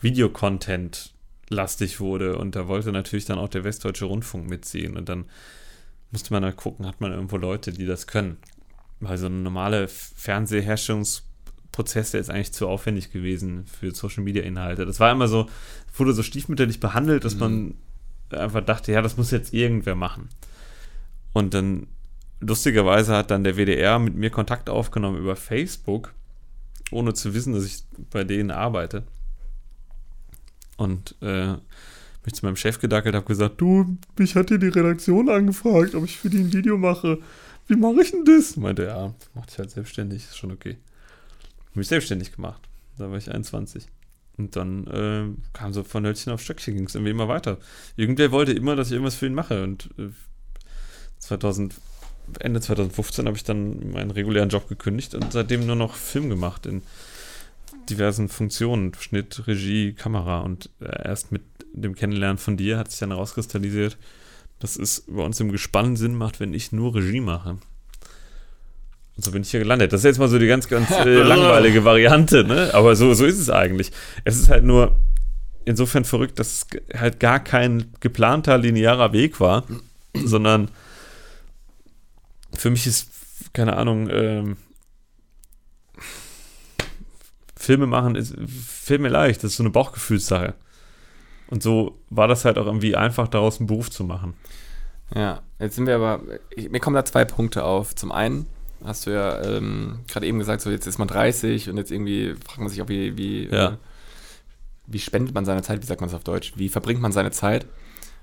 Videocontent 0.00 1.14
lastig 1.48 2.00
wurde. 2.00 2.38
Und 2.38 2.56
da 2.56 2.68
wollte 2.68 2.92
natürlich 2.92 3.24
dann 3.24 3.38
auch 3.38 3.48
der 3.48 3.64
Westdeutsche 3.64 4.06
Rundfunk 4.06 4.48
mitziehen. 4.48 4.96
Und 4.96 5.08
dann 5.08 5.26
musste 6.10 6.32
man 6.32 6.44
halt 6.44 6.56
gucken, 6.56 6.86
hat 6.86 7.00
man 7.00 7.12
irgendwo 7.12 7.36
Leute, 7.36 7.72
die 7.72 7.86
das 7.86 8.06
können. 8.06 8.38
Weil 9.00 9.18
so 9.18 9.26
ein 9.26 9.42
normaler 9.44 9.86
Fernsehherstellungsprozess, 11.78 12.10
der 12.12 12.20
ist 12.20 12.30
eigentlich 12.30 12.52
zu 12.52 12.68
aufwendig 12.68 13.12
gewesen 13.12 13.64
für 13.66 13.90
Social 13.92 14.22
Media 14.22 14.42
Inhalte. 14.42 14.84
Das 14.84 15.00
war 15.00 15.12
immer 15.12 15.28
so, 15.28 15.48
wurde 15.96 16.12
so 16.12 16.22
stiefmütterlich 16.22 16.80
behandelt, 16.80 17.24
dass 17.24 17.34
mhm. 17.34 17.40
man 17.40 17.74
einfach 18.30 18.64
dachte, 18.64 18.92
ja, 18.92 19.02
das 19.02 19.16
muss 19.16 19.30
jetzt 19.30 19.54
irgendwer 19.54 19.94
machen. 19.94 20.28
Und 21.32 21.54
dann, 21.54 21.86
lustigerweise 22.40 23.16
hat 23.16 23.30
dann 23.30 23.44
der 23.44 23.56
WDR 23.56 23.98
mit 23.98 24.14
mir 24.14 24.30
Kontakt 24.30 24.70
aufgenommen 24.70 25.18
über 25.18 25.36
Facebook, 25.36 26.12
ohne 26.90 27.14
zu 27.14 27.34
wissen, 27.34 27.52
dass 27.52 27.64
ich 27.64 27.84
bei 28.10 28.24
denen 28.24 28.50
arbeite. 28.50 29.04
Und 30.76 31.16
äh, 31.20 31.54
mich 32.24 32.34
zu 32.34 32.44
meinem 32.44 32.56
Chef 32.56 32.78
gedackelt, 32.78 33.14
habe 33.14 33.26
gesagt, 33.26 33.60
du, 33.60 33.98
mich 34.18 34.36
hat 34.36 34.48
hier 34.48 34.58
die 34.58 34.68
Redaktion 34.68 35.28
angefragt, 35.28 35.94
ob 35.94 36.04
ich 36.04 36.18
für 36.18 36.30
die 36.30 36.38
ein 36.38 36.52
Video 36.52 36.76
mache. 36.76 37.18
Wie 37.66 37.76
mache 37.76 38.02
ich 38.02 38.12
denn 38.12 38.24
das? 38.24 38.56
Meinte, 38.56 38.84
ja, 38.84 39.12
mach 39.34 39.46
dich 39.46 39.58
halt 39.58 39.70
selbstständig, 39.70 40.24
ist 40.24 40.38
schon 40.38 40.52
okay. 40.52 40.78
Mich 41.74 41.88
selbstständig 41.88 42.32
gemacht. 42.32 42.62
Da 42.96 43.10
war 43.10 43.18
ich 43.18 43.30
21. 43.30 43.86
Und 44.36 44.54
dann 44.54 44.86
äh, 44.86 45.24
kam 45.52 45.72
so 45.72 45.82
von 45.82 46.04
Hölzchen 46.04 46.32
auf 46.32 46.40
Stöckchen, 46.40 46.74
ging 46.74 46.86
es 46.86 46.94
irgendwie 46.94 47.10
immer 47.10 47.28
weiter. 47.28 47.58
Irgendwer 47.96 48.30
wollte 48.30 48.52
immer, 48.52 48.76
dass 48.76 48.88
ich 48.88 48.92
irgendwas 48.92 49.16
für 49.16 49.26
ihn 49.26 49.34
mache. 49.34 49.62
Und 49.64 49.90
äh, 49.98 50.10
2000, 51.18 51.74
Ende 52.40 52.60
2015 52.60 53.26
habe 53.26 53.36
ich 53.36 53.44
dann 53.44 53.90
meinen 53.90 54.10
regulären 54.10 54.48
Job 54.48 54.68
gekündigt 54.68 55.14
und 55.14 55.32
seitdem 55.32 55.66
nur 55.66 55.76
noch 55.76 55.94
Film 55.94 56.28
gemacht 56.28 56.66
in 56.66 56.82
diversen 57.90 58.28
Funktionen, 58.28 58.92
Schnitt, 58.94 59.46
Regie, 59.46 59.92
Kamera 59.92 60.40
und 60.40 60.70
äh, 60.80 61.08
erst 61.08 61.32
mit 61.32 61.42
dem 61.72 61.94
Kennenlernen 61.94 62.38
von 62.38 62.56
dir 62.56 62.78
hat 62.78 62.90
sich 62.90 63.00
dann 63.00 63.10
herauskristallisiert, 63.10 63.96
dass 64.58 64.76
es 64.76 65.04
bei 65.06 65.22
uns 65.22 65.40
im 65.40 65.52
Gespann 65.52 65.96
Sinn 65.96 66.14
macht, 66.14 66.40
wenn 66.40 66.54
ich 66.54 66.72
nur 66.72 66.94
Regie 66.94 67.20
mache. 67.20 67.58
Und 69.18 69.24
so 69.24 69.32
bin 69.32 69.42
ich 69.42 69.50
hier 69.50 69.58
gelandet. 69.58 69.92
Das 69.92 70.02
ist 70.02 70.04
jetzt 70.04 70.18
mal 70.20 70.28
so 70.28 70.38
die 70.38 70.46
ganz, 70.46 70.68
ganz 70.68 70.92
äh, 70.92 71.22
langweilige 71.22 71.84
Variante, 71.84 72.44
ne? 72.44 72.70
Aber 72.72 72.94
so, 72.94 73.12
so 73.14 73.26
ist 73.26 73.40
es 73.40 73.50
eigentlich. 73.50 73.90
Es 74.22 74.36
ist 74.36 74.48
halt 74.48 74.62
nur 74.62 74.96
insofern 75.64 76.04
verrückt, 76.04 76.38
dass 76.38 76.52
es 76.52 76.66
halt 76.96 77.18
gar 77.18 77.40
kein 77.40 77.92
geplanter 77.98 78.56
linearer 78.58 79.12
Weg 79.12 79.40
war, 79.40 79.64
sondern 80.14 80.70
für 82.54 82.70
mich 82.70 82.86
ist, 82.86 83.10
keine 83.52 83.76
Ahnung, 83.76 84.08
ähm, 84.08 84.56
Filme 87.56 87.88
machen 87.88 88.14
ist 88.14 88.36
Filme 88.46 89.08
leicht, 89.08 89.42
das 89.42 89.50
ist 89.50 89.56
so 89.56 89.64
eine 89.64 89.70
Bauchgefühlssache. 89.70 90.54
Und 91.48 91.64
so 91.64 91.98
war 92.08 92.28
das 92.28 92.44
halt 92.44 92.56
auch 92.56 92.66
irgendwie 92.66 92.94
einfach, 92.94 93.26
daraus 93.26 93.58
einen 93.58 93.66
Beruf 93.66 93.90
zu 93.90 94.04
machen. 94.04 94.34
Ja, 95.12 95.42
jetzt 95.58 95.74
sind 95.74 95.88
wir 95.88 95.96
aber, 95.96 96.20
ich, 96.54 96.70
mir 96.70 96.78
kommen 96.78 96.94
da 96.94 97.04
zwei 97.04 97.24
Punkte 97.24 97.64
auf. 97.64 97.96
Zum 97.96 98.12
einen 98.12 98.46
hast 98.84 99.06
du 99.06 99.10
ja 99.10 99.42
ähm, 99.42 100.00
gerade 100.08 100.26
eben 100.26 100.38
gesagt, 100.38 100.62
so 100.62 100.70
jetzt 100.70 100.86
ist 100.86 100.98
man 100.98 101.08
30 101.08 101.68
und 101.70 101.76
jetzt 101.76 101.90
irgendwie 101.90 102.34
fragt 102.44 102.58
man 102.58 102.68
sich 102.68 102.80
auch, 102.82 102.88
wie, 102.88 103.16
wie, 103.16 103.46
ja. 103.46 103.68
äh, 103.68 103.76
wie 104.86 104.98
spendet 104.98 105.34
man 105.34 105.44
seine 105.44 105.62
Zeit, 105.62 105.82
wie 105.82 105.86
sagt 105.86 106.00
man 106.00 106.08
es 106.08 106.14
auf 106.14 106.24
Deutsch? 106.24 106.52
Wie 106.56 106.68
verbringt 106.68 107.00
man 107.00 107.12
seine 107.12 107.30
Zeit? 107.30 107.66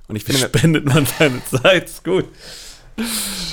Und 0.08 0.16
ich 0.16 0.24
finde, 0.24 0.42
wie 0.42 0.46
spendet 0.46 0.86
man 0.86 1.06
seine 1.06 1.44
Zeit, 1.46 1.86
ist 1.86 2.04
gut. 2.04 2.26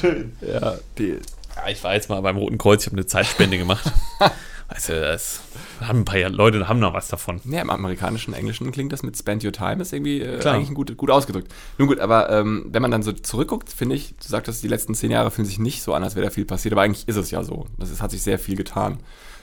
Schön. 0.01 0.33
Ja, 0.41 0.79
die, 0.99 1.19
ja, 1.57 1.69
ich 1.69 1.83
war 1.83 1.95
jetzt 1.95 2.09
mal 2.09 2.21
beim 2.21 2.37
Roten 2.37 2.59
Kreuz, 2.59 2.83
ich 2.83 2.87
habe 2.87 2.97
eine 2.97 3.07
Zeitspende 3.07 3.59
gemacht. 3.59 3.91
Also, 4.75 4.95
das 4.95 5.41
haben 5.81 6.01
ein 6.01 6.05
paar 6.05 6.29
Leute 6.31 6.67
haben 6.67 6.81
noch 6.81 6.95
was 6.95 7.09
davon. 7.09 7.41
Ja, 7.45 7.61
im 7.61 7.71
amerikanischen 7.71 8.33
Englischen 8.33 8.71
klingt 8.73 8.93
das 8.93 9.03
mit 9.03 9.17
Spend 9.17 9.45
Your 9.45 9.53
Time, 9.53 9.83
ist 9.83 9.93
irgendwie 9.93 10.21
äh, 10.21 10.43
eigentlich 10.47 10.75
gut, 10.75 10.97
gut 10.97 11.11
ausgedrückt. 11.11 11.53
Nun 11.79 11.89
gut, 11.89 12.01
aber 12.01 12.31
ähm, 12.31 12.67
wenn 12.71 12.81
man 12.81 12.91
dann 12.91 13.03
so 13.03 13.13
zurückguckt, 13.13 13.71
finde 13.71 13.97
ich, 13.97 14.15
du 14.17 14.29
sagtest, 14.29 14.63
die 14.63 14.69
letzten 14.69 14.95
zehn 14.95 15.11
Jahre 15.11 15.31
fühlen 15.31 15.47
sich 15.47 15.59
nicht 15.59 15.83
so 15.83 15.93
an, 15.93 16.03
als 16.03 16.17
wäre 16.17 16.27
da 16.27 16.31
viel 16.31 16.47
passiert, 16.47 16.73
aber 16.73 16.83
eigentlich 16.83 17.07
ist 17.07 17.17
es 17.17 17.31
ja 17.31 17.45
so. 17.45 17.67
Das 17.79 17.91
ist, 17.91 18.01
hat 18.01 18.13
sich 18.13 18.23
sehr 18.23 18.39
viel 18.39 18.57
getan. 18.57 19.01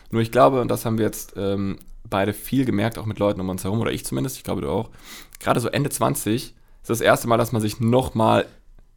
Nur 0.09 0.21
ich 0.21 0.31
glaube, 0.31 0.61
und 0.61 0.69
das 0.69 0.85
haben 0.85 0.97
wir 0.97 1.05
jetzt 1.05 1.33
ähm, 1.37 1.77
beide 2.09 2.33
viel 2.33 2.65
gemerkt, 2.65 2.97
auch 2.97 3.05
mit 3.05 3.19
Leuten 3.19 3.39
um 3.39 3.49
uns 3.49 3.63
herum, 3.63 3.81
oder 3.81 3.91
ich 3.91 4.05
zumindest, 4.05 4.37
ich 4.37 4.43
glaube 4.43 4.61
du 4.61 4.69
auch, 4.69 4.89
gerade 5.39 5.59
so 5.59 5.69
Ende 5.69 5.91
20 5.91 6.55
ist 6.81 6.89
das 6.89 7.01
erste 7.01 7.27
Mal, 7.27 7.37
dass 7.37 7.51
man 7.51 7.61
sich 7.61 7.79
nochmal 7.79 8.47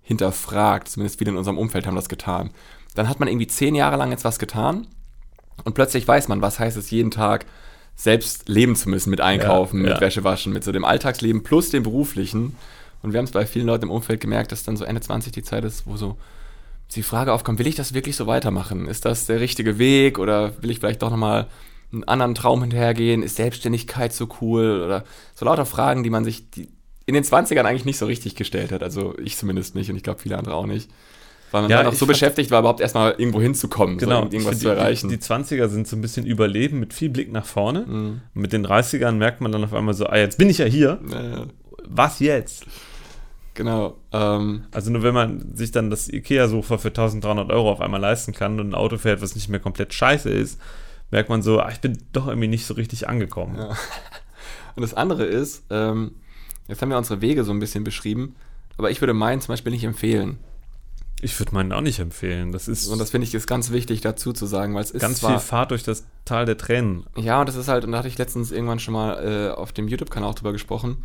hinterfragt, 0.01 0.88
zumindest 0.88 1.18
viele 1.18 1.33
in 1.33 1.37
unserem 1.37 1.59
Umfeld 1.59 1.87
haben 1.87 1.97
das 1.97 2.09
getan. 2.09 2.51
Dann 2.95 3.09
hat 3.09 3.21
man 3.21 3.29
irgendwie 3.29 3.47
zehn 3.47 3.75
Jahre 3.75 3.97
lang 3.97 4.11
jetzt 4.11 4.25
was 4.25 4.38
getan 4.38 4.87
und 5.64 5.74
plötzlich 5.74 6.06
weiß 6.06 6.28
man, 6.28 6.42
was 6.42 6.58
heißt 6.58 6.76
es 6.76 6.90
jeden 6.90 7.10
Tag 7.10 7.46
selbst 7.94 8.48
leben 8.48 8.74
zu 8.74 8.88
müssen 8.88 9.10
mit 9.10 9.20
Einkaufen, 9.20 9.78
ja, 9.78 9.82
mit 9.82 9.92
ja. 9.94 10.00
Wäsche 10.00 10.24
waschen, 10.24 10.52
mit 10.52 10.64
so 10.64 10.72
dem 10.72 10.84
Alltagsleben 10.84 11.42
plus 11.42 11.70
dem 11.70 11.82
beruflichen. 11.82 12.56
Und 13.02 13.12
wir 13.12 13.18
haben 13.18 13.26
es 13.26 13.32
bei 13.32 13.46
vielen 13.46 13.66
Leuten 13.66 13.84
im 13.84 13.90
Umfeld 13.90 14.20
gemerkt, 14.20 14.52
dass 14.52 14.62
dann 14.62 14.76
so 14.76 14.84
Ende 14.84 15.00
20 15.00 15.32
die 15.32 15.42
Zeit 15.42 15.64
ist, 15.64 15.86
wo 15.86 15.96
so 15.96 16.16
die 16.94 17.02
Frage 17.02 17.32
aufkommt, 17.32 17.58
will 17.58 17.66
ich 17.66 17.74
das 17.74 17.94
wirklich 17.94 18.16
so 18.16 18.26
weitermachen? 18.26 18.86
Ist 18.86 19.04
das 19.04 19.26
der 19.26 19.40
richtige 19.40 19.78
Weg 19.78 20.18
oder 20.18 20.52
will 20.62 20.70
ich 20.70 20.78
vielleicht 20.78 21.02
doch 21.02 21.10
nochmal 21.10 21.48
einen 21.92 22.04
anderen 22.04 22.34
Traum 22.34 22.60
hinterhergehen? 22.60 23.22
Ist 23.22 23.36
Selbstständigkeit 23.36 24.12
so 24.12 24.28
cool? 24.40 24.82
Oder 24.84 25.04
so 25.34 25.44
lauter 25.44 25.66
Fragen, 25.66 26.02
die 26.02 26.10
man 26.10 26.24
sich 26.24 26.44
in 27.06 27.14
den 27.14 27.24
20ern 27.24 27.64
eigentlich 27.64 27.84
nicht 27.84 27.98
so 27.98 28.06
richtig 28.06 28.36
gestellt 28.36 28.72
hat. 28.72 28.82
Also 28.82 29.16
ich 29.18 29.36
zumindest 29.36 29.74
nicht 29.74 29.90
und 29.90 29.96
ich 29.96 30.02
glaube 30.02 30.20
viele 30.20 30.38
andere 30.38 30.54
auch 30.54 30.66
nicht. 30.66 30.90
Weil 31.52 31.62
man 31.62 31.70
ja, 31.70 31.78
dann 31.82 31.88
auch 31.88 31.92
so 31.92 32.06
beschäftigt 32.06 32.50
war, 32.50 32.60
überhaupt 32.60 32.80
erstmal 32.80 33.14
irgendwo 33.18 33.40
hinzukommen, 33.40 33.98
genau, 33.98 34.22
so 34.22 34.32
irgendwas 34.32 34.58
zu 34.58 34.68
erreichen. 34.70 35.08
Die, 35.08 35.18
die 35.18 35.22
20er 35.22 35.68
sind 35.68 35.86
so 35.86 35.96
ein 35.96 36.00
bisschen 36.00 36.26
Überleben 36.26 36.80
mit 36.80 36.94
viel 36.94 37.10
Blick 37.10 37.30
nach 37.30 37.44
vorne. 37.44 37.84
Mhm. 37.86 38.20
Mit 38.34 38.52
den 38.52 38.66
30ern 38.66 39.12
merkt 39.12 39.40
man 39.42 39.52
dann 39.52 39.62
auf 39.62 39.74
einmal 39.74 39.94
so, 39.94 40.06
ah, 40.06 40.16
jetzt 40.16 40.38
bin 40.38 40.48
ich 40.48 40.58
ja 40.58 40.64
hier. 40.64 40.98
Ja, 41.10 41.46
Was 41.84 42.20
jetzt? 42.20 42.64
Genau. 43.54 43.98
Ähm, 44.12 44.64
Also 44.70 44.90
nur 44.90 45.02
wenn 45.02 45.12
man 45.12 45.54
sich 45.54 45.72
dann 45.72 45.90
das 45.90 46.08
Ikea-Sofa 46.08 46.78
für 46.78 46.88
1300 46.88 47.50
Euro 47.50 47.70
auf 47.70 47.82
einmal 47.82 48.00
leisten 48.00 48.32
kann 48.32 48.58
und 48.58 48.70
ein 48.70 48.74
Auto 48.74 48.96
fährt, 48.96 49.20
was 49.20 49.34
nicht 49.34 49.50
mehr 49.50 49.60
komplett 49.60 49.92
scheiße 49.92 50.30
ist, 50.30 50.58
merkt 51.10 51.28
man 51.28 51.42
so, 51.42 51.60
ah, 51.60 51.68
ich 51.70 51.80
bin 51.80 51.98
doch 52.14 52.28
irgendwie 52.28 52.48
nicht 52.48 52.64
so 52.64 52.72
richtig 52.74 53.08
angekommen. 53.08 53.56
Ja. 53.58 53.76
Und 54.74 54.80
das 54.80 54.94
andere 54.94 55.24
ist, 55.24 55.64
ähm, 55.68 56.12
jetzt 56.66 56.80
haben 56.80 56.88
wir 56.88 56.96
unsere 56.96 57.20
Wege 57.20 57.44
so 57.44 57.52
ein 57.52 57.60
bisschen 57.60 57.84
beschrieben, 57.84 58.36
aber 58.78 58.90
ich 58.90 59.02
würde 59.02 59.12
meinen 59.12 59.42
zum 59.42 59.52
Beispiel 59.52 59.70
nicht 59.72 59.84
empfehlen. 59.84 60.38
Ich 61.24 61.38
würde 61.38 61.54
meinen 61.54 61.72
auch 61.72 61.80
nicht 61.80 62.00
empfehlen. 62.00 62.50
Das 62.50 62.66
ist 62.66 62.88
Und 62.88 62.98
das 62.98 63.12
finde 63.12 63.26
ich 63.26 63.35
ist 63.35 63.46
ganz 63.46 63.70
wichtig 63.70 64.00
dazu 64.00 64.32
zu 64.32 64.44
sagen, 64.44 64.74
weil 64.74 64.82
es 64.82 64.90
ist 64.90 65.00
ganz 65.00 65.20
zwar, 65.20 65.38
viel 65.38 65.38
Fahrt 65.38 65.70
durch 65.70 65.85
das 65.85 66.04
Tal 66.24 66.46
der 66.46 66.58
Tränen. 66.58 67.06
Ja, 67.16 67.38
und 67.38 67.48
das 67.48 67.54
ist 67.54 67.68
halt, 67.68 67.85
und 67.85 67.92
da 67.92 67.98
hatte 67.98 68.08
ich 68.08 68.18
letztens 68.18 68.50
irgendwann 68.50 68.80
schon 68.80 68.92
mal 68.92 69.24
äh, 69.24 69.50
auf 69.52 69.72
dem 69.72 69.87
YouTube-Kanal 69.87 70.30
auch 70.30 70.35
drüber 70.35 70.52
gesprochen. 70.52 71.04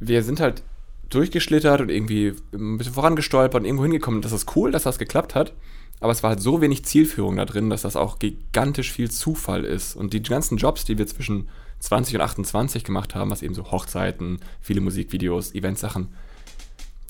Wir 0.00 0.22
sind 0.22 0.40
halt 0.40 0.62
durchgeschlittert 1.10 1.82
und 1.82 1.90
irgendwie 1.90 2.34
ein 2.54 2.78
bisschen 2.78 2.94
vorangestolpert 2.94 3.60
und 3.60 3.66
irgendwo 3.66 3.84
hingekommen. 3.84 4.22
Das 4.22 4.32
ist 4.32 4.56
cool, 4.56 4.70
dass 4.70 4.84
das 4.84 4.98
geklappt 4.98 5.34
hat. 5.34 5.52
Aber 6.00 6.12
es 6.12 6.22
war 6.22 6.30
halt 6.30 6.40
so 6.40 6.62
wenig 6.62 6.86
Zielführung 6.86 7.36
da 7.36 7.44
drin, 7.44 7.68
dass 7.68 7.82
das 7.82 7.96
auch 7.96 8.18
gigantisch 8.18 8.92
viel 8.92 9.10
Zufall 9.10 9.64
ist. 9.64 9.94
Und 9.94 10.14
die 10.14 10.22
ganzen 10.22 10.56
Jobs, 10.56 10.86
die 10.86 10.96
wir 10.96 11.06
zwischen 11.06 11.48
20 11.80 12.14
und 12.14 12.20
28 12.22 12.82
gemacht 12.82 13.14
haben, 13.14 13.30
was 13.30 13.42
eben 13.42 13.54
so 13.54 13.70
Hochzeiten, 13.70 14.38
viele 14.60 14.80
Musikvideos, 14.80 15.54
Eventsachen, 15.54 16.08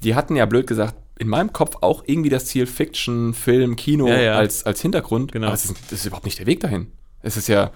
die 0.02 0.14
hatten 0.14 0.36
ja 0.36 0.46
blöd 0.46 0.66
gesagt 0.66 0.94
in 1.18 1.28
meinem 1.28 1.52
Kopf 1.52 1.76
auch 1.80 2.02
irgendwie 2.06 2.28
das 2.30 2.46
Ziel 2.46 2.66
Fiction, 2.66 3.34
Film, 3.34 3.76
Kino 3.76 4.08
Ja, 4.08 4.20
ja. 4.20 4.34
Als, 4.36 4.64
als 4.64 4.80
Hintergrund. 4.82 5.32
Genau. 5.32 5.46
Aber 5.48 5.54
es 5.54 5.64
ist, 5.66 5.76
das 5.90 6.00
ist 6.00 6.06
überhaupt 6.06 6.24
nicht 6.26 6.38
der 6.38 6.46
Weg 6.46 6.60
dahin. 6.60 6.88
Es 7.22 7.36
ist 7.36 7.48
ja, 7.48 7.70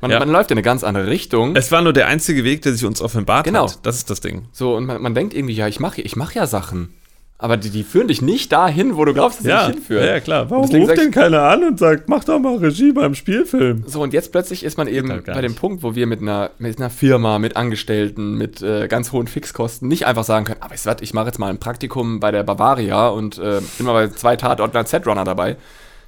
man, 0.00 0.10
Ja. 0.10 0.18
man 0.18 0.28
läuft 0.30 0.50
in 0.50 0.56
eine 0.58 0.62
ganz 0.62 0.84
andere 0.84 1.06
Richtung. 1.08 1.56
Es 1.56 1.72
war 1.72 1.80
nur 1.82 1.92
der 1.92 2.06
einzige 2.08 2.44
Weg, 2.44 2.62
der 2.62 2.72
sich 2.72 2.84
uns 2.84 3.00
offenbart 3.00 3.44
Genau. 3.44 3.68
hat. 3.68 3.78
Das 3.86 3.96
ist 3.96 4.10
das 4.10 4.20
Ding. 4.20 4.46
So, 4.52 4.76
und 4.76 4.84
man, 4.86 5.00
man 5.00 5.14
denkt 5.14 5.34
irgendwie, 5.34 5.54
ja, 5.54 5.66
ich 5.68 5.80
mache 5.80 6.00
ich 6.02 6.16
mach 6.16 6.32
ja 6.32 6.46
Sachen. 6.46 6.92
Aber 7.36 7.56
die, 7.56 7.68
die 7.70 7.82
führen 7.82 8.06
dich 8.08 8.22
nicht 8.22 8.52
dahin, 8.52 8.96
wo 8.96 9.04
du 9.04 9.12
glaubst, 9.12 9.38
dass 9.38 9.44
sie 9.44 9.50
Ja, 9.50 9.66
dich 9.66 9.74
hinführen. 9.76 10.06
ja, 10.06 10.20
klar. 10.20 10.48
Warum 10.50 10.70
ruft 10.70 10.96
denn 10.96 11.10
keiner 11.10 11.42
an 11.42 11.64
und 11.64 11.78
sagt, 11.80 12.08
mach 12.08 12.22
doch 12.24 12.38
mal 12.38 12.56
Regie 12.56 12.92
beim 12.92 13.14
Spielfilm? 13.16 13.82
So, 13.86 14.02
und 14.02 14.12
jetzt 14.12 14.30
plötzlich 14.30 14.62
ist 14.64 14.78
man 14.78 14.86
eben 14.86 15.10
halt 15.10 15.26
bei 15.26 15.40
dem. 15.40 15.54
Punkt, 15.56 15.82
wo 15.82 15.94
wir 15.96 16.06
mit 16.06 16.20
einer, 16.22 16.50
mit 16.58 16.78
einer 16.78 16.90
Firma, 16.90 17.38
mit 17.40 17.56
Angestellten, 17.56 18.34
mit 18.38 18.62
äh, 18.62 18.86
ganz 18.86 19.10
hohen 19.12 19.26
Fixkosten 19.26 19.88
nicht 19.88 20.06
einfach 20.06 20.24
sagen 20.24 20.44
können, 20.46 20.62
aber 20.62 20.72
weißt 20.72 20.86
du 20.86 20.90
was, 20.90 20.96
ich 21.02 21.12
mache 21.12 21.26
jetzt 21.26 21.38
mal 21.38 21.50
ein 21.50 21.58
Praktikum 21.58 22.20
bei 22.20 22.30
der 22.30 22.44
Bavaria 22.44 23.08
und 23.08 23.36
äh, 23.38 23.60
bin 23.78 23.86
mal 23.86 23.92
bei 23.92 24.08
zwei 24.14 24.36
Tatorten 24.36 24.76
als 24.76 24.90
Setrunner 24.90 25.24
dabei. 25.24 25.56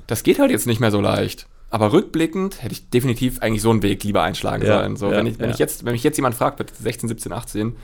Das 0.06 0.22
geht 0.22 0.38
halt 0.38 0.52
jetzt 0.52 0.66
nicht 0.68 0.78
mehr 0.80 0.92
so 0.92 1.00
leicht. 1.00 1.46
Aber 1.70 1.92
rückblickend 1.92 2.62
hätte 2.62 2.72
ich 2.72 2.88
definitiv 2.90 3.40
eigentlich 3.42 3.62
so 3.62 3.70
einen 3.70 3.82
Weg 3.82 4.04
lieber 4.04 4.22
einschlagen 4.22 4.64
Ja, 4.64 4.78
sollen. 4.78 4.96
So, 4.96 5.10
ja, 5.10 5.16
wenn, 5.18 5.26
ich, 5.26 5.38
wenn, 5.40 5.50
ich 5.50 5.58
jetzt, 5.58 5.84
wenn 5.84 5.92
mich 5.92 6.04
jetzt 6.04 6.16
jemand 6.16 6.36
fragt, 6.36 6.60
mit 6.60 6.74
16, 6.74 7.08
17, 7.08 7.32
18, 7.32 7.76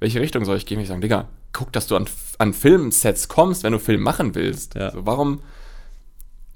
welche 0.00 0.20
Richtung 0.20 0.44
soll 0.44 0.56
ich 0.56 0.66
gehen, 0.66 0.80
ich 0.80 0.88
sagen, 0.88 1.00
Digga, 1.00 1.28
guck, 1.52 1.72
dass 1.72 1.86
du 1.86 1.96
an, 1.96 2.06
an 2.38 2.52
Filmsets 2.54 3.28
kommst, 3.28 3.62
wenn 3.62 3.72
du 3.72 3.78
Film 3.78 4.00
machen 4.02 4.34
willst. 4.34 4.74
Ja. 4.74 4.90
So, 4.90 5.06
warum, 5.06 5.40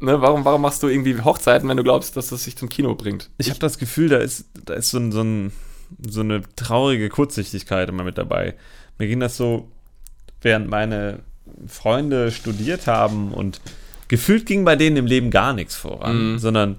ne, 0.00 0.20
warum, 0.20 0.44
warum 0.44 0.62
machst 0.62 0.82
du 0.82 0.88
irgendwie 0.88 1.20
Hochzeiten, 1.20 1.68
wenn 1.68 1.76
du 1.76 1.82
glaubst, 1.84 2.16
dass 2.16 2.28
das 2.28 2.44
sich 2.44 2.56
zum 2.56 2.68
Kino 2.68 2.94
bringt? 2.94 3.30
Ich 3.38 3.50
habe 3.50 3.60
das 3.60 3.78
Gefühl, 3.78 4.08
da 4.08 4.18
ist, 4.18 4.46
da 4.64 4.74
ist 4.74 4.90
so, 4.90 4.98
ein, 4.98 5.12
so, 5.12 5.22
ein, 5.22 5.52
so 6.08 6.20
eine 6.20 6.42
traurige 6.56 7.08
Kurzsichtigkeit 7.08 7.88
immer 7.88 8.04
mit 8.04 8.18
dabei. 8.18 8.54
Mir 8.98 9.08
ging 9.08 9.20
das 9.20 9.36
so, 9.36 9.68
während 10.40 10.68
meine 10.68 11.20
Freunde 11.66 12.32
studiert 12.32 12.86
haben 12.86 13.32
und 13.32 13.60
gefühlt 14.08 14.46
ging 14.46 14.64
bei 14.64 14.76
denen 14.76 14.96
im 14.96 15.06
Leben 15.06 15.30
gar 15.30 15.52
nichts 15.52 15.74
voran, 15.74 16.32
Mhm. 16.32 16.38
sondern 16.38 16.76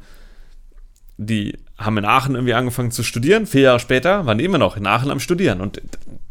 die 1.17 1.57
haben 1.77 1.97
in 1.97 2.05
Aachen 2.05 2.35
irgendwie 2.35 2.53
angefangen 2.53 2.91
zu 2.91 3.03
studieren. 3.03 3.45
Vier 3.45 3.61
Jahre 3.61 3.79
später 3.79 4.25
waren 4.25 4.37
die 4.37 4.43
immer 4.45 4.57
noch 4.57 4.77
in 4.77 4.85
Aachen 4.87 5.11
am 5.11 5.19
Studieren. 5.19 5.61
Und 5.61 5.81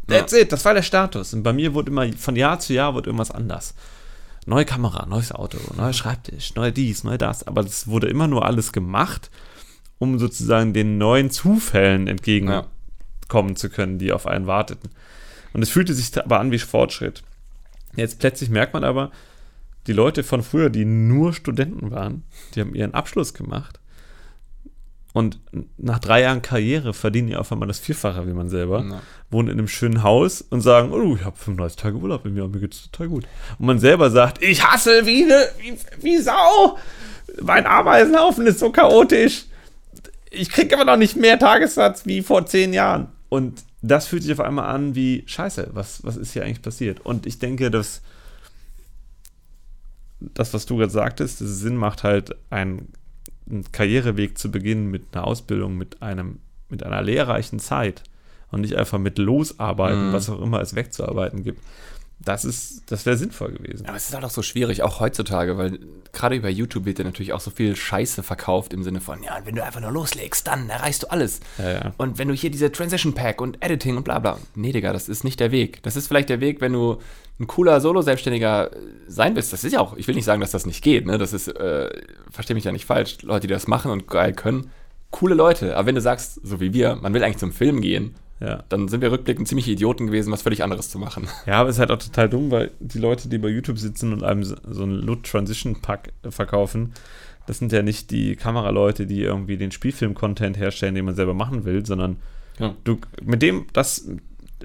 that's 0.06 0.32
it, 0.32 0.52
das 0.52 0.64
war 0.64 0.74
der 0.74 0.82
Status. 0.82 1.34
Und 1.34 1.42
bei 1.42 1.52
mir 1.52 1.74
wurde 1.74 1.90
immer, 1.90 2.10
von 2.14 2.36
Jahr 2.36 2.58
zu 2.58 2.72
Jahr 2.72 2.94
wurde 2.94 3.08
irgendwas 3.08 3.30
anders. 3.30 3.74
Neue 4.46 4.64
Kamera, 4.64 5.06
neues 5.06 5.32
Auto, 5.32 5.56
neuer 5.76 5.92
Schreibtisch, 5.94 6.54
neu 6.54 6.70
dies, 6.70 7.02
neu 7.04 7.16
das. 7.16 7.46
Aber 7.46 7.62
es 7.62 7.86
wurde 7.88 8.08
immer 8.08 8.26
nur 8.26 8.44
alles 8.44 8.72
gemacht, 8.72 9.30
um 9.98 10.18
sozusagen 10.18 10.72
den 10.74 10.98
neuen 10.98 11.30
Zufällen 11.30 12.08
entgegenkommen 12.08 13.50
Ja. 13.50 13.56
zu 13.56 13.70
können, 13.70 13.98
die 13.98 14.12
auf 14.12 14.26
einen 14.26 14.46
warteten. 14.46 14.90
Und 15.54 15.62
es 15.62 15.70
fühlte 15.70 15.94
sich 15.94 16.16
aber 16.22 16.40
an 16.40 16.50
wie 16.50 16.58
Fortschritt. 16.58 17.22
Jetzt 17.96 18.18
plötzlich 18.18 18.50
merkt 18.50 18.74
man 18.74 18.84
aber, 18.84 19.12
die 19.86 19.92
Leute 19.92 20.24
von 20.24 20.42
früher, 20.42 20.68
die 20.70 20.84
nur 20.84 21.32
Studenten 21.32 21.90
waren, 21.90 22.24
die 22.54 22.60
haben 22.60 22.74
ihren 22.74 22.94
Abschluss 22.94 23.34
gemacht. 23.34 23.80
Und 25.14 25.38
nach 25.78 26.00
drei 26.00 26.22
Jahren 26.22 26.42
Karriere 26.42 26.92
verdienen 26.92 27.28
die 27.28 27.36
auf 27.36 27.52
einmal 27.52 27.68
das 27.68 27.78
Vierfache 27.78 28.26
wie 28.26 28.32
man 28.32 28.48
selber, 28.48 28.84
Ja. 28.84 29.00
wohnen 29.30 29.48
in 29.48 29.58
einem 29.58 29.68
schönen 29.68 30.02
Haus 30.02 30.42
und 30.42 30.60
sagen, 30.60 30.92
oh, 30.92 31.14
ich 31.14 31.24
habe 31.24 31.36
35 31.36 31.76
Tage 31.80 31.96
Urlaub 31.96 32.26
im 32.26 32.36
Jahr, 32.36 32.48
mir 32.48 32.58
geht's 32.58 32.90
total 32.90 33.08
gut. 33.08 33.24
Und 33.60 33.66
man 33.66 33.78
selber 33.78 34.10
sagt, 34.10 34.42
ich 34.42 34.64
hasse 34.64 35.06
wie, 35.06 35.22
ne, 35.24 35.46
wie, 35.60 35.78
wie 36.02 36.18
Sau, 36.18 36.76
mein 37.40 37.64
Ameisenhaufen 37.64 38.44
ist 38.48 38.58
so 38.58 38.70
chaotisch, 38.72 39.44
ich 40.30 40.50
kriege 40.50 40.74
aber 40.74 40.84
noch 40.84 40.96
nicht 40.98 41.14
mehr 41.14 41.38
Tagessatz 41.38 42.06
wie 42.06 42.20
vor 42.20 42.44
zehn 42.46 42.72
Jahren. 42.72 43.06
Und 43.28 43.62
das 43.82 44.08
fühlt 44.08 44.24
sich 44.24 44.32
auf 44.32 44.40
einmal 44.40 44.66
an 44.74 44.96
wie, 44.96 45.22
scheiße, 45.26 45.70
was, 45.74 46.02
was 46.04 46.16
ist 46.16 46.32
hier 46.32 46.42
eigentlich 46.44 46.60
passiert? 46.62 47.00
Und 47.06 47.24
ich 47.26 47.38
denke, 47.38 47.70
dass 47.70 48.02
das, 50.20 50.52
was 50.54 50.66
du 50.66 50.76
gerade 50.76 50.90
sagtest, 50.90 51.40
es 51.40 51.60
Sinn 51.60 51.76
macht 51.76 52.02
halt, 52.02 52.34
einen, 52.50 52.92
einen 53.50 53.70
Karriereweg 53.72 54.38
zu 54.38 54.50
beginnen 54.50 54.90
mit 54.90 55.04
einer 55.12 55.26
Ausbildung, 55.26 55.76
mit 55.76 56.02
einem, 56.02 56.38
mit 56.68 56.82
einer 56.82 57.02
lehrreichen 57.02 57.58
Zeit 57.58 58.02
und 58.50 58.60
nicht 58.62 58.76
einfach 58.76 58.98
mit 58.98 59.18
Losarbeiten, 59.18 60.08
Mhm. 60.08 60.12
was 60.12 60.30
auch 60.30 60.40
immer 60.40 60.60
es 60.60 60.74
wegzuarbeiten 60.74 61.42
gibt. 61.42 61.60
Das 62.20 62.44
ist, 62.44 62.84
das 62.90 63.04
wäre 63.04 63.16
sinnvoll 63.18 63.52
gewesen. 63.52 63.86
Aber 63.86 63.96
es 63.96 64.08
ist 64.08 64.14
halt 64.14 64.24
auch 64.24 64.30
so 64.30 64.40
schwierig, 64.40 64.82
auch 64.82 65.00
heutzutage, 65.00 65.58
weil 65.58 65.78
gerade 66.12 66.36
über 66.36 66.48
YouTube 66.48 66.86
wird 66.86 66.98
ja 66.98 67.04
natürlich 67.04 67.32
auch 67.34 67.40
so 67.40 67.50
viel 67.50 67.76
Scheiße 67.76 68.22
verkauft 68.22 68.72
im 68.72 68.82
Sinne 68.82 69.00
von, 69.00 69.22
ja, 69.22 69.40
wenn 69.44 69.56
du 69.56 69.62
einfach 69.64 69.80
nur 69.80 69.90
loslegst, 69.90 70.46
dann 70.46 70.70
erreichst 70.70 71.02
du 71.02 71.10
alles. 71.10 71.40
Ja, 71.58 71.70
ja. 71.72 71.94
Und 71.98 72.16
wenn 72.16 72.28
du 72.28 72.34
hier 72.34 72.50
diese 72.50 72.72
Transition 72.72 73.12
Pack 73.14 73.40
und 73.42 73.62
Editing 73.62 73.96
und 73.98 74.04
bla 74.04 74.20
bla. 74.20 74.38
Nee, 74.54 74.72
Digga, 74.72 74.92
das 74.94 75.08
ist 75.08 75.24
nicht 75.24 75.38
der 75.40 75.50
Weg. 75.50 75.82
Das 75.82 75.96
ist 75.96 76.06
vielleicht 76.06 76.30
der 76.30 76.40
Weg, 76.40 76.60
wenn 76.62 76.72
du 76.72 76.98
ein 77.40 77.46
cooler 77.46 77.80
Solo-Selbstständiger 77.80 78.72
äh, 78.72 78.76
sein 79.08 79.34
willst. 79.34 79.52
Das 79.52 79.64
ist 79.64 79.72
ja 79.72 79.80
auch, 79.80 79.96
ich 79.96 80.06
will 80.06 80.14
nicht 80.14 80.24
sagen, 80.24 80.40
dass 80.40 80.52
das 80.52 80.66
nicht 80.66 80.82
geht, 80.82 81.06
ne? 81.06 81.18
Das 81.18 81.32
ist, 81.32 81.48
äh, 81.48 81.90
versteh 82.30 82.54
mich 82.54 82.64
ja 82.64 82.72
nicht 82.72 82.84
falsch, 82.84 83.18
Leute, 83.22 83.46
die 83.46 83.52
das 83.52 83.66
machen 83.66 83.90
und 83.90 84.06
geil 84.06 84.32
können, 84.32 84.70
coole 85.10 85.34
Leute. 85.34 85.76
Aber 85.76 85.86
wenn 85.86 85.94
du 85.96 86.00
sagst, 86.00 86.40
so 86.44 86.60
wie 86.60 86.72
wir, 86.72 86.96
man 86.96 87.12
will 87.14 87.22
eigentlich 87.24 87.38
zum 87.38 87.52
Film 87.52 87.80
gehen, 87.80 88.14
Ja. 88.40 88.62
dann 88.68 88.88
sind 88.88 89.00
wir 89.00 89.10
rückblickend 89.12 89.48
ziemlich 89.48 89.68
Idioten 89.68 90.06
gewesen, 90.06 90.32
was 90.32 90.42
völlig 90.42 90.62
anderes 90.62 90.90
zu 90.90 90.98
machen. 90.98 91.26
Ja, 91.46 91.54
aber 91.60 91.68
es 91.70 91.76
ist 91.76 91.80
halt 91.80 91.90
auch 91.90 91.98
total 91.98 92.28
dumm, 92.28 92.50
weil 92.50 92.70
die 92.80 92.98
Leute, 92.98 93.28
die 93.28 93.38
bei 93.38 93.48
YouTube 93.48 93.78
sitzen 93.78 94.12
und 94.12 94.22
einem 94.22 94.44
so 94.44 94.82
einen 94.82 94.94
LUT 95.02 95.24
Transition 95.24 95.80
Pack 95.82 96.12
äh, 96.22 96.30
verkaufen, 96.30 96.92
das 97.46 97.58
sind 97.58 97.72
ja 97.72 97.82
nicht 97.82 98.10
die 98.10 98.36
Kameraleute, 98.36 99.06
die 99.06 99.20
irgendwie 99.22 99.56
den 99.58 99.70
Spielfilm-Content 99.70 100.56
herstellen, 100.58 100.94
den 100.94 101.04
man 101.04 101.14
selber 101.14 101.34
machen 101.34 101.64
will, 101.64 101.84
sondern 101.84 102.16
Ja. 102.58 102.74
du 102.84 102.98
mit 103.22 103.42
dem, 103.42 103.66
das, 103.72 104.08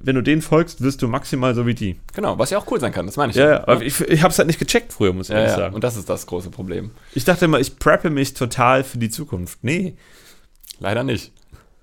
wenn 0.04 0.16
du 0.16 0.22
denen 0.22 0.42
folgst, 0.42 0.82
wirst 0.82 1.02
du 1.02 1.08
maximal 1.08 1.56
so 1.56 1.66
wie 1.66 1.74
die. 1.74 2.00
Genau, 2.14 2.38
was 2.38 2.50
ja 2.50 2.58
auch 2.58 2.70
cool 2.72 2.80
sein 2.80 2.92
kann, 2.92 3.06
das 3.06 3.18
meine 3.18 3.32
ich. 3.32 3.38
Ja, 3.38 3.50
ja, 3.50 3.68
aber 3.68 3.82
ich, 3.82 4.00
ich 4.02 4.22
habe 4.22 4.32
es 4.32 4.38
halt 4.38 4.48
nicht 4.48 4.60
gecheckt 4.60 4.94
früher, 4.94 5.14
muss 5.14 5.30
ich 5.30 5.34
ja, 5.34 5.40
ehrlich 5.40 5.52
ja. 5.52 5.58
sagen. 5.58 5.76
Und 5.76 5.84
das 5.84 5.98
ist 5.98 6.10
das 6.10 6.26
große 6.28 6.50
Problem. 6.50 6.92
ich 7.14 7.26
dachte 7.26 7.46
immer, 7.46 7.60
ich 7.60 7.80
preppe 7.80 8.10
mich 8.10 8.34
total 8.34 8.84
für 8.84 8.98
die 8.98 9.10
Zukunft. 9.10 9.60
Nee. 9.64 9.96
Leider 10.80 11.04
nicht. 11.04 11.32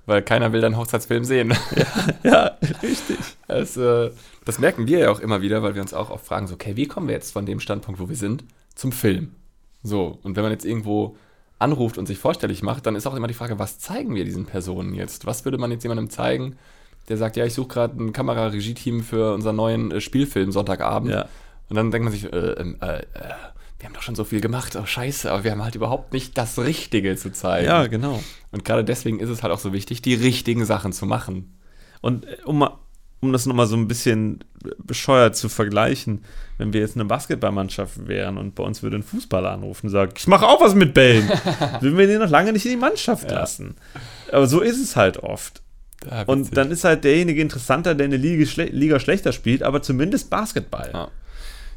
Weil 0.06 0.22
keiner 0.22 0.52
will 0.52 0.60
deinen 0.60 0.76
Hochzeitsfilm 0.76 1.24
sehen. 1.24 1.54
Ja, 2.22 2.56
richtig. 2.82 3.18
Es, 3.46 3.76
äh, 3.76 4.10
das 4.44 4.58
merken 4.58 4.86
wir 4.86 4.98
ja 4.98 5.10
auch 5.10 5.20
immer 5.20 5.42
wieder, 5.42 5.62
weil 5.62 5.74
wir 5.74 5.82
uns 5.82 5.94
auch 5.94 6.10
oft 6.10 6.26
fragen, 6.26 6.46
so, 6.48 6.54
okay, 6.54 6.74
wie 6.74 6.86
kommen 6.86 7.06
wir 7.06 7.14
jetzt 7.14 7.32
von 7.32 7.46
dem 7.46 7.60
Standpunkt, 7.60 8.00
wo 8.00 8.08
wir 8.08 8.16
sind, 8.16 8.44
zum 8.74 8.90
Film? 8.90 9.32
So, 9.82 10.18
und 10.22 10.34
wenn 10.34 10.42
man 10.42 10.50
jetzt 10.50 10.64
irgendwo 10.64 11.16
anruft 11.58 11.98
und 11.98 12.06
sich 12.06 12.18
vorstellig 12.18 12.62
macht, 12.62 12.86
dann 12.86 12.96
ist 12.96 13.06
auch 13.06 13.14
immer 13.14 13.28
die 13.28 13.34
Frage, 13.34 13.58
was 13.58 13.78
zeigen 13.78 14.14
wir 14.14 14.24
diesen 14.24 14.44
Personen 14.44 14.94
jetzt? 14.94 15.26
Was 15.26 15.44
würde 15.44 15.58
man 15.58 15.70
jetzt 15.70 15.84
jemandem 15.84 16.10
zeigen, 16.10 16.56
der 17.08 17.16
sagt, 17.16 17.36
ja, 17.36 17.44
ich 17.44 17.54
suche 17.54 17.68
gerade 17.68 18.02
ein 18.02 18.12
Kameraregie-Team 18.12 19.02
für 19.02 19.34
unseren 19.34 19.56
neuen 19.56 19.90
äh, 19.92 20.00
Spielfilm 20.00 20.52
Sonntagabend. 20.52 21.10
Ja. 21.12 21.26
Und 21.68 21.76
dann 21.76 21.90
denkt 21.90 22.04
man 22.04 22.12
sich, 22.12 22.24
äh, 22.24 22.36
ähm, 22.36 22.76
äh, 22.80 22.98
äh, 22.98 23.04
wir 23.78 23.86
haben 23.88 23.94
doch 23.94 24.02
schon 24.02 24.14
so 24.14 24.24
viel 24.24 24.40
gemacht, 24.40 24.76
oh 24.80 24.86
scheiße, 24.86 25.30
aber 25.30 25.44
wir 25.44 25.50
haben 25.52 25.62
halt 25.62 25.74
überhaupt 25.74 26.12
nicht 26.12 26.38
das 26.38 26.58
Richtige 26.58 27.14
zu 27.16 27.30
zeigen. 27.32 27.66
Ja, 27.66 27.86
genau. 27.88 28.22
Und 28.50 28.64
gerade 28.64 28.84
deswegen 28.84 29.20
ist 29.20 29.28
es 29.28 29.42
halt 29.42 29.52
auch 29.52 29.58
so 29.58 29.72
wichtig, 29.72 30.00
die 30.02 30.14
richtigen 30.14 30.64
Sachen 30.64 30.92
zu 30.92 31.04
machen. 31.06 31.56
Und 32.00 32.24
äh, 32.26 32.36
um, 32.44 32.66
um 33.20 33.32
das 33.32 33.46
nochmal 33.46 33.66
so 33.66 33.76
ein 33.76 33.88
bisschen 33.88 34.44
bescheuert 34.78 35.36
zu 35.36 35.48
vergleichen, 35.48 36.24
wenn 36.58 36.72
wir 36.72 36.80
jetzt 36.80 36.96
eine 36.96 37.04
Basketballmannschaft 37.04 38.08
wären 38.08 38.36
und 38.38 38.54
bei 38.54 38.64
uns 38.64 38.82
würde 38.82 38.96
ein 38.96 39.02
Fußballer 39.02 39.50
anrufen 39.52 39.86
und 39.86 39.92
sagen, 39.92 40.12
ich 40.16 40.26
mache 40.26 40.46
auch 40.46 40.60
was 40.60 40.74
mit 40.74 40.92
Bällen, 40.94 41.28
würden 41.80 41.98
wir 41.98 42.06
den 42.06 42.18
noch 42.20 42.30
lange 42.30 42.52
nicht 42.52 42.64
in 42.64 42.72
die 42.72 42.76
Mannschaft 42.76 43.30
Ja. 43.30 43.38
lassen. 43.40 43.76
Aber 44.32 44.46
so 44.46 44.60
ist 44.60 44.80
es 44.82 44.96
halt 44.96 45.18
oft. 45.18 45.62
Ja, 46.04 46.20
witzig. 46.20 46.28
Und 46.28 46.56
dann 46.56 46.70
ist 46.70 46.84
halt 46.84 47.04
derjenige 47.04 47.40
interessanter, 47.40 47.94
der 47.94 48.04
eine 48.04 48.16
Liga, 48.16 48.46
schle 48.46 48.66
Liga 48.66 49.00
schlechter 49.00 49.32
spielt, 49.32 49.62
aber 49.62 49.82
zumindest 49.82 50.30
Basketball. 50.30 50.90
Ja. 50.92 51.08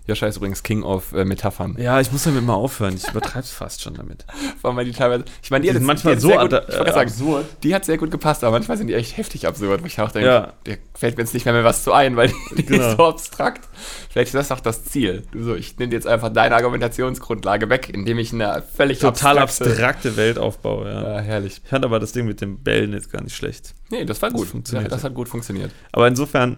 Joscha 0.10 0.28
ist 0.28 0.38
übrigens 0.38 0.62
King 0.64 0.84
of 0.84 1.14
äh, 1.14 1.24
Metaphern. 1.24 1.76
Ja, 1.80 2.00
ich 2.02 2.12
muss 2.12 2.24
damit 2.24 2.44
mal 2.44 2.54
aufhören. 2.56 2.96
Ich 2.96 3.08
übertreib's 3.08 3.52
fast 3.54 3.82
schon 3.82 3.94
damit. 3.94 4.26
Vor 4.62 4.76
allem, 4.76 4.86
die 4.86 4.92
teilweise. 4.92 5.24
Ich 5.42 5.50
meine, 5.52 5.64
die, 5.64 5.70
Die 5.70 5.76
hat 5.76 5.82
manchmal 5.84 6.16
die 6.16 6.22
so 6.22 6.28
sehr 6.30 6.40
gut, 6.40 6.54
ich 6.68 6.76
äh, 6.76 6.92
sagen, 6.92 7.10
absurd. 7.10 7.46
Die 7.64 7.74
hat 7.74 7.86
sehr 7.86 7.98
gut 7.98 8.12
gepasst, 8.12 8.44
aber 8.44 8.52
manchmal 8.58 8.78
sind 8.78 8.88
die 8.88 8.94
echt 8.96 9.16
heftig 9.16 9.48
absurd, 9.48 9.82
wo 9.82 9.86
ich 9.86 10.00
auch 10.02 10.12
denke, 10.12 10.28
Ja. 10.28 10.54
der 10.66 10.78
fällt 10.96 11.16
mir 11.18 11.24
jetzt 11.24 11.34
nicht 11.34 11.46
mehr, 11.46 11.54
mehr 11.54 11.64
was 11.64 11.84
zu 11.84 11.94
ein, 11.94 12.16
weil 12.18 12.32
die 12.58 12.66
Genau. 12.66 12.90
ist 12.92 12.98
so 12.98 13.06
abstrakt. 13.06 13.68
Vielleicht 14.10 14.28
ist 14.34 14.36
das 14.36 14.52
auch 14.52 14.60
das 14.60 14.84
Ziel. 14.86 15.24
Du 15.32 15.44
so, 15.44 15.56
ich 15.56 15.78
nehme 15.78 15.94
jetzt 15.94 16.08
einfach 16.08 16.30
deine 16.30 16.56
Argumentationsgrundlage 16.56 17.70
weg, 17.70 17.90
indem 17.94 18.18
ich 18.20 18.34
eine 18.34 18.64
völlig 18.76 19.00
Total 19.00 19.38
abstrakte- 19.38 19.70
abstrakte 19.72 20.18
Welt 20.18 20.38
aufbaue, 20.38 20.90
ja. 20.92 21.16
Ja, 21.16 21.20
herrlich. 21.22 21.62
Ich 21.64 21.70
fand 21.70 21.86
aber 21.86 22.00
das 22.00 22.12
Ding 22.12 22.26
mit 22.26 22.42
dem 22.42 22.60
Bällen 22.64 22.94
jetzt 22.94 23.12
gar 23.12 23.22
nicht 23.24 23.36
schlecht. 23.36 23.74
Nee, 23.92 24.06
das 24.06 24.22
war 24.22 24.32
gut. 24.32 24.48
funktioniert. 24.48 24.90
Ja, 24.90 24.96
das 24.96 25.04
hat 25.04 25.14
gut 25.14 25.30
funktioniert. 25.30 25.72
Aber 25.92 26.08
insofern, 26.08 26.58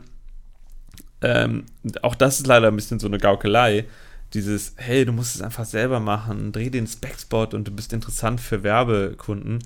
ähm, 1.22 1.65
auch 2.01 2.15
das 2.15 2.39
ist 2.39 2.47
leider 2.47 2.67
ein 2.67 2.76
bisschen 2.76 2.99
so 2.99 3.07
eine 3.07 3.17
Gaukelei. 3.17 3.86
Dieses, 4.34 4.74
hey, 4.78 5.03
du 5.05 5.11
musst 5.11 5.36
es 5.36 5.41
einfach 5.41 5.65
selber 5.65 5.99
machen, 5.99 6.51
dreh 6.51 6.69
den 6.69 6.88
Spec-Spot 6.88 7.49
und 7.53 7.67
du 7.67 7.72
bist 7.72 7.91
interessant 7.93 8.39
für 8.39 8.63
Werbekunden. 8.63 9.59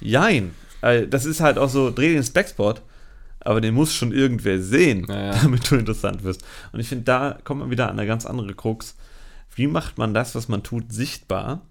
Jein. 0.00 0.52
Äh, 0.82 1.06
Das 1.08 1.24
ist 1.24 1.40
halt 1.40 1.58
auch 1.58 1.68
so, 1.70 1.90
dreh 1.90 2.12
den 2.12 2.22
Spec-Spot, 2.22 2.74
aber 3.40 3.60
den 3.60 3.74
muss 3.74 3.94
schon 3.94 4.12
irgendwer 4.12 4.60
sehen, 4.60 5.06
Ja, 5.08 5.26
ja. 5.26 5.32
damit 5.42 5.70
du 5.70 5.76
interessant 5.76 6.22
wirst. 6.22 6.44
Und 6.72 6.80
ich 6.80 6.88
finde, 6.88 7.04
da 7.04 7.38
kommt 7.44 7.60
man 7.60 7.70
wieder 7.70 7.88
an 7.88 7.98
eine 7.98 8.06
ganz 8.06 8.26
andere 8.26 8.54
Krux. 8.54 8.94
Wie 9.54 9.66
macht 9.66 9.98
man 9.98 10.14
das, 10.14 10.34
was 10.34 10.48
man 10.48 10.62
tut, 10.62 10.92
sichtbar? 10.92 11.62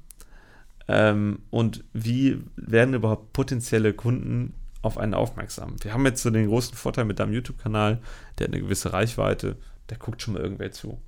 Ähm, 0.87 1.39
und 1.51 1.83
wie 1.93 2.39
werden 2.55 2.93
überhaupt 2.93 3.33
potenzielle 3.33 3.93
Kunden 3.93 4.53
auf 4.81 4.97
einen 4.97 5.13
aufmerksam? 5.13 5.75
Wir 5.83 5.93
haben 5.93 6.05
jetzt 6.05 6.23
so 6.23 6.29
den 6.29 6.47
großen 6.47 6.75
Vorteil 6.75 7.05
mit 7.05 7.19
deinem 7.19 7.33
YouTube-Kanal, 7.33 8.01
der 8.37 8.47
hat 8.47 8.53
eine 8.53 8.61
gewisse 8.63 8.93
Reichweite, 8.93 9.57
der 9.89 9.97
guckt 9.97 10.21
schon 10.21 10.33
mal 10.33 10.41
irgendwer 10.43 10.71
zu. 10.71 10.99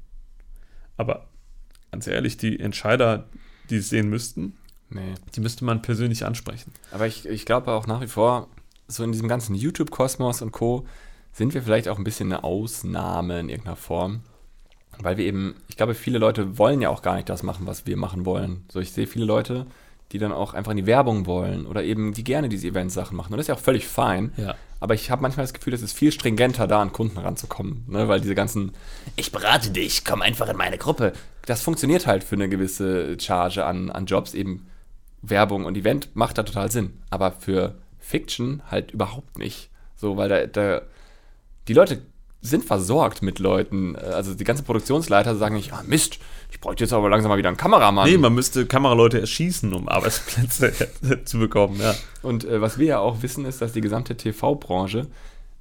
Aber 0.97 1.27
ganz 1.91 2.07
ehrlich, 2.07 2.37
die 2.37 2.59
Entscheider, 2.59 3.25
die 3.69 3.77
es 3.77 3.89
sehen 3.89 4.09
müssten, 4.09 4.57
Nee. 4.89 5.15
die 5.35 5.39
müsste 5.39 5.65
man 5.65 5.81
persönlich 5.81 6.23
ansprechen. 6.23 6.71
Aber 6.91 7.07
ich, 7.07 7.25
ich 7.27 7.45
glaube 7.45 7.71
auch 7.71 7.87
nach 7.87 8.01
wie 8.01 8.07
vor, 8.07 8.47
so 8.87 9.03
in 9.03 9.11
diesem 9.11 9.27
ganzen 9.27 9.55
YouTube-Kosmos 9.55 10.43
und 10.43 10.51
Co. 10.51 10.85
sind 11.31 11.55
wir 11.55 11.63
vielleicht 11.63 11.87
auch 11.87 11.97
ein 11.97 12.03
bisschen 12.03 12.31
eine 12.31 12.43
Ausnahme 12.43 13.39
in 13.39 13.49
irgendeiner 13.49 13.75
Form. 13.75 14.21
Weil 14.99 15.17
wir 15.17 15.25
eben, 15.25 15.55
ich 15.67 15.77
glaube, 15.77 15.95
viele 15.95 16.19
Leute 16.19 16.59
wollen 16.59 16.79
ja 16.79 16.89
auch 16.89 17.01
gar 17.01 17.15
nicht 17.15 17.27
das 17.27 17.41
machen, 17.41 17.65
was 17.65 17.87
wir 17.87 17.97
machen 17.97 18.25
wollen. 18.25 18.65
So, 18.71 18.79
ich 18.79 18.91
sehe 18.91 19.07
viele 19.07 19.25
Leute, 19.25 19.65
die 20.13 20.19
dann 20.19 20.31
auch 20.31 20.53
einfach 20.53 20.71
in 20.71 20.77
die 20.77 20.85
Werbung 20.85 21.25
wollen 21.25 21.65
oder 21.65 21.83
eben 21.83 22.13
die 22.13 22.23
gerne 22.23 22.47
diese 22.47 22.67
Event-Sachen 22.67 23.17
machen. 23.17 23.33
Und 23.33 23.37
das 23.37 23.45
ist 23.45 23.47
ja 23.47 23.55
auch 23.55 23.59
völlig 23.59 23.87
fein. 23.87 24.31
Ja. 24.37 24.55
Aber 24.79 24.93
ich 24.93 25.09
habe 25.09 25.23
manchmal 25.23 25.43
das 25.43 25.53
Gefühl, 25.53 25.73
es 25.73 25.81
ist 25.81 25.97
viel 25.97 26.11
stringenter, 26.11 26.67
da 26.67 26.81
an 26.81 26.93
Kunden 26.93 27.17
ranzukommen. 27.17 27.83
Ne? 27.87 28.07
Weil 28.07 28.21
diese 28.21 28.35
ganzen, 28.35 28.73
ich 29.15 29.31
berate 29.31 29.71
dich, 29.71 30.05
komm 30.05 30.21
einfach 30.21 30.47
in 30.49 30.55
meine 30.55 30.77
Gruppe. 30.77 31.13
Das 31.47 31.61
funktioniert 31.61 32.05
halt 32.05 32.23
für 32.23 32.35
eine 32.35 32.47
gewisse 32.47 33.17
Charge 33.19 33.65
an, 33.65 33.89
an 33.89 34.05
Jobs. 34.05 34.35
Eben 34.35 34.67
Werbung 35.23 35.65
und 35.65 35.75
Event 35.75 36.15
macht 36.15 36.37
da 36.37 36.43
total 36.43 36.69
Sinn. 36.69 36.93
Aber 37.09 37.31
für 37.31 37.75
Fiction 37.97 38.61
halt 38.69 38.91
überhaupt 38.91 39.39
nicht. 39.39 39.71
So, 39.95 40.15
weil 40.15 40.29
da, 40.29 40.45
da 40.45 40.81
die 41.67 41.73
Leute 41.73 42.03
sind 42.43 42.65
versorgt 42.65 43.21
mit 43.21 43.39
Leuten. 43.39 43.95
Also 43.95 44.35
die 44.35 44.43
ganzen 44.43 44.65
Produktionsleiter 44.65 45.35
sagen 45.35 45.55
nicht, 45.55 45.73
ah 45.73 45.81
Mist, 45.87 46.19
ich 46.51 46.59
bräuchte 46.59 46.83
jetzt 46.83 46.93
aber 46.93 47.09
langsam 47.09 47.29
mal 47.29 47.37
wieder 47.37 47.47
einen 47.47 47.57
Kameramann. 47.57 48.07
Nee, 48.07 48.17
man 48.17 48.35
müsste 48.35 48.65
Kameraleute 48.65 49.19
erschießen, 49.19 49.73
um 49.73 49.87
Arbeitsplätze 49.87 50.73
zu 51.25 51.39
bekommen, 51.39 51.79
ja. 51.79 51.95
Und 52.21 52.43
äh, 52.43 52.61
was 52.61 52.77
wir 52.77 52.85
ja 52.85 52.99
auch 52.99 53.23
wissen, 53.23 53.45
ist, 53.45 53.61
dass 53.61 53.71
die 53.71 53.81
gesamte 53.81 54.15
TV-Branche, 54.15 55.07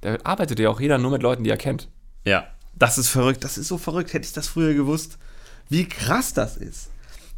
da 0.01 0.17
arbeitet 0.23 0.59
ja 0.59 0.69
auch 0.69 0.81
jeder 0.81 0.97
nur 0.97 1.11
mit 1.11 1.23
Leuten, 1.23 1.43
die 1.43 1.49
er 1.49 1.57
kennt. 1.57 1.87
Ja, 2.25 2.47
das 2.75 2.97
ist 2.97 3.09
verrückt. 3.09 3.43
Das 3.43 3.57
ist 3.57 3.69
so 3.69 3.77
verrückt. 3.77 4.13
Hätte 4.13 4.25
ich 4.25 4.33
das 4.33 4.49
früher 4.49 4.73
gewusst, 4.73 5.17
wie 5.69 5.87
krass 5.87 6.33
das 6.33 6.57
ist. 6.57 6.89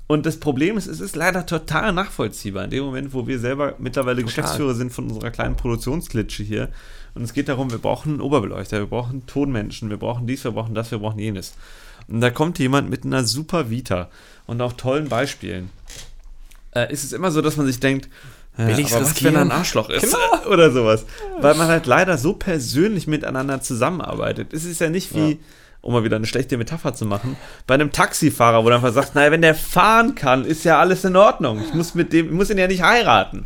Und 0.08 0.26
das 0.26 0.40
Problem 0.40 0.78
ist, 0.78 0.88
es 0.88 1.00
ist 1.00 1.16
leider 1.16 1.46
total 1.46 1.92
nachvollziehbar. 1.94 2.66
In 2.66 2.70
dem 2.70 2.84
Moment, 2.84 3.14
wo 3.14 3.26
wir 3.26 3.40
selber 3.40 3.76
mittlerweile 3.80 4.22
Total. 4.22 4.26
Geschäftsführer 4.26 4.76
sind 4.76 4.92
von 4.92 5.06
unserer 5.06 5.32
kleinen 5.32 5.56
Produktionsklitsche 5.56 6.44
hier. 6.44 6.70
Und 7.16 7.24
es 7.24 7.34
geht 7.34 7.48
darum, 7.50 7.72
wir 7.72 7.78
brauchen 7.78 8.14
einen 8.14 8.22
Oberbeleuchter, 8.22 8.80
wir 8.80 8.88
brauchen 8.88 9.26
Tonmenschen, 9.26 9.90
wir 9.90 9.98
brauchen 9.98 10.28
dies, 10.28 10.44
wir 10.44 10.52
brauchen 10.52 10.76
das, 10.76 10.92
wir 10.92 11.00
brauchen 11.00 11.20
jenes. 11.20 11.54
Und 12.08 12.22
da 12.22 12.30
kommt 12.30 12.60
jemand 12.60 12.90
mit 12.90 13.04
einer 13.06 13.24
super 13.24 13.70
Vita 13.70 14.10
und 14.46 14.62
auch 14.62 14.74
tollen 14.74 15.08
Beispielen. 15.10 15.70
Äh, 16.76 16.92
ist 16.92 17.04
es 17.04 17.14
immer 17.14 17.32
so, 17.32 17.42
dass 17.42 17.56
man 17.58 17.66
sich 17.66 17.80
denkt, 17.80 18.10
Will 18.58 18.80
ich's 18.80 18.94
aber 18.94 19.02
was, 19.04 19.12
riskieren? 19.12 19.34
wenn 19.36 19.42
er 19.42 19.46
ein 19.46 19.52
Arschloch 19.52 19.90
ist? 19.90 20.02
Genau. 20.04 20.48
Oder 20.54 20.72
sowas. 20.72 21.06
Weil 21.42 21.56
man 21.56 21.68
halt 21.68 21.86
leider 21.88 22.18
so 22.18 22.34
persönlich 22.34 23.06
miteinander 23.08 23.60
zusammenarbeitet. 23.62 24.54
Es 24.54 24.64
ist 24.64 24.80
ja 24.80 24.90
nicht 24.90 25.14
wie, 25.14 25.32
Ja. 25.32 25.38
um 25.82 25.94
mal 25.94 26.04
wieder 26.06 26.16
eine 26.16 26.26
schlechte 26.26 26.58
Metapher 26.58 26.94
zu 26.94 27.06
machen, 27.06 27.36
bei 27.68 27.74
einem 27.74 27.92
Taxifahrer, 27.92 28.64
wo 28.64 28.70
du 28.70 28.76
einfach 28.76 28.94
sagst, 28.94 29.14
naja, 29.16 29.32
wenn 29.32 29.42
der 29.42 29.56
fahren 29.56 30.16
kann, 30.16 30.46
ist 30.46 30.64
ja 30.64 30.80
alles 30.80 31.04
in 31.04 31.16
Ordnung. 31.18 31.62
Ich 31.66 31.74
muss 31.74 31.96
mit 31.96 32.14
dem, 32.14 32.28
ich 32.28 32.32
muss 32.32 32.50
ihn 32.50 32.58
ja 32.58 32.68
nicht 32.68 32.84
heiraten. 32.84 33.46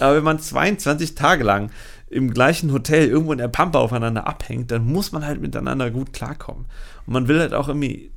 Aber 0.00 0.16
wenn 0.16 0.24
man 0.24 0.38
22 0.40 1.14
Tage 1.14 1.44
lang 1.44 1.70
im 2.10 2.32
gleichen 2.32 2.72
Hotel 2.72 3.08
irgendwo 3.08 3.32
in 3.32 3.38
der 3.38 3.48
Pampa 3.48 3.78
aufeinander 3.78 4.26
abhängt, 4.26 4.70
dann 4.70 4.86
muss 4.86 5.12
man 5.12 5.24
halt 5.26 5.40
miteinander 5.40 5.90
gut 5.90 6.12
klarkommen. 6.12 6.66
Und 7.06 7.12
man 7.12 7.28
will 7.28 7.38
halt 7.40 7.54
auch 7.54 7.68
irgendwie 7.68 8.12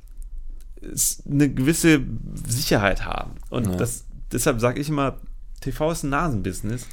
eine 1.30 1.52
gewisse 1.52 2.00
Sicherheit 2.46 3.04
haben. 3.04 3.32
Und 3.50 3.66
Ja. 3.66 3.76
das, 3.76 4.04
deshalb 4.32 4.60
sage 4.60 4.80
ich 4.80 4.88
immer, 4.88 5.18
TV 5.60 5.92
ist 5.92 6.02
ein 6.02 6.10
Nasenbusiness. 6.10 6.86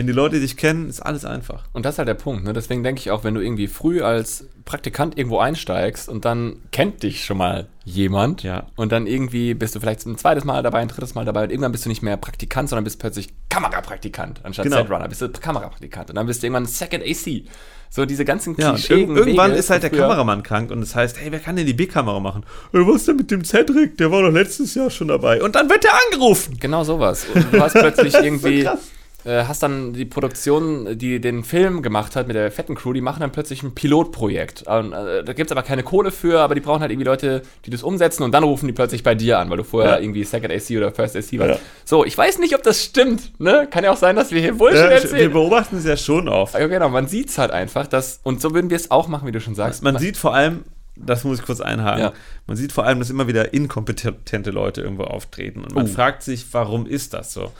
Wenn 0.00 0.06
die 0.06 0.14
Leute 0.14 0.40
dich 0.40 0.56
kennen, 0.56 0.88
ist 0.88 1.00
alles 1.00 1.26
einfach. 1.26 1.64
Und 1.74 1.84
das 1.84 1.96
ist 1.96 1.98
halt 1.98 2.08
der 2.08 2.14
Punkt. 2.14 2.42
Ne? 2.42 2.54
Deswegen 2.54 2.82
denke 2.82 3.00
ich 3.00 3.10
auch, 3.10 3.22
wenn 3.22 3.34
du 3.34 3.42
irgendwie 3.42 3.66
früh 3.66 4.00
als 4.00 4.46
Praktikant 4.64 5.18
irgendwo 5.18 5.38
einsteigst 5.40 6.08
und 6.08 6.24
dann 6.24 6.56
kennt 6.72 7.02
dich 7.02 7.22
schon 7.22 7.36
mal 7.36 7.66
jemand 7.84 8.42
Ja. 8.42 8.66
und 8.76 8.92
dann 8.92 9.06
irgendwie 9.06 9.52
bist 9.52 9.74
du 9.74 9.80
vielleicht 9.80 10.06
ein 10.06 10.16
zweites 10.16 10.44
Mal 10.44 10.62
dabei, 10.62 10.78
ein 10.78 10.88
drittes 10.88 11.14
Mal 11.14 11.26
dabei 11.26 11.44
und 11.44 11.50
irgendwann 11.50 11.72
bist 11.72 11.84
du 11.84 11.90
nicht 11.90 12.00
mehr 12.02 12.16
Praktikant, 12.16 12.70
sondern 12.70 12.84
bist 12.84 12.98
plötzlich 12.98 13.28
Kamerapraktikant 13.50 14.40
anstatt 14.42 14.64
Genau. 14.64 14.78
Setrunner. 14.78 15.06
Bist 15.08 15.20
du 15.20 15.28
Kamerapraktikant 15.28 16.08
und 16.10 16.16
dann 16.16 16.26
bist 16.26 16.42
du 16.42 16.46
irgendwann 16.46 16.64
Second 16.66 17.04
AC. 17.04 17.44
So 17.90 18.06
diese 18.06 18.24
ganzen 18.24 18.54
Ja, 18.56 18.70
und 18.70 18.76
Klischeen. 18.76 19.08
irg 19.10 19.18
irgendwann 19.18 19.50
Wege 19.50 19.58
ist 19.60 19.68
halt 19.68 19.82
der 19.82 19.90
früher. 19.90 20.00
Kameramann 20.02 20.42
krank 20.42 20.70
und 20.70 20.80
es 20.82 20.94
heißt, 20.94 21.20
hey, 21.20 21.30
wer 21.32 21.40
kann 21.40 21.56
denn 21.56 21.66
die 21.66 21.74
B-Kamera 21.74 22.20
machen? 22.20 22.44
Hey, 22.72 22.86
was 22.86 23.04
denn 23.04 23.16
mit 23.16 23.30
dem 23.30 23.44
Cedric? 23.44 23.98
Der 23.98 24.10
war 24.10 24.22
doch 24.22 24.30
letztes 24.30 24.74
Jahr 24.76 24.88
schon 24.90 25.08
dabei. 25.08 25.42
Und 25.42 25.56
dann 25.56 25.68
wird 25.68 25.84
er 25.84 25.92
angerufen. 26.06 26.56
Genau 26.60 26.84
sowas. 26.84 27.26
Und 27.34 27.52
du 27.52 27.60
hast 27.60 27.72
plötzlich 27.74 28.14
irgendwie, 28.22 28.62
krass. 28.62 28.78
Äh, 29.24 29.44
hast 29.44 29.62
dann 29.62 29.92
die 29.92 30.04
Produktion, 30.04 30.96
die 30.98 31.20
den 31.20 31.44
Film 31.44 31.82
gemacht 31.82 32.16
hat 32.16 32.26
mit 32.26 32.36
der 32.36 32.50
fetten 32.50 32.74
Crew, 32.74 32.92
die 32.92 33.00
machen 33.00 33.20
dann 33.20 33.32
plötzlich 33.32 33.62
ein 33.62 33.74
Pilotprojekt. 33.74 34.62
Und, 34.66 34.92
äh, 34.92 35.22
da 35.24 35.32
gibt 35.32 35.50
es 35.50 35.52
aber 35.52 35.62
keine 35.62 35.82
Kohle 35.82 36.10
für, 36.10 36.40
aber 36.40 36.54
die 36.54 36.60
brauchen 36.60 36.80
halt 36.80 36.90
irgendwie 36.90 37.06
Leute, 37.06 37.42
die 37.66 37.70
das 37.70 37.82
umsetzen 37.82 38.22
und 38.22 38.32
dann 38.32 38.44
rufen 38.44 38.66
die 38.66 38.72
plötzlich 38.72 39.02
bei 39.02 39.14
dir 39.14 39.38
an, 39.38 39.50
weil 39.50 39.56
du 39.58 39.64
vorher 39.64 39.92
Ja. 39.92 39.98
irgendwie 40.00 40.24
Second 40.24 40.52
AC 40.52 40.76
oder 40.76 40.92
First 40.92 41.16
AC 41.16 41.38
warst. 41.38 41.60
Ja. 41.60 41.66
So, 41.84 42.04
ich 42.04 42.16
weiß 42.16 42.38
nicht, 42.38 42.54
ob 42.54 42.62
das 42.62 42.82
stimmt. 42.82 43.32
Ne? 43.40 43.66
Kann 43.70 43.84
ja 43.84 43.92
auch 43.92 43.96
sein, 43.96 44.16
dass 44.16 44.30
wir 44.30 44.40
hier 44.40 44.54
Bullshit 44.54 44.78
Ja, 44.80 44.88
wir 44.90 44.92
erzählen. 45.02 45.32
beobachten 45.32 45.76
es 45.76 45.84
ja 45.84 45.96
schon 45.96 46.28
oft. 46.28 46.54
Ja, 46.54 46.66
genau, 46.66 46.88
man 46.88 47.06
sieht 47.06 47.28
es 47.28 47.38
halt 47.38 47.50
einfach, 47.50 47.86
dass, 47.86 48.20
und 48.22 48.40
so 48.40 48.54
würden 48.54 48.70
wir 48.70 48.76
es 48.76 48.90
auch 48.90 49.08
machen, 49.08 49.26
wie 49.28 49.32
du 49.32 49.40
schon 49.40 49.54
sagst. 49.54 49.82
Man 49.82 49.98
sieht 49.98 50.16
vor 50.16 50.34
allem, 50.34 50.64
das 50.96 51.24
muss 51.24 51.38
ich 51.40 51.44
kurz 51.46 51.60
einhaken, 51.60 52.02
Ja. 52.02 52.12
man 52.46 52.56
sieht 52.56 52.72
vor 52.72 52.84
allem, 52.84 52.98
dass 52.98 53.08
immer 53.10 53.26
wieder 53.26 53.54
inkompetente 53.54 54.50
Leute 54.50 54.82
irgendwo 54.82 55.04
auftreten. 55.04 55.62
Und 55.64 55.74
man 55.74 55.86
Oh. 55.86 55.88
fragt 55.88 56.22
sich, 56.22 56.46
warum 56.52 56.86
ist 56.86 57.14
das 57.14 57.32
so? 57.32 57.50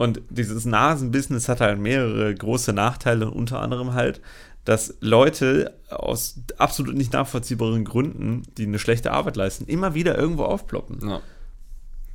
Und 0.00 0.22
dieses 0.30 0.64
Nasenbusiness 0.64 1.46
hat 1.50 1.60
halt 1.60 1.78
mehrere 1.78 2.34
große 2.34 2.72
Nachteile 2.72 3.30
unter 3.30 3.60
anderem 3.60 3.92
halt, 3.92 4.22
dass 4.64 4.94
Leute 5.00 5.74
aus 5.90 6.40
absolut 6.56 6.94
nicht 6.96 7.12
nachvollziehbaren 7.12 7.84
Gründen, 7.84 8.44
die 8.56 8.62
eine 8.64 8.78
schlechte 8.78 9.12
Arbeit 9.12 9.36
leisten, 9.36 9.66
immer 9.66 9.92
wieder 9.92 10.16
irgendwo 10.16 10.44
aufploppen. 10.44 11.06
ja. 11.06 11.20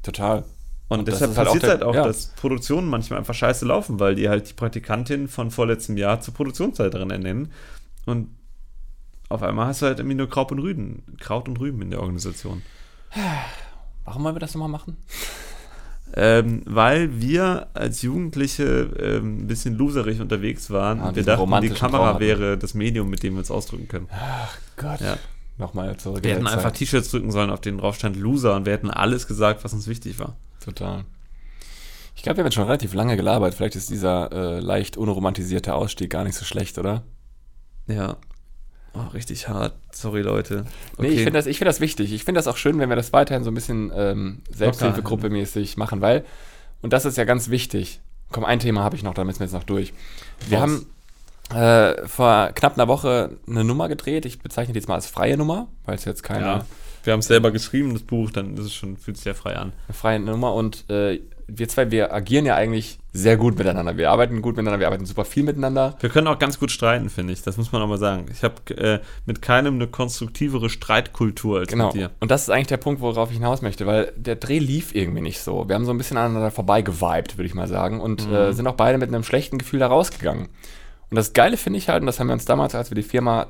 Total. 0.01 0.45
Und, 0.87 0.99
Und 0.99 1.07
deshalb 1.07 1.29
ist 1.31 1.37
halt 1.37 1.47
auch 1.47 1.53
passiert 1.53 1.63
der- 1.63 1.69
halt 1.69 1.83
auch, 1.83 1.93
ja. 1.95 2.03
dass 2.07 2.27
Produktionen 2.35 2.87
manchmal 2.89 3.19
einfach 3.19 3.35
scheiße 3.35 3.65
laufen, 3.65 3.99
weil 3.99 4.15
die 4.15 4.29
halt 4.29 4.49
die 4.49 4.53
Praktikantin 4.53 5.27
von 5.27 5.51
vorletztem 5.51 5.95
Jahr 5.97 6.21
zur 6.21 6.33
Produktionsleiterin 6.33 7.11
ernennen. 7.11 7.51
Und 8.07 8.29
auf 9.29 9.43
einmal 9.43 9.67
hast 9.67 9.83
du 9.83 9.85
halt 9.85 9.99
irgendwie 9.99 10.15
nur 10.15 10.27
Kraut 10.29 10.51
und 10.51 10.57
Rüben, 10.59 11.03
Kraut 11.19 11.47
und 11.47 11.59
Rüben 11.59 11.83
in 11.83 11.91
der 11.91 11.99
Organisation. 12.01 12.63
Warum 14.05 14.23
wollen 14.23 14.35
wir 14.35 14.39
das 14.39 14.55
nochmal 14.55 14.69
machen? 14.69 14.97
Ähm, 16.17 16.61
weil 16.65 17.19
wir 17.19 17.67
als 17.73 18.01
Jugendliche 18.01 18.89
ähm, 18.97 19.39
ein 19.39 19.47
bisschen 19.47 19.75
loserig 19.75 20.21
unterwegs 20.21 20.69
waren 20.69 21.01
Ah, 21.01 21.09
und 21.09 21.15
wir 21.17 21.23
dachten, 21.23 21.61
die 21.61 21.69
Traum 21.69 21.91
Kamera 21.91 22.19
wäre 22.21 22.57
das 22.57 22.73
Medium, 22.73 23.09
mit 23.09 23.21
dem 23.21 23.33
wir 23.33 23.39
uns 23.39 23.51
ausdrücken 23.51 23.89
können. 23.89 24.07
Gott. 24.77 25.01
Ja. 25.01 25.17
Nochmal 25.57 25.95
zurück. 25.97 26.23
Wir 26.23 26.35
hätten 26.35 26.47
einfach. 26.47 26.71
T-Shirts 26.71 27.11
drücken 27.11 27.31
sollen, 27.31 27.49
auf 27.49 27.61
denen 27.61 27.77
drauf 27.77 27.95
stand 27.95 28.15
Loser 28.17 28.55
und 28.55 28.65
wir 28.65 28.73
hätten 28.73 28.89
alles 28.89 29.27
gesagt, 29.27 29.63
was 29.63 29.73
uns 29.73 29.87
wichtig 29.87 30.19
war. 30.19 30.35
Total. 30.63 31.05
Ich 32.15 32.23
glaube, 32.23 32.37
wir 32.37 32.43
haben 32.43 32.47
jetzt 32.47 32.55
schon 32.55 32.65
relativ 32.65 32.93
lange 32.93 33.17
gelabert. 33.17 33.53
Vielleicht 33.53 33.75
ist 33.75 33.89
dieser 33.89 34.31
äh, 34.31 34.59
leicht 34.59 34.97
unromantisierte 34.97 35.73
Ausstieg 35.73 36.09
gar 36.09 36.23
nicht 36.23 36.35
so 36.35 36.45
schlecht, 36.45 36.77
oder? 36.77 37.03
Ja. 37.87 38.17
Oh, 38.95 39.11
richtig 39.13 39.47
hart. 39.49 39.73
Sorry, 39.91 40.21
Leute. 40.21 40.65
Nee, 40.97 41.09
ich 41.09 41.17
finde 41.17 41.33
das, 41.33 41.47
ich 41.47 41.57
find 41.57 41.67
das 41.67 41.81
wichtig. 41.81 42.13
Ich 42.13 42.23
finde 42.23 42.39
das 42.39 42.47
auch 42.47 42.57
schön, 42.57 42.79
wenn 42.79 42.89
wir 42.89 42.95
das 42.95 43.11
weiterhin 43.13 43.43
so 43.43 43.51
ein 43.51 43.53
bisschen 43.53 43.91
ähm, 43.93 44.41
Selbsthilfegruppe-mäßig 44.55 45.77
machen, 45.77 46.01
weil, 46.01 46.23
und 46.81 46.93
das 46.93 47.05
ist 47.05 47.17
ja 47.17 47.25
ganz 47.25 47.49
wichtig. 47.49 47.99
Komm, 48.31 48.45
ein 48.45 48.59
Thema 48.59 48.83
habe 48.83 48.95
ich 48.95 49.03
noch, 49.03 49.13
da 49.13 49.23
müssen 49.23 49.39
wir 49.39 49.45
jetzt 49.45 49.53
noch 49.53 49.63
durch. 49.63 49.93
Wir 50.47 50.59
Raus. 50.59 50.85
haben 51.51 51.57
äh, 51.59 52.07
vor 52.07 52.51
knapp 52.55 52.73
einer 52.75 52.87
Woche 52.87 53.37
eine 53.47 53.63
Nummer 53.63 53.87
gedreht. 53.89 54.25
Ich 54.25 54.39
bezeichne 54.39 54.73
die 54.73 54.79
jetzt 54.79 54.87
mal 54.87 54.95
als 54.95 55.07
freie 55.07 55.37
Nummer, 55.37 55.67
weil 55.85 55.95
es 55.95 56.05
jetzt 56.05 56.23
keine. 56.23 56.45
Ja. 56.45 56.65
Wir 57.03 57.13
haben 57.13 57.19
es 57.19 57.27
selber 57.27 57.51
geschrieben, 57.51 57.93
das 57.93 58.01
Buch, 58.01 58.31
dann 58.31 58.57
ist 58.57 58.65
es 58.65 58.73
schon, 58.73 58.97
fühlt 58.97 59.17
sich 59.17 59.25
ja 59.25 59.35
frei 59.35 59.55
an. 59.57 59.73
Eine 59.87 59.93
freie 59.95 60.19
Nummer 60.19 60.53
und 60.53 60.89
äh, 60.89 61.21
wir 61.47 61.67
zwei, 61.67 61.91
wir 61.91 62.13
agieren 62.13 62.45
ja 62.45 62.55
eigentlich 62.55 62.97
sehr 63.15 63.37
gut 63.37 63.57
miteinander. 63.57 63.95
Wir 63.95 64.11
arbeiten 64.11 64.41
gut 64.41 64.57
miteinander, 64.57 64.79
wir 64.79 64.87
arbeiten 64.87 65.05
super 65.05 65.23
viel 65.23 65.43
miteinander. 65.43 65.95
Wir 66.01 66.09
können 66.09 66.27
auch 66.27 66.37
ganz 66.37 66.59
gut 66.59 66.69
streiten, 66.69 67.09
finde 67.09 67.31
ich. 67.31 67.41
Das 67.41 67.55
muss 67.55 67.71
man 67.71 67.81
auch 67.81 67.87
mal 67.87 67.97
sagen. 67.97 68.25
Ich 68.29 68.43
habe 68.43 68.55
äh, 68.75 68.99
mit 69.25 69.41
keinem 69.41 69.75
eine 69.75 69.87
konstruktivere 69.87 70.69
Streitkultur 70.69 71.59
als 71.59 71.69
Genau. 71.69 71.85
mit 71.87 71.95
dir. 71.95 72.11
Und 72.19 72.29
das 72.29 72.43
ist 72.43 72.49
eigentlich 72.49 72.67
der 72.67 72.77
Punkt, 72.77 72.99
worauf 72.99 73.29
ich 73.31 73.37
hinaus 73.37 73.61
möchte, 73.61 73.85
weil 73.87 74.11
der 74.17 74.35
Dreh 74.35 74.59
lief 74.59 74.93
irgendwie 74.93 75.21
nicht 75.21 75.39
so. 75.39 75.67
Wir 75.69 75.75
haben 75.75 75.85
so 75.85 75.91
ein 75.91 75.97
bisschen 75.97 76.17
aneinander 76.17 76.51
vorbei 76.51 76.81
geweibt, 76.81 77.37
würde 77.37 77.47
ich 77.47 77.53
mal 77.53 77.67
sagen, 77.67 78.01
und 78.01 78.29
äh, 78.29 78.51
sind 78.51 78.67
auch 78.67 78.75
beide 78.75 78.97
mit 78.97 79.07
einem 79.09 79.23
schlechten 79.23 79.57
Gefühl 79.57 79.79
da 79.79 79.87
rausgegangen. 79.87 80.49
Und 81.09 81.15
das 81.15 81.31
Geile 81.31 81.55
finde 81.55 81.79
ich 81.79 81.87
halt, 81.87 82.01
und 82.01 82.07
das 82.07 82.19
haben 82.19 82.27
wir 82.27 82.33
uns 82.33 82.45
damals, 82.45 82.75
als 82.75 82.91
wir 82.91 82.95
die 82.95 83.03
Firma 83.03 83.47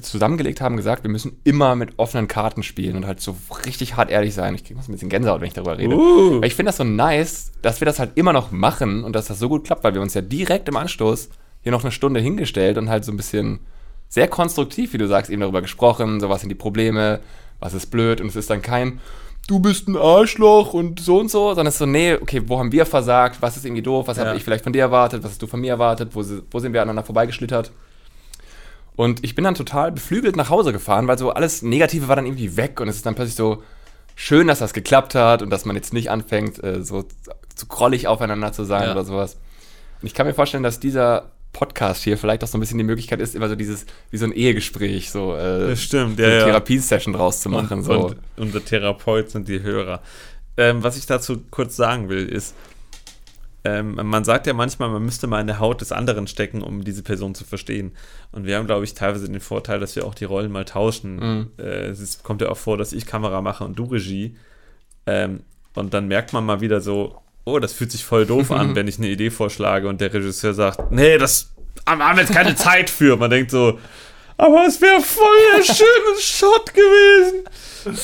zusammengelegt 0.00 0.60
haben, 0.60 0.76
gesagt, 0.76 1.02
wir 1.02 1.10
müssen 1.10 1.40
immer 1.44 1.74
mit 1.74 1.98
offenen 1.98 2.28
Karten 2.28 2.62
spielen 2.62 2.96
und 2.96 3.06
halt 3.06 3.20
so 3.20 3.36
richtig 3.66 3.96
hart 3.96 4.10
ehrlich 4.10 4.34
sein. 4.34 4.54
Ich 4.54 4.64
kriege 4.64 4.80
ein 4.80 4.92
bisschen 4.92 5.08
Gänsehaut, 5.08 5.40
wenn 5.40 5.48
ich 5.48 5.54
darüber 5.54 5.76
rede. 5.76 5.94
Uh. 5.94 6.40
Weil 6.40 6.46
ich 6.46 6.54
finde 6.54 6.68
das 6.68 6.78
so 6.78 6.84
nice, 6.84 7.52
dass 7.60 7.80
wir 7.80 7.86
das 7.86 7.98
halt 7.98 8.12
immer 8.14 8.32
noch 8.32 8.50
machen 8.50 9.04
und 9.04 9.14
dass 9.14 9.26
das 9.26 9.38
so 9.38 9.48
gut 9.48 9.64
klappt, 9.64 9.84
weil 9.84 9.94
wir 9.94 10.00
uns 10.00 10.14
ja 10.14 10.22
direkt 10.22 10.68
im 10.68 10.76
Anstoß 10.76 11.28
hier 11.60 11.72
noch 11.72 11.82
eine 11.82 11.92
Stunde 11.92 12.20
hingestellt 12.20 12.78
und 12.78 12.88
halt 12.88 13.04
so 13.04 13.12
ein 13.12 13.16
bisschen 13.16 13.60
sehr 14.08 14.28
konstruktiv, 14.28 14.92
wie 14.92 14.98
du 14.98 15.08
sagst, 15.08 15.30
eben 15.30 15.40
darüber 15.40 15.62
gesprochen, 15.62 16.20
so 16.20 16.28
was 16.28 16.40
sind 16.40 16.48
die 16.48 16.54
Probleme, 16.54 17.20
was 17.60 17.74
ist 17.74 17.86
blöd 17.86 18.20
und 18.20 18.28
es 18.28 18.36
ist 18.36 18.50
dann 18.50 18.62
kein 18.62 19.00
du 19.46 19.60
bist 19.60 19.88
ein 19.88 19.96
Arschloch 19.96 20.72
und 20.72 21.00
so 21.00 21.18
und 21.18 21.30
so, 21.30 21.48
sondern 21.48 21.68
es 21.68 21.74
ist 21.74 21.78
so, 21.78 21.86
nee, 21.86 22.14
okay, 22.14 22.42
wo 22.46 22.58
haben 22.58 22.72
wir 22.72 22.86
versagt, 22.86 23.38
was 23.40 23.56
ist 23.56 23.64
irgendwie 23.64 23.82
doof, 23.82 24.06
was 24.06 24.16
Ja. 24.16 24.26
habe 24.26 24.36
ich 24.36 24.44
vielleicht 24.44 24.64
von 24.64 24.72
dir 24.72 24.82
erwartet, 24.82 25.22
was 25.22 25.32
hast 25.32 25.42
du 25.42 25.46
von 25.46 25.60
mir 25.60 25.70
erwartet, 25.70 26.10
wo, 26.12 26.24
wo 26.50 26.58
sind 26.58 26.72
wir 26.72 26.80
aneinander 26.80 27.04
vorbeigeschlittert. 27.04 27.72
Und 28.96 29.24
ich 29.24 29.34
bin 29.34 29.44
dann 29.44 29.54
total 29.54 29.90
beflügelt 29.92 30.36
nach 30.36 30.50
Hause 30.50 30.72
gefahren, 30.72 31.08
weil 31.08 31.18
so 31.18 31.30
alles 31.30 31.62
Negative 31.62 32.08
war 32.08 32.16
dann 32.16 32.26
irgendwie 32.26 32.56
weg 32.56 32.80
und 32.80 32.88
es 32.88 32.96
ist 32.96 33.06
dann 33.06 33.14
plötzlich 33.14 33.36
so 33.36 33.62
schön, 34.14 34.46
dass 34.46 34.58
das 34.58 34.74
geklappt 34.74 35.14
hat 35.14 35.40
und 35.42 35.50
dass 35.50 35.64
man 35.64 35.76
jetzt 35.76 35.92
nicht 35.94 36.10
anfängt, 36.10 36.62
äh, 36.62 36.82
so 36.82 37.04
zu 37.54 37.66
grollig 37.66 38.06
aufeinander 38.06 38.52
zu 38.52 38.64
sein 38.64 38.84
Ja. 38.84 38.92
oder 38.92 39.04
sowas. 39.04 39.34
Und 40.00 40.06
ich 40.06 40.14
kann 40.14 40.26
mir 40.26 40.34
vorstellen, 40.34 40.62
dass 40.62 40.78
dieser 40.80 41.30
Podcast 41.52 42.02
hier 42.02 42.16
vielleicht 42.18 42.42
auch 42.44 42.48
so 42.48 42.56
ein 42.56 42.60
bisschen 42.60 42.78
die 42.78 42.84
Möglichkeit 42.84 43.20
ist, 43.20 43.34
immer 43.34 43.48
so 43.48 43.56
dieses, 43.56 43.86
wie 44.10 44.16
so 44.16 44.24
ein 44.24 44.32
Ehegespräch, 44.32 45.10
so 45.10 45.34
äh, 45.34 45.68
Das 45.68 45.82
stimmt, 45.82 46.18
ja, 46.18 46.26
eine 46.26 46.38
ja. 46.38 46.44
Therapiesession 46.46 47.12
draus 47.14 47.40
zu 47.40 47.48
machen. 47.50 47.78
und, 47.78 47.84
so. 47.84 48.06
und 48.06 48.16
unser 48.36 48.64
Therapeut 48.64 49.30
sind 49.30 49.48
die 49.48 49.62
Hörer. 49.62 50.00
Ähm, 50.56 50.82
was 50.82 50.96
ich 50.98 51.06
dazu 51.06 51.42
kurz 51.50 51.76
sagen 51.76 52.08
will, 52.08 52.26
ist, 52.26 52.54
ähm, 53.64 53.94
man 53.94 54.24
sagt 54.24 54.46
ja 54.46 54.54
manchmal, 54.54 54.88
man 54.88 55.04
müsste 55.04 55.26
mal 55.26 55.40
in 55.40 55.46
der 55.46 55.60
Haut 55.60 55.80
des 55.80 55.92
anderen 55.92 56.26
stecken, 56.26 56.62
um 56.62 56.82
diese 56.82 57.02
Person 57.02 57.34
zu 57.34 57.44
verstehen. 57.44 57.92
Und 58.32 58.44
wir 58.44 58.56
haben, 58.56 58.66
glaube 58.66 58.84
ich, 58.84 58.94
teilweise 58.94 59.28
den 59.28 59.40
Vorteil, 59.40 59.78
dass 59.78 59.94
wir 59.94 60.04
auch 60.04 60.14
die 60.14 60.24
Rollen 60.24 60.50
mal 60.50 60.64
tauschen. 60.64 61.16
Mhm. 61.16 61.50
Äh, 61.58 61.90
es 61.90 62.22
kommt 62.22 62.42
ja 62.42 62.48
auch 62.48 62.56
vor, 62.56 62.76
dass 62.76 62.92
ich 62.92 63.06
Kamera 63.06 63.40
mache 63.40 63.64
und 63.64 63.78
du 63.78 63.84
Regie. 63.84 64.36
Ähm, 65.06 65.40
und 65.74 65.94
dann 65.94 66.08
merkt 66.08 66.32
man 66.32 66.44
mal 66.44 66.60
wieder 66.60 66.80
so, 66.80 67.16
oh, 67.44 67.58
das 67.58 67.72
fühlt 67.72 67.92
sich 67.92 68.04
voll 68.04 68.26
doof 68.26 68.50
an, 68.50 68.74
wenn 68.74 68.88
ich 68.88 68.98
eine 68.98 69.08
Idee 69.08 69.30
vorschlage 69.30 69.88
und 69.88 70.00
der 70.00 70.12
Regisseur 70.12 70.54
sagt, 70.54 70.90
nee, 70.90 71.16
das 71.16 71.52
haben 71.86 72.00
wir 72.00 72.22
jetzt 72.22 72.32
keine 72.32 72.56
Zeit 72.56 72.90
für. 72.90 73.16
Man 73.16 73.30
denkt 73.30 73.52
so, 73.52 73.78
aber 74.38 74.66
es 74.66 74.80
wäre 74.80 75.00
voll 75.00 75.36
der 75.56 75.62
schöne 75.74 76.20
Shot 76.20 76.74
gewesen. 76.74 77.44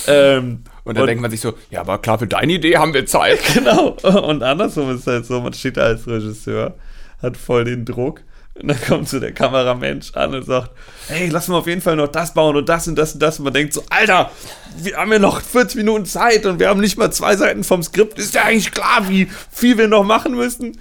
Ähm, 0.06 0.64
Und 0.88 0.98
dann 0.98 1.06
denkt 1.06 1.22
man 1.22 1.30
sich 1.30 1.40
so, 1.40 1.54
ja, 1.70 1.80
aber 1.80 1.98
klar, 1.98 2.18
für 2.18 2.26
deine 2.26 2.54
Idee 2.54 2.76
haben 2.76 2.94
wir 2.94 3.06
Zeit. 3.06 3.40
Genau. 3.54 3.90
Und 4.02 4.42
andersrum 4.42 4.90
ist 4.90 5.00
es 5.00 5.06
halt 5.06 5.26
so, 5.26 5.40
man 5.40 5.52
steht 5.52 5.76
da 5.76 5.82
als 5.82 6.06
Regisseur, 6.06 6.74
hat 7.20 7.36
voll 7.36 7.64
den 7.64 7.84
Druck. 7.84 8.22
Und 8.54 8.68
dann 8.68 8.80
kommt 8.80 9.08
so 9.08 9.20
der 9.20 9.32
Kameramensch 9.32 10.14
an 10.14 10.34
und 10.34 10.44
sagt, 10.44 10.70
hey, 11.06 11.28
lass 11.28 11.48
mal 11.48 11.58
auf 11.58 11.66
jeden 11.66 11.80
Fall 11.80 11.96
noch 11.96 12.08
das 12.08 12.34
bauen 12.34 12.56
und 12.56 12.68
das 12.68 12.88
und 12.88 12.96
das 12.96 13.14
und 13.14 13.22
das. 13.22 13.38
Und 13.38 13.44
man 13.44 13.54
denkt 13.54 13.72
so, 13.72 13.84
Alter, 13.88 14.30
wir 14.76 14.96
haben 14.96 15.12
ja 15.12 15.18
noch 15.18 15.40
40 15.40 15.76
Minuten 15.76 16.06
Zeit 16.06 16.44
und 16.44 16.58
wir 16.58 16.68
haben 16.68 16.80
nicht 16.80 16.98
mal 16.98 17.12
zwei 17.12 17.36
Seiten 17.36 17.62
vom 17.62 17.82
Skript. 17.82 18.18
Ist 18.18 18.34
ja 18.34 18.42
eigentlich 18.42 18.72
klar, 18.72 19.08
wie 19.08 19.28
viel 19.50 19.78
wir 19.78 19.86
noch 19.86 20.04
machen 20.04 20.34
müssen. 20.34 20.76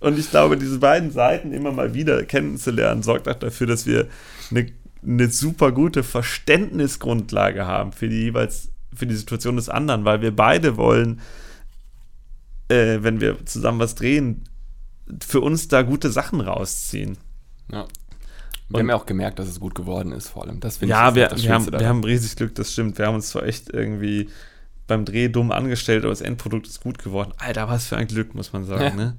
Und 0.00 0.18
ich 0.18 0.30
glaube, 0.30 0.56
diese 0.56 0.78
beiden 0.78 1.12
Seiten 1.12 1.52
immer 1.52 1.72
mal 1.72 1.94
wieder 1.94 2.24
kennenzulernen, 2.24 3.02
sorgt 3.02 3.28
auch 3.28 3.34
dafür, 3.34 3.66
dass 3.66 3.86
wir 3.86 4.08
eine, 4.50 4.66
eine 5.06 5.28
super 5.28 5.72
gute 5.72 6.02
Verständnisgrundlage 6.02 7.66
haben 7.66 7.92
für 7.92 8.08
die 8.08 8.22
jeweils, 8.22 8.69
für 8.94 9.06
die 9.06 9.14
Situation 9.14 9.56
des 9.56 9.68
anderen, 9.68 10.04
weil 10.04 10.20
wir 10.20 10.34
beide 10.34 10.76
wollen, 10.76 11.20
äh, 12.68 12.98
wenn 13.02 13.20
wir 13.20 13.44
zusammen 13.46 13.78
was 13.78 13.94
drehen, 13.94 14.44
für 15.22 15.40
uns 15.40 15.68
da 15.68 15.82
gute 15.82 16.10
Sachen 16.10 16.40
rausziehen. 16.40 17.18
Ja. 17.70 17.86
Wir 18.68 18.78
haben 18.80 18.88
ja 18.88 18.94
auch 18.94 19.06
gemerkt, 19.06 19.40
dass 19.40 19.48
es 19.48 19.58
gut 19.58 19.74
geworden 19.74 20.12
ist, 20.12 20.28
vor 20.28 20.44
allem. 20.44 20.60
Das 20.60 20.76
finde 20.76 20.92
Ja, 20.92 21.08
ich 21.08 21.14
wir, 21.16 21.28
das 21.28 21.42
wir, 21.42 21.52
haben, 21.52 21.66
wir 21.72 21.88
haben 21.88 22.04
riesig 22.04 22.36
Glück, 22.36 22.54
das 22.54 22.72
stimmt. 22.72 22.98
Wir 22.98 23.06
haben 23.06 23.16
uns 23.16 23.30
zwar 23.30 23.42
echt 23.42 23.68
irgendwie 23.68 24.28
beim 24.86 25.04
Dreh 25.04 25.28
dumm 25.28 25.50
angestellt, 25.50 26.04
aber 26.04 26.10
das 26.10 26.20
Endprodukt 26.20 26.68
ist 26.68 26.80
gut 26.80 26.98
geworden. 27.02 27.32
Alter, 27.38 27.68
was 27.68 27.86
für 27.86 27.96
ein 27.96 28.06
Glück, 28.06 28.34
muss 28.34 28.52
man 28.52 28.64
sagen, 28.64 28.82
Ja. 28.84 28.94
ne? 28.94 29.16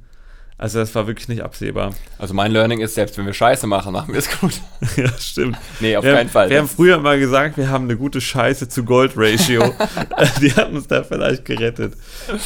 Also 0.61 0.77
das 0.77 0.93
war 0.93 1.07
wirklich 1.07 1.27
nicht 1.27 1.41
absehbar. 1.41 1.95
Also 2.19 2.35
mein 2.35 2.51
Learning 2.51 2.81
ist, 2.81 2.93
selbst 2.93 3.17
wenn 3.17 3.25
wir 3.25 3.33
Scheiße 3.33 3.65
machen, 3.65 3.93
machen 3.93 4.13
wir 4.13 4.19
es 4.19 4.29
gut. 4.39 4.53
ja, 4.95 5.11
stimmt. 5.17 5.57
Nee, 5.79 5.97
auf 5.97 6.05
wir, 6.05 6.13
keinen 6.13 6.29
Fall. 6.29 6.51
Wir 6.51 6.59
haben 6.59 6.67
früher 6.67 6.99
mal 6.99 7.19
gesagt, 7.19 7.57
wir 7.57 7.69
haben 7.69 7.85
eine 7.85 7.97
gute 7.97 8.21
Scheiße 8.21 8.69
zu 8.69 8.83
Gold-Ratio. 8.83 9.73
Die 10.39 10.53
hat 10.53 10.71
uns 10.71 10.85
da 10.85 11.03
vielleicht 11.03 11.45
gerettet. 11.45 11.95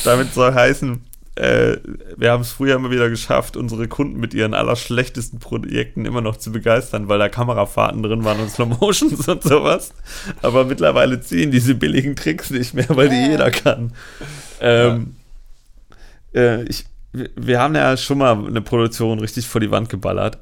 Damit 0.05 0.33
soll 0.33 0.53
heißen, 0.53 1.01
äh, 1.35 1.75
wir 2.15 2.31
haben 2.31 2.39
es 2.39 2.53
früher 2.53 2.75
immer 2.75 2.89
wieder 2.89 3.09
geschafft, 3.09 3.57
unsere 3.57 3.89
Kunden 3.89 4.17
mit 4.17 4.33
ihren 4.33 4.53
allerschlechtesten 4.53 5.39
Projekten 5.39 6.05
immer 6.05 6.21
noch 6.21 6.37
zu 6.37 6.53
begeistern, 6.53 7.09
weil 7.09 7.19
da 7.19 7.27
Kamerafahrten 7.27 8.01
drin 8.01 8.23
waren 8.23 8.39
und 8.39 8.49
Slow 8.49 8.77
Motions 8.79 9.27
und 9.27 9.43
sowas. 9.43 9.93
Aber 10.41 10.63
mittlerweile 10.63 11.19
ziehen 11.19 11.51
diese 11.51 11.75
billigen 11.75 12.15
Tricks 12.15 12.49
nicht 12.49 12.75
mehr, 12.75 12.87
weil 12.87 13.09
die 13.09 13.31
jeder 13.31 13.51
kann. 13.51 13.91
Ähm, 14.61 15.17
äh, 16.33 16.63
ich, 16.63 16.85
wir- 17.17 17.29
wir 17.35 17.59
haben 17.59 17.75
ja 17.75 17.95
schon 17.97 18.17
mal 18.17 18.45
eine 18.45 18.61
Produktion 18.61 19.19
richtig 19.19 19.47
vor 19.47 19.61
die 19.61 19.71
Wand 19.71 19.89
geballert 19.89 20.37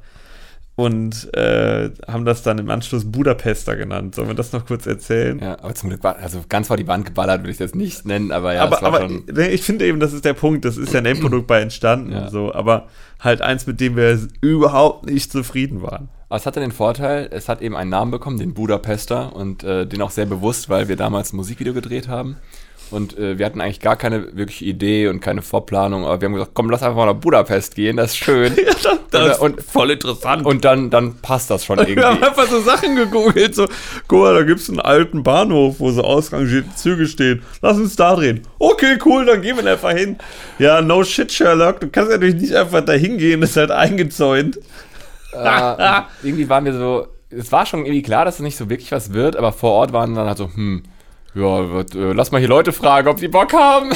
und 0.76 1.32
äh, 1.34 1.90
haben 2.08 2.24
das 2.24 2.42
dann 2.42 2.58
im 2.58 2.68
Anschluss 2.68 3.04
Budapester 3.10 3.76
genannt. 3.76 4.16
Sollen 4.16 4.26
wir 4.26 4.34
das 4.34 4.52
noch 4.52 4.66
kurz 4.66 4.86
erzählen? 4.86 5.38
ja, 5.38 5.56
aber 5.62 5.72
zum 5.74 5.88
Glück 5.90 6.02
war, 6.02 6.16
also 6.16 6.42
ganz 6.48 6.66
vor 6.66 6.76
die 6.76 6.88
Wand 6.88 7.04
geballert 7.06 7.42
würde 7.42 7.52
ich 7.52 7.58
das 7.58 7.74
nicht 7.76 8.04
nennen, 8.06 8.32
aber 8.32 8.54
ja, 8.54 8.64
aber 8.64 8.82
aber 8.82 9.00
schon. 9.02 9.22
ich 9.52 9.62
finde 9.62 9.86
eben, 9.86 10.00
das 10.00 10.12
ist 10.12 10.24
der 10.24 10.32
Punkt. 10.34 10.64
Das 10.64 10.76
ist 10.76 10.92
ja 10.92 10.98
ein 10.98 11.06
Endprodukt 11.06 11.46
bei 11.46 11.60
entstanden. 11.60 12.10
Ja. 12.10 12.28
So, 12.28 12.52
aber 12.52 12.88
halt 13.20 13.40
eins, 13.40 13.68
mit 13.68 13.80
dem 13.80 13.94
wir 13.94 14.18
überhaupt 14.40 15.06
nicht 15.06 15.30
zufrieden 15.30 15.80
waren. 15.80 16.08
Aber 16.28 16.38
es 16.38 16.46
hatte 16.46 16.58
den 16.58 16.72
Vorteil, 16.72 17.28
es 17.30 17.48
hat 17.48 17.62
eben 17.62 17.76
einen 17.76 17.90
Namen 17.90 18.10
bekommen, 18.10 18.38
den 18.38 18.52
Budapester, 18.54 19.36
und 19.36 19.62
äh, 19.62 19.86
den 19.86 20.02
auch 20.02 20.10
sehr 20.10 20.26
bewusst, 20.26 20.68
weil 20.68 20.88
wir 20.88 20.96
damals 20.96 21.32
ein 21.32 21.36
Musikvideo 21.36 21.72
gedreht 21.72 22.08
haben. 22.08 22.36
Und 22.90 23.18
äh, 23.18 23.38
wir 23.38 23.46
hatten 23.46 23.60
eigentlich 23.60 23.80
gar 23.80 23.96
keine 23.96 24.36
wirkliche 24.36 24.66
Idee 24.66 25.08
und 25.08 25.20
keine 25.20 25.42
Vorplanung, 25.42 26.04
aber 26.04 26.20
wir 26.20 26.26
haben 26.26 26.34
gesagt, 26.34 26.52
komm, 26.54 26.70
lass 26.70 26.82
einfach 26.82 26.96
mal 26.96 27.06
nach 27.06 27.14
Budapest 27.20 27.74
gehen, 27.74 27.96
das 27.96 28.12
ist 28.12 28.18
schön. 28.18 28.54
das 29.10 29.38
Und- 29.38 29.58
ist 29.58 29.70
voll 29.70 29.90
interessant. 29.90 30.46
und 30.46 30.64
dann, 30.64 30.90
dann 30.90 31.16
passt 31.20 31.50
das 31.50 31.64
schon 31.64 31.78
irgendwie. 31.78 31.96
wir 32.02 32.06
haben 32.06 32.22
einfach 32.22 32.46
so 32.46 32.60
Sachen 32.60 32.94
gegoogelt, 32.94 33.54
so, 33.54 33.66
guck 34.06 34.20
mal, 34.20 34.34
da 34.34 34.42
gibt 34.42 34.60
es 34.60 34.68
einen 34.68 34.80
alten 34.80 35.22
Bahnhof, 35.22 35.80
wo 35.80 35.90
so 35.90 36.02
ausrangierte 36.02 36.74
Züge 36.76 37.06
stehen. 37.06 37.42
Lass 37.62 37.76
uns 37.78 37.96
da 37.96 38.14
drehen. 38.14 38.42
Okay, 38.58 38.98
cool, 39.04 39.24
dann 39.26 39.42
gehen 39.42 39.56
wir 39.56 39.70
einfach 39.70 39.92
hin. 39.92 40.16
Ja, 40.58 40.80
no 40.80 41.02
shit, 41.02 41.32
Sherlock, 41.32 41.80
du 41.80 41.88
kannst 41.88 42.10
ja 42.12 42.16
natürlich 42.18 42.40
nicht 42.42 42.54
einfach 42.54 42.84
da 42.84 42.92
hingehen, 42.92 43.40
das 43.40 43.50
ist 43.50 43.56
halt 43.56 43.70
eingezäunt. 43.70 44.58
äh, 45.32 46.00
irgendwie 46.22 46.48
waren 46.48 46.64
wir 46.64 46.74
so, 46.74 47.08
es 47.30 47.50
war 47.50 47.66
schon 47.66 47.80
irgendwie 47.80 48.02
klar, 48.02 48.24
dass 48.24 48.36
es 48.36 48.40
nicht 48.40 48.56
so 48.56 48.70
wirklich 48.70 48.92
was 48.92 49.12
wird, 49.12 49.36
aber 49.36 49.52
vor 49.52 49.72
Ort 49.72 49.92
waren 49.92 50.14
dann 50.14 50.26
halt 50.28 50.38
so, 50.38 50.48
hm, 50.54 50.84
ja, 51.34 51.70
wird, 51.70 51.94
äh, 51.94 52.12
lass 52.12 52.30
mal 52.30 52.38
hier 52.38 52.48
Leute 52.48 52.72
fragen, 52.72 53.08
ob 53.08 53.18
die 53.18 53.28
Bock 53.28 53.52
haben. 53.52 53.90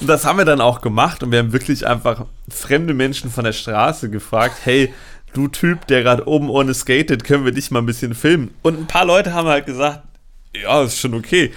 Und 0.00 0.06
das 0.06 0.24
haben 0.24 0.38
wir 0.38 0.44
dann 0.44 0.60
auch 0.60 0.80
gemacht 0.80 1.22
und 1.22 1.30
wir 1.30 1.38
haben 1.38 1.52
wirklich 1.52 1.86
einfach 1.86 2.24
fremde 2.48 2.94
Menschen 2.94 3.30
von 3.30 3.44
der 3.44 3.52
Straße 3.52 4.10
gefragt, 4.10 4.56
hey, 4.64 4.92
du 5.34 5.48
Typ, 5.48 5.86
der 5.88 6.02
gerade 6.02 6.26
oben 6.26 6.48
ohne 6.48 6.74
skatet, 6.74 7.24
können 7.24 7.44
wir 7.44 7.52
dich 7.52 7.70
mal 7.70 7.80
ein 7.80 7.86
bisschen 7.86 8.14
filmen? 8.14 8.54
Und 8.62 8.78
ein 8.78 8.86
paar 8.86 9.04
Leute 9.04 9.34
haben 9.34 9.46
halt 9.46 9.66
gesagt, 9.66 10.02
ja, 10.54 10.82
ist 10.82 10.98
schon 10.98 11.14
okay. 11.14 11.52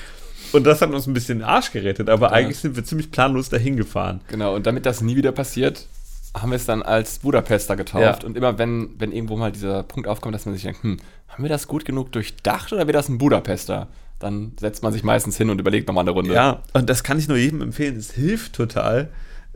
Und 0.52 0.66
das 0.66 0.82
hat 0.82 0.92
uns 0.92 1.08
ein 1.08 1.14
bisschen 1.14 1.40
den 1.40 1.48
Arsch 1.48 1.72
gerettet, 1.72 2.10
aber 2.10 2.32
eigentlich 2.32 2.60
sind 2.60 2.76
wir 2.76 2.84
ziemlich 2.84 3.10
planlos 3.10 3.50
dahin 3.50 3.76
gefahren. 3.76 4.22
Genau, 4.28 4.56
und 4.56 4.68
damit 4.68 4.86
das 4.86 5.02
nie 5.02 5.16
wieder 5.16 5.32
passiert, 5.32 5.88
haben 6.36 6.52
wir 6.52 6.58
es 6.58 6.66
dann 6.66 6.84
als 6.84 7.20
Budapester 7.20 7.76
getauft. 7.76 8.22
Ja. 8.22 8.28
Und 8.28 8.38
immer 8.38 8.58
wenn, 8.60 8.90
wenn 9.00 9.12
irgendwo 9.12 9.36
mal 9.36 9.52
dieser 9.52 9.84
Punkt 9.84 10.08
aufkommt, 10.08 10.36
dass 10.36 10.46
man 10.46 10.54
sich 10.54 10.64
denkt, 10.64 10.84
hm, 10.84 10.98
haben 11.28 11.44
wir 11.44 11.50
das 11.50 11.68
gut 11.68 11.86
genug 11.86 12.12
durchdacht 12.12 12.72
oder 12.72 12.86
wird 12.86 12.96
das 12.96 13.10
ein 13.10 13.18
Budapester? 13.18 13.88
Dann 14.24 14.54
setzt 14.58 14.84
man 14.84 14.94
sich 14.94 15.04
meistens 15.04 15.36
hin 15.36 15.50
und 15.50 15.60
überlegt 15.60 15.88
nochmal 15.88 16.04
eine 16.04 16.12
Runde. 16.12 16.34
Ja, 16.34 16.64
und 16.72 16.90
das 16.90 17.04
kann 17.04 17.20
ich 17.20 17.28
nur 17.28 17.38
jedem 17.38 17.62
empfehlen. 17.62 17.98
Es 17.98 18.12
hilft 18.12 18.54
total, 18.54 19.10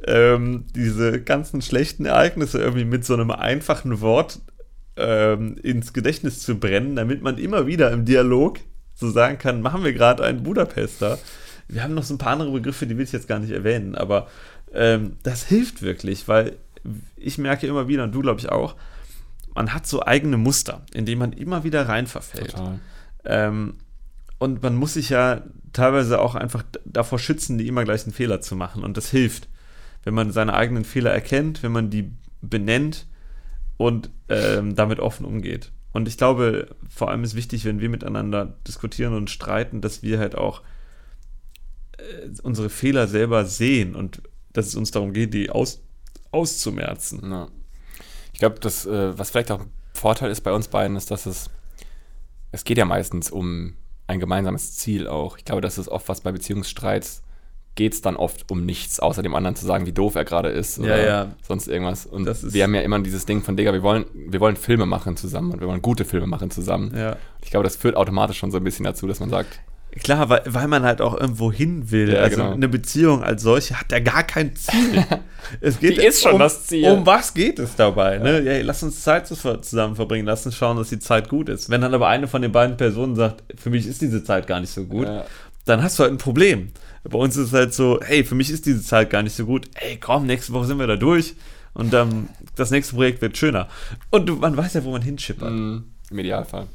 ähm, 0.05 0.65
diese 0.75 1.21
ganzen 1.21 1.61
schlechten 1.61 2.05
Ereignisse 2.05 2.59
irgendwie 2.59 2.85
mit 2.85 3.05
so 3.05 3.13
einem 3.13 3.31
einfachen 3.31 4.01
Wort 4.01 4.41
ähm, 4.97 5.55
ins 5.63 5.93
Gedächtnis 5.93 6.41
zu 6.41 6.59
brennen, 6.59 6.97
damit 6.97 7.21
man 7.21 7.37
immer 7.37 7.65
wieder 7.65 7.91
im 7.91 8.03
Dialog 8.03 8.59
so 8.93 9.09
sagen 9.09 9.37
kann, 9.37 9.61
machen 9.61 9.85
wir 9.85 9.93
gerade 9.93 10.23
einen 10.23 10.43
Budapester. 10.43 11.17
Wir 11.69 11.83
haben 11.83 11.93
noch 11.93 12.03
so 12.03 12.15
ein 12.15 12.17
paar 12.17 12.33
andere 12.33 12.51
Begriffe, 12.51 12.87
die 12.87 12.97
will 12.97 13.05
ich 13.05 13.11
jetzt 13.11 13.27
gar 13.27 13.39
nicht 13.39 13.51
erwähnen, 13.51 13.95
aber 13.95 14.27
ähm, 14.73 15.13
das 15.23 15.45
hilft 15.45 15.81
wirklich, 15.81 16.27
weil 16.27 16.57
ich 17.15 17.37
merke 17.37 17.67
immer 17.67 17.87
wieder, 17.87 18.03
und 18.03 18.11
du 18.11 18.21
glaube 18.21 18.39
ich 18.41 18.49
auch, 18.49 18.75
man 19.55 19.73
hat 19.73 19.87
so 19.87 20.03
eigene 20.03 20.37
Muster, 20.37 20.85
in 20.93 21.05
die 21.05 21.15
man 21.15 21.31
immer 21.31 21.63
wieder 21.63 21.87
rein 21.87 22.07
verfällt. 22.07 22.51
Total. 22.51 22.79
Ähm, 23.25 23.75
und 24.39 24.61
man 24.61 24.75
muss 24.75 24.93
sich 24.93 25.09
ja 25.09 25.43
teilweise 25.73 26.21
auch 26.21 26.35
einfach 26.35 26.63
davor 26.85 27.19
schützen, 27.19 27.57
die 27.57 27.67
immer 27.67 27.83
gleichen 27.83 28.11
Fehler 28.11 28.41
zu 28.41 28.55
machen. 28.55 28.83
Und 28.83 28.97
das 28.97 29.09
hilft, 29.09 29.47
wenn 30.03 30.13
man 30.13 30.31
seine 30.31 30.53
eigenen 30.53 30.85
Fehler 30.85 31.11
erkennt, 31.11 31.63
wenn 31.63 31.71
man 31.71 31.89
die 31.89 32.11
benennt 32.41 33.07
und 33.77 34.09
ähm, 34.29 34.75
damit 34.75 34.99
offen 34.99 35.25
umgeht. 35.25 35.71
Und 35.91 36.07
ich 36.07 36.17
glaube, 36.17 36.75
vor 36.89 37.09
allem 37.09 37.23
ist 37.23 37.35
wichtig, 37.35 37.65
wenn 37.65 37.79
wir 37.79 37.89
miteinander 37.89 38.57
diskutieren 38.67 39.15
und 39.15 39.29
streiten, 39.29 39.81
dass 39.81 40.03
wir 40.03 40.19
halt 40.19 40.35
auch 40.35 40.61
äh, 41.97 42.29
unsere 42.43 42.69
Fehler 42.69 43.07
selber 43.07 43.45
sehen 43.45 43.95
und 43.95 44.21
dass 44.53 44.67
es 44.67 44.75
uns 44.75 44.91
darum 44.91 45.13
geht, 45.13 45.33
die 45.33 45.49
aus, 45.49 45.81
auszumerzen. 46.31 47.31
Ja. 47.31 47.47
Ich 48.33 48.39
glaube, 48.39 48.59
das, 48.59 48.85
äh, 48.85 49.17
was 49.17 49.31
vielleicht 49.31 49.51
auch 49.51 49.61
ein 49.61 49.71
Vorteil 49.93 50.29
ist 50.29 50.41
bei 50.41 50.51
uns 50.51 50.67
beiden, 50.67 50.95
ist, 50.95 51.09
dass 51.09 51.25
es, 51.25 51.49
es 52.51 52.63
geht 52.63 52.77
ja 52.77 52.85
meistens 52.85 53.31
um 53.31 53.73
ein 54.07 54.19
gemeinsames 54.19 54.75
Ziel 54.75 55.07
auch. 55.07 55.37
Ich 55.37 55.45
glaube, 55.45 55.61
das 55.61 55.77
ist 55.77 55.89
oft 55.89 56.09
was 56.09 56.21
bei 56.21 56.31
Beziehungsstreits, 56.31 57.23
geht 57.75 57.93
es 57.93 58.01
dann 58.01 58.15
oft 58.15 58.49
um 58.49 58.65
nichts, 58.65 58.99
außer 58.99 59.21
dem 59.21 59.35
anderen 59.35 59.55
zu 59.55 59.65
sagen, 59.65 59.85
wie 59.85 59.91
doof 59.91 60.15
er 60.15 60.25
gerade 60.25 60.49
ist 60.49 60.79
oder 60.79 61.05
ja. 61.05 61.31
sonst 61.47 61.67
irgendwas. 61.67 62.05
Und 62.05 62.25
wir 62.53 62.63
haben 62.63 62.73
ja 62.73 62.81
immer 62.81 62.99
dieses 62.99 63.25
Ding 63.25 63.43
von, 63.43 63.55
Digga, 63.55 63.71
wir 63.71 63.83
wollen, 63.83 64.05
wir 64.13 64.39
wollen 64.39 64.55
Filme 64.55 64.85
machen 64.85 65.15
zusammen 65.15 65.51
und 65.51 65.61
wir 65.61 65.67
wollen 65.67 65.81
gute 65.81 66.03
Filme 66.03 66.25
machen 66.25 66.49
zusammen. 66.49 66.93
Ja. 66.97 67.17
Ich 67.43 67.51
glaube, 67.51 67.63
das 67.63 67.75
führt 67.75 67.95
automatisch 67.95 68.39
schon 68.39 68.51
so 68.51 68.57
ein 68.57 68.63
bisschen 68.63 68.83
dazu, 68.83 69.07
dass 69.07 69.19
man 69.19 69.29
sagt, 69.29 69.61
Klar, 70.03 70.29
weil, 70.29 70.41
weil 70.45 70.67
man 70.67 70.83
halt 70.83 71.01
auch 71.01 71.19
irgendwo 71.19 71.51
hin 71.51 71.89
will. 71.89 72.13
Ja, 72.13 72.19
also 72.19 72.37
genau. 72.37 72.51
eine 72.53 72.67
Beziehung 72.67 73.23
als 73.23 73.41
solche 73.41 73.79
hat 73.79 73.91
ja 73.91 73.99
gar 73.99 74.23
kein 74.23 74.55
Ziel. 74.55 75.03
es 75.61 75.79
geht 75.79 75.97
Die 75.97 76.05
ist 76.05 76.21
schon 76.21 76.33
um, 76.33 76.39
das 76.39 76.67
Ziel. 76.67 76.87
Um 76.91 77.05
was 77.05 77.33
geht 77.33 77.57
es 77.57 77.75
dabei? 77.75 78.19
Ne? 78.19 78.41
Ja, 78.41 78.61
lass 78.63 78.83
uns 78.83 79.01
Zeit 79.01 79.25
zu- 79.25 79.35
zusammen 79.35 79.95
verbringen, 79.95 80.27
lass 80.27 80.45
uns 80.45 80.55
schauen, 80.55 80.77
dass 80.77 80.89
die 80.89 80.99
Zeit 80.99 81.29
gut 81.29 81.49
ist. 81.49 81.69
Wenn 81.71 81.81
dann 81.81 81.93
aber 81.95 82.07
eine 82.09 82.27
von 82.27 82.43
den 82.43 82.51
beiden 82.51 82.77
Personen 82.77 83.15
sagt, 83.15 83.43
für 83.59 83.71
mich 83.71 83.87
ist 83.87 84.01
diese 84.01 84.23
Zeit 84.23 84.45
gar 84.45 84.59
nicht 84.59 84.71
so 84.71 84.83
gut, 84.85 85.07
Ja. 85.07 85.25
dann 85.65 85.81
hast 85.81 85.97
du 85.97 86.03
halt 86.03 86.13
ein 86.13 86.19
Problem. 86.19 86.69
Bei 87.03 87.17
uns 87.17 87.35
ist 87.35 87.47
es 87.47 87.53
halt 87.53 87.73
so, 87.73 87.99
hey, 88.03 88.23
für 88.23 88.35
mich 88.35 88.51
ist 88.51 88.65
diese 88.67 88.83
Zeit 88.83 89.09
gar 89.09 89.23
nicht 89.23 89.35
so 89.35 89.45
gut. 89.45 89.67
Ey, 89.75 89.97
komm, 89.97 90.27
nächste 90.27 90.53
Woche 90.53 90.65
sind 90.65 90.77
wir 90.77 90.87
da 90.87 90.97
durch 90.97 91.33
und 91.73 91.91
dann 91.91 92.29
das 92.55 92.69
nächste 92.69 92.95
Projekt 92.95 93.21
wird 93.21 93.35
schöner. 93.37 93.67
Und 94.11 94.27
du, 94.27 94.35
man 94.35 94.55
weiß 94.57 94.75
ja, 94.75 94.83
wo 94.83 94.91
man 94.91 95.01
hinschippert. 95.01 95.49
Mm, 95.51 95.77
Im 96.11 96.19
Idealfall. 96.19 96.67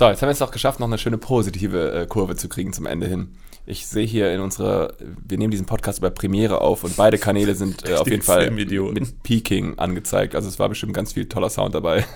So, 0.00 0.08
jetzt 0.08 0.22
haben 0.22 0.28
wir 0.28 0.32
es 0.32 0.40
auch 0.40 0.50
geschafft, 0.50 0.80
noch 0.80 0.86
eine 0.86 0.96
schöne 0.96 1.18
positive 1.18 1.92
äh, 1.92 2.06
Kurve 2.06 2.34
zu 2.34 2.48
kriegen 2.48 2.72
zum 2.72 2.86
Ende 2.86 3.06
hin. 3.06 3.34
Ich 3.66 3.86
sehe 3.86 4.06
hier 4.06 4.32
in 4.32 4.40
unserer, 4.40 4.94
wir 4.98 5.36
nehmen 5.36 5.50
diesen 5.50 5.66
Podcast 5.66 5.98
über 5.98 6.08
Premiere 6.08 6.62
auf 6.62 6.84
und 6.84 6.96
beide 6.96 7.18
Kanäle 7.18 7.54
sind 7.54 7.86
äh, 7.86 7.96
auf 7.96 8.08
jeden 8.08 8.22
Fall 8.22 8.50
mit 8.50 9.22
Peaking 9.22 9.78
angezeigt. 9.78 10.34
Also 10.34 10.48
es 10.48 10.58
war 10.58 10.70
bestimmt 10.70 10.94
ganz 10.94 11.12
viel 11.12 11.28
toller 11.28 11.50
Sound 11.50 11.74
dabei. 11.74 12.06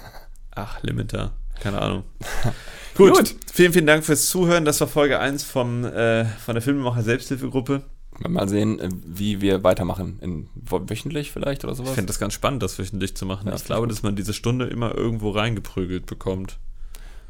Ach, 0.55 0.82
Limiter. 0.82 1.35
Keine 1.61 1.82
Ahnung. 1.82 2.05
Gut. 2.97 3.18
Gut. 3.18 3.35
Vielen, 3.53 3.74
vielen 3.74 3.87
Dank 3.87 4.03
fürs 4.03 4.30
Zuhören. 4.30 4.64
Das 4.64 4.80
war 4.80 4.89
Folge 4.89 5.18
1 5.18 5.45
vom, 5.45 5.85
äh, 5.85 6.24
von 6.24 6.55
der 6.55 6.62
Filmemacher 6.62 7.03
Selbsthilfegruppe. 7.03 7.82
Mal 8.26 8.49
sehen, 8.49 8.80
äh, 8.80 8.89
wie 9.05 9.43
wir 9.43 9.62
weitermachen. 9.62 10.20
In, 10.22 10.49
wöchentlich 10.55 11.32
vielleicht 11.32 11.64
oder 11.64 11.74
Ich 11.74 11.78
sowas? 11.80 11.93
finde 11.93 12.07
das 12.07 12.18
ganz 12.18 12.32
spannend, 12.32 12.62
das 12.62 12.78
wöchentlich 12.78 13.14
zu 13.14 13.26
machen. 13.26 13.49
Ja, 13.49 13.55
ich 13.55 13.64
glaube, 13.64 13.82
ich 13.82 13.89
gut. 13.89 13.93
dass 13.93 14.03
man 14.03 14.16
diese 14.16 14.32
Stunde 14.32 14.68
immer 14.68 14.95
irgendwo 14.95 15.28
reingeprügelt 15.32 16.07
bekommt. 16.07 16.59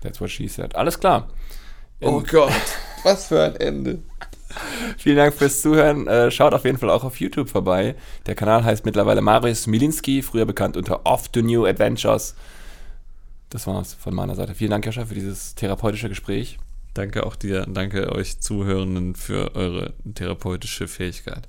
That's 0.05 0.21
what 0.21 0.31
she 0.31 0.47
said. 0.47 0.77
Alles 0.77 1.01
klar. 1.01 1.29
In- 1.99 2.23
Gott, 2.25 2.53
was 3.03 3.27
für 3.27 3.43
ein 3.43 3.57
Ende. 3.57 3.99
Vielen 4.99 5.17
Dank 5.17 5.35
fürs 5.35 5.63
Zuhören. 5.63 6.07
Äh, 6.07 6.31
schaut 6.31 6.55
auf 6.55 6.65
jeden 6.65 6.79
Fall 6.79 6.91
auch 6.91 7.03
auf 7.03 7.19
YouTube 7.19 7.49
vorbei. 7.49 7.97
Der 8.27 8.37
Kanal 8.37 8.63
heißt 8.63 8.85
mittlerweile 8.85 9.21
Marius 9.21 9.67
Milinski, 9.67 10.23
früher 10.23 10.45
bekannt 10.47 10.77
unter 10.77 11.05
Off 11.05 11.29
to 11.31 11.43
New 11.43 11.67
Adventures. 11.67 12.37
Das 13.51 13.67
war's 13.67 13.95
von 13.95 14.15
meiner 14.15 14.37
Seite. 14.37 14.55
Vielen 14.55 14.71
Dank, 14.71 14.87
Joscha, 14.87 15.07
für 15.07 15.15
dieses 15.15 15.57
therapeutische 15.57 16.09
Gespräch. 16.09 16.59
Danke 16.93 17.27
auch 17.27 17.35
dir, 17.35 17.67
danke 17.69 18.13
euch 18.13 18.41
Zuhörenden 18.41 19.17
für 19.17 19.57
eure 19.57 19.95
therapeutische 20.15 20.87
Fähigkeit. 20.87 21.49